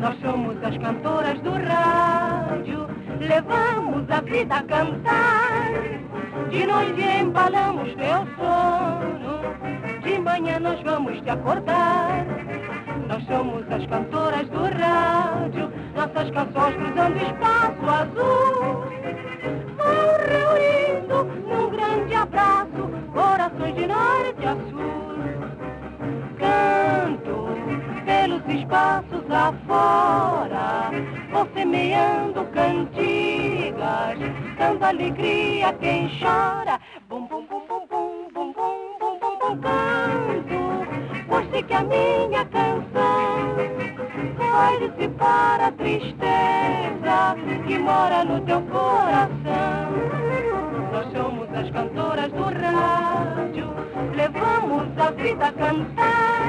Nós 0.00 0.20
somos 0.20 0.56
as 0.64 0.76
cantoras 0.78 1.40
do 1.42 1.50
rádio, 1.52 2.88
levamos 3.20 4.10
a 4.10 4.20
vida 4.20 4.54
a 4.56 4.62
cantar. 4.62 5.70
De 6.50 6.66
noite 6.66 7.02
embalamos 7.20 7.94
teu 7.94 8.26
sono, 8.36 10.02
de 10.02 10.18
manhã 10.18 10.58
nós 10.58 10.80
vamos 10.82 11.20
te 11.20 11.30
acordar. 11.30 12.26
Nós 13.08 13.24
somos 13.26 13.70
as 13.70 13.86
cantoras 13.86 14.48
do 14.48 14.62
rádio, 14.62 15.70
nossas 16.04 16.30
canções 16.30 16.76
cruzando 16.76 17.16
espaço 17.16 17.88
azul. 17.88 18.84
Vão 19.78 20.04
reunindo 20.28 21.24
num 21.48 21.70
grande 21.70 22.14
abraço, 22.14 22.90
corações 23.12 23.74
de 23.74 23.86
norte 23.86 24.46
a 24.46 24.54
sul. 24.68 25.14
Canto 26.38 27.48
pelos 28.04 28.46
espaços 28.46 29.30
afora, 29.30 30.90
vou 31.32 31.48
semeando 31.54 32.44
cantigas, 32.52 34.18
dando 34.58 34.84
alegria 34.84 35.68
a 35.68 35.72
quem 35.72 36.10
chora. 36.20 36.78
Bum, 37.08 37.26
bum, 37.26 37.46
bum, 37.46 37.66
bum, 37.66 37.86
bum, 37.88 38.28
bum, 38.34 38.52
bum, 38.52 38.98
bum, 39.00 39.18
bum, 39.20 39.38
bum, 39.38 39.58
canto, 39.58 41.24
pois 41.28 41.50
sei 41.50 41.62
que 41.62 41.72
a 41.72 41.82
minha 41.82 42.44
canção 42.44 43.33
vai 44.54 44.78
dissipar 44.78 45.60
a 45.60 45.72
tristeza 45.72 47.36
que 47.66 47.78
mora 47.78 48.24
no 48.24 48.40
teu 48.42 48.62
coração. 48.62 49.84
Nós 50.92 51.12
somos 51.12 51.48
as 51.52 51.70
cantoras 51.70 52.30
do 52.30 52.44
rádio, 52.44 53.66
levamos 54.14 54.86
a 54.96 55.10
vida 55.10 55.46
a 55.46 55.52
cantar. 55.52 56.44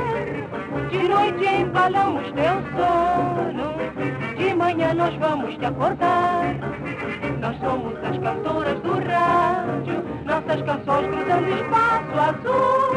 De 0.91 1.07
noite 1.07 1.45
embalamos 1.45 2.31
teu 2.33 2.55
sono, 2.75 3.69
de 4.55 4.59
manhã 4.59 4.93
nós 4.93 5.13
vamos 5.15 5.57
te 5.57 5.65
acordar. 5.65 6.55
Nós 7.41 7.59
somos 7.59 7.93
as 8.05 8.17
cantoras 8.17 8.79
do 8.79 8.93
rádio, 8.93 10.01
nossas 10.23 10.61
canções 10.61 11.07
cruzando 11.07 11.49
espaço 11.49 12.19
azul. 12.29 12.91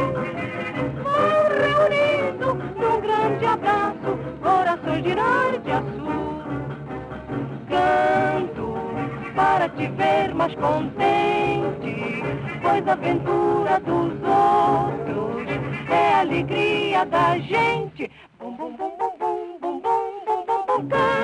Vão 1.02 1.48
reunindo 1.58 2.54
num 2.54 3.00
grande 3.00 3.44
abraço, 3.44 4.18
corações 4.40 5.02
de 5.02 5.14
norte 5.16 5.70
a 5.70 5.82
sul. 5.82 6.42
Canto 7.68 8.78
para 9.34 9.68
te 9.68 9.88
ver 9.88 10.34
mais 10.34 10.54
contente, 10.54 12.22
pois 12.62 12.86
a 12.86 12.92
aventura 12.92 13.80
dos 13.80 14.12
outros 14.22 15.48
é 15.90 16.14
a 16.14 16.20
alegria 16.20 17.04
da 17.04 17.36
gente. 17.38 18.08
Bum, 18.38 18.52
bum, 18.52 18.76
bum, 18.76 18.96
bum, 18.96 19.10
bum, 19.18 19.58
bum, 19.60 19.80
bum, 19.80 20.24
bum, 20.24 20.44
bum, 20.46 20.66
bum, 20.66 20.88
canto 20.88 21.17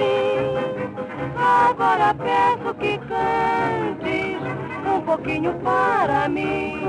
assim. 0.00 1.30
Agora 1.36 2.14
peço 2.14 2.74
que 2.74 2.98
cantes 2.98 4.36
um 4.86 5.00
pouquinho 5.02 5.54
para 5.60 6.28
mim. 6.28 6.80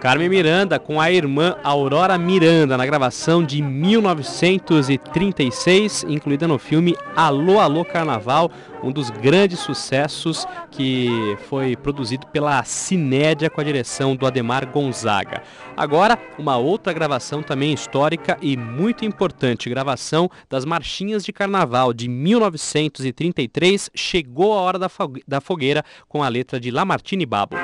Carmen 0.00 0.30
Miranda 0.30 0.78
com 0.78 0.98
a 0.98 1.12
irmã 1.12 1.56
Aurora 1.62 2.16
Miranda 2.16 2.74
na 2.78 2.86
gravação 2.86 3.44
de 3.44 3.60
1936, 3.60 6.04
incluída 6.08 6.48
no 6.48 6.58
filme 6.58 6.96
Alô 7.14 7.60
Alô 7.60 7.84
Carnaval, 7.84 8.50
um 8.82 8.90
dos 8.90 9.10
grandes 9.10 9.58
sucessos 9.58 10.46
que 10.70 11.36
foi 11.50 11.76
produzido 11.76 12.26
pela 12.28 12.64
Cinédia 12.64 13.50
com 13.50 13.60
a 13.60 13.64
direção 13.64 14.16
do 14.16 14.26
Ademar 14.26 14.66
Gonzaga. 14.70 15.42
Agora, 15.76 16.18
uma 16.38 16.56
outra 16.56 16.94
gravação 16.94 17.42
também 17.42 17.74
histórica 17.74 18.38
e 18.40 18.56
muito 18.56 19.04
importante, 19.04 19.68
gravação 19.68 20.30
das 20.48 20.64
Marchinhas 20.64 21.22
de 21.22 21.30
Carnaval 21.32 21.92
de 21.92 22.08
1933, 22.08 23.90
chegou 23.94 24.54
a 24.54 24.62
hora 24.62 24.78
da 24.78 24.88
fogue- 24.88 25.22
da 25.28 25.42
fogueira 25.42 25.84
com 26.08 26.22
a 26.22 26.28
letra 26.28 26.58
de 26.58 26.70
Lamartine 26.70 27.26
Babo. 27.26 27.54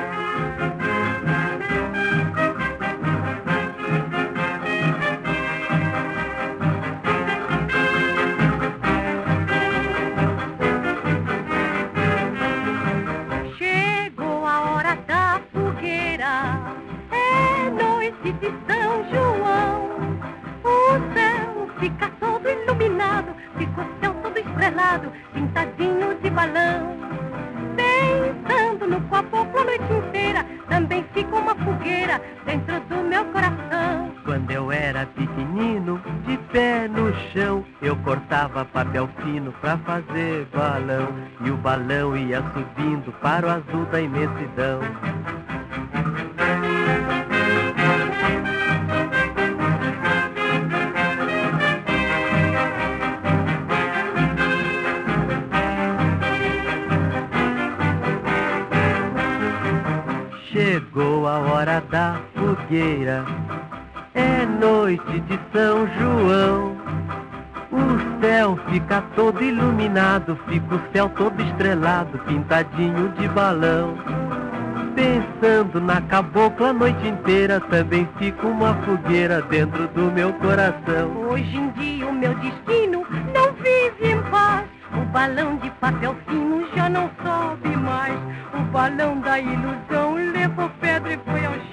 De 18.40 18.52
São 18.66 19.04
João. 19.10 19.90
O 20.64 21.14
céu 21.14 21.68
fica 21.78 22.10
todo 22.20 22.48
iluminado, 22.48 23.34
fica 23.56 23.80
o 23.80 24.00
céu 24.00 24.14
todo 24.22 24.38
estrelado, 24.38 25.12
pintadinho 25.32 26.14
de 26.22 26.30
balão. 26.30 26.96
Pensando 27.76 28.86
no 28.86 29.00
caboclo 29.08 29.60
a 29.60 29.64
noite 29.64 29.92
inteira, 29.92 30.44
também 30.68 31.04
fica 31.14 31.34
uma 31.36 31.54
fogueira 31.54 32.20
dentro 32.44 32.80
do 32.80 32.96
meu 32.96 33.24
coração. 33.26 34.12
Quando 34.24 34.50
eu 34.50 34.72
era 34.72 35.06
pequenino, 35.06 36.00
de 36.26 36.36
pé 36.52 36.88
no 36.88 37.14
chão, 37.32 37.64
eu 37.80 37.96
cortava 37.96 38.64
papel 38.64 39.08
fino 39.22 39.52
pra 39.60 39.78
fazer 39.78 40.46
balão. 40.52 41.08
E 41.44 41.50
o 41.50 41.56
balão 41.56 42.16
ia 42.16 42.42
subindo 42.52 43.12
para 43.20 43.46
o 43.46 43.50
azul 43.50 43.84
da 43.86 44.00
imensidão. 44.00 44.80
Chegou 60.56 61.28
a 61.28 61.38
hora 61.38 61.82
da 61.90 62.18
fogueira, 62.34 63.26
é 64.14 64.46
noite 64.46 65.20
de 65.28 65.38
São 65.52 65.86
João. 65.98 66.74
O 67.70 68.22
céu 68.22 68.58
fica 68.70 69.02
todo 69.14 69.44
iluminado, 69.44 70.34
fica 70.48 70.76
o 70.76 70.80
céu 70.94 71.10
todo 71.10 71.42
estrelado, 71.42 72.18
pintadinho 72.20 73.10
de 73.18 73.28
balão. 73.28 73.98
Pensando 74.94 75.78
na 75.78 76.00
cabocla 76.00 76.70
a 76.70 76.72
noite 76.72 77.06
inteira, 77.06 77.60
também 77.60 78.08
fica 78.18 78.46
uma 78.46 78.72
fogueira 78.76 79.42
dentro 79.42 79.86
do 79.88 80.10
meu 80.10 80.32
coração. 80.32 81.28
Hoje 81.28 81.54
em 81.54 81.68
dia 81.72 82.06
o 82.06 82.14
meu 82.14 82.34
destino 82.36 83.04
não 83.34 83.52
vive 83.62 84.10
em 84.10 84.22
paz. 84.30 84.64
O 84.94 85.04
balão 85.12 85.56
de 85.56 85.68
papel 85.72 86.16
fino 86.26 86.66
já 86.74 86.88
não 86.88 87.10
sobe 87.22 87.76
mais. 87.76 88.35
O 88.58 88.62
balão 88.72 89.20
da 89.20 89.38
ilusão 89.38 90.14
levou 90.14 90.70
pedra 90.80 91.12
e 91.12 91.18
foi 91.18 91.44
ao 91.44 91.65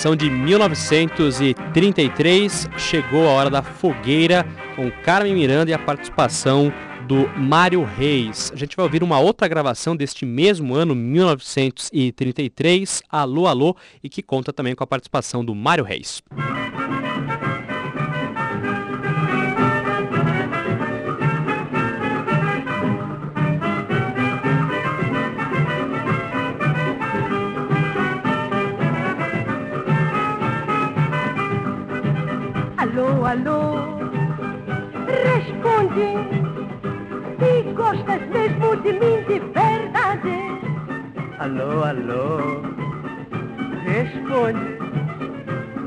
Gravação 0.00 0.16
de 0.16 0.30
1933, 0.30 2.70
chegou 2.78 3.28
a 3.28 3.32
hora 3.32 3.50
da 3.50 3.62
fogueira 3.62 4.46
com 4.74 4.90
Carmen 4.90 5.34
Miranda 5.34 5.70
e 5.70 5.74
a 5.74 5.78
participação 5.78 6.72
do 7.06 7.28
Mário 7.38 7.84
Reis. 7.84 8.50
A 8.50 8.56
gente 8.56 8.74
vai 8.74 8.84
ouvir 8.84 9.02
uma 9.02 9.18
outra 9.18 9.46
gravação 9.46 9.94
deste 9.94 10.24
mesmo 10.24 10.74
ano, 10.74 10.94
1933, 10.94 13.02
Alô 13.10 13.46
Alô, 13.46 13.76
e 14.02 14.08
que 14.08 14.22
conta 14.22 14.54
também 14.54 14.74
com 14.74 14.82
a 14.82 14.86
participação 14.86 15.44
do 15.44 15.54
Mário 15.54 15.84
Reis. 15.84 16.22
Alô, 33.30 33.76
responde 35.06 36.08
se 37.38 37.62
gostas 37.74 38.22
mesmo 38.26 38.76
de 38.82 38.92
mim 38.94 39.22
de 39.28 39.38
verdade. 39.54 40.36
Alô, 41.38 41.84
alô, 41.84 42.60
responde, 43.84 44.78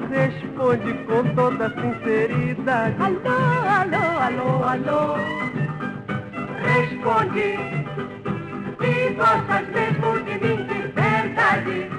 responde 0.10 0.94
com 1.06 1.36
toda 1.36 1.70
sinceridade. 1.82 2.96
Alô, 3.02 3.36
alô, 3.68 4.06
alô, 4.24 4.64
alô, 4.64 5.02
responde 6.64 7.58
se 8.80 9.14
gostas 9.16 9.68
mesmo 9.68 10.10
de 10.24 10.34
mim 10.46 10.60
de 10.64 10.80
verdade. 10.94 11.89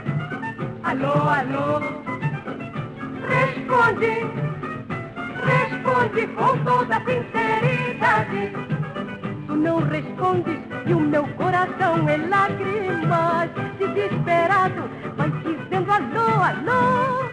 Alô, 0.84 1.14
alô, 1.28 1.80
responde. 3.28 4.63
Responde 5.44 6.26
com 6.28 6.58
toda 6.64 6.96
sinceridade. 7.00 8.52
Tu 9.46 9.54
não 9.54 9.78
respondes 9.78 10.58
e 10.86 10.94
o 10.94 11.00
meu 11.00 11.26
coração 11.34 12.08
é 12.08 12.16
lágrimas. 12.16 13.50
Desesperado, 13.78 14.88
vai 15.16 15.30
dizendo 15.30 15.90
alô, 15.90 16.28
alô. 16.42 17.24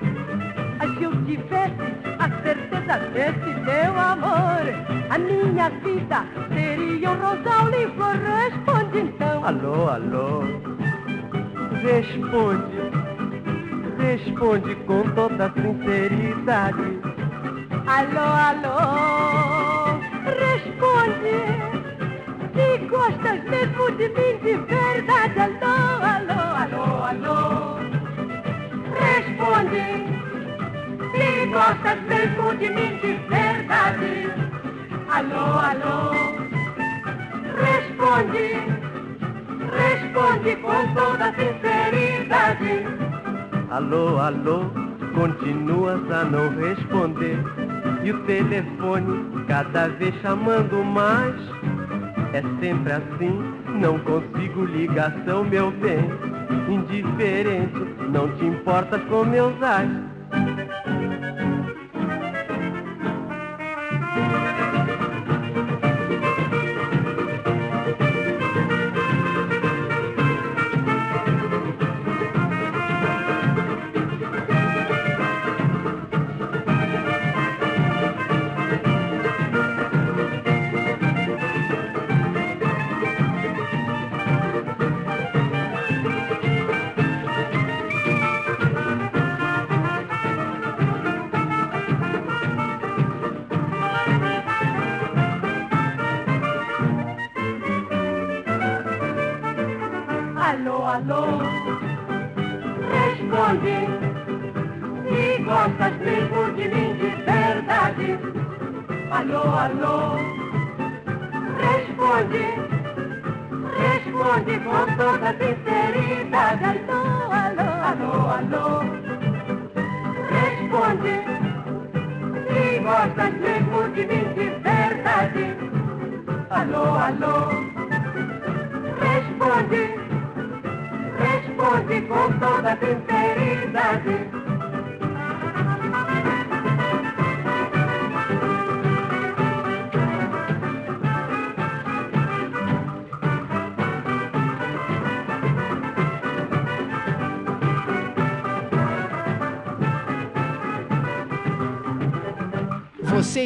Ai, 0.80 0.88
se 0.98 1.04
eu 1.04 1.12
tivesse 1.26 2.02
a 2.20 2.30
certeza 2.44 2.98
desse 3.14 3.52
teu 3.66 4.00
amor, 4.00 4.64
a 5.10 5.18
minha 5.18 5.70
vida 5.70 6.26
seria 6.54 7.12
um 7.12 7.16
rosal 7.16 7.70
e 7.70 7.88
flor. 7.96 8.16
Responde 8.16 9.00
então. 9.00 9.46
Alô, 9.46 9.90
alô, 9.90 10.44
responde, 11.82 12.82
responde 13.98 14.76
com 14.86 15.04
toda 15.16 15.52
sinceridade. 15.54 17.00
Alô, 17.94 18.28
alô, 18.50 18.78
responde 20.40 21.40
se 22.56 22.68
gostas 22.88 23.44
mesmo 23.44 23.92
de 23.98 24.08
mim 24.08 24.34
de 24.42 24.54
verdade. 24.72 25.40
Alô, 25.42 25.76
alô, 26.14 26.40
alô, 26.62 26.86
alô, 27.04 27.40
responde 28.98 29.86
se 31.12 31.46
gostas 31.48 32.00
mesmo 32.04 32.56
de 32.56 32.70
mim 32.70 32.92
de 33.02 33.12
verdade. 33.28 34.14
Alô, 35.10 35.46
alô, 35.60 36.00
responde, 37.60 38.48
responde 39.76 40.56
com 40.62 40.80
toda 40.94 41.26
sinceridade. 41.34 42.74
Alô, 43.70 44.18
alô, 44.18 44.60
continuas 45.14 46.10
a 46.10 46.24
não 46.24 46.48
responder. 46.56 47.38
E 48.04 48.12
o 48.12 48.24
telefone 48.24 49.46
cada 49.48 49.88
vez 49.90 50.14
chamando 50.22 50.84
mais. 50.84 51.36
É 52.34 52.42
sempre 52.60 52.94
assim, 52.94 53.40
não 53.80 54.00
consigo 54.00 54.66
ligação, 54.66 55.44
meu 55.44 55.72
bem. 55.72 56.10
Indiferente, 56.70 57.80
não 58.10 58.30
te 58.38 58.46
importas 58.46 59.02
com 59.04 59.26
meus 59.26 59.62
ais. 59.62 59.90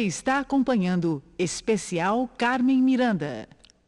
Está 0.06 0.38
acompanhando 0.38 1.22
Especial 1.38 2.30
Carmen 2.38 2.82
Miranda. 2.82 3.48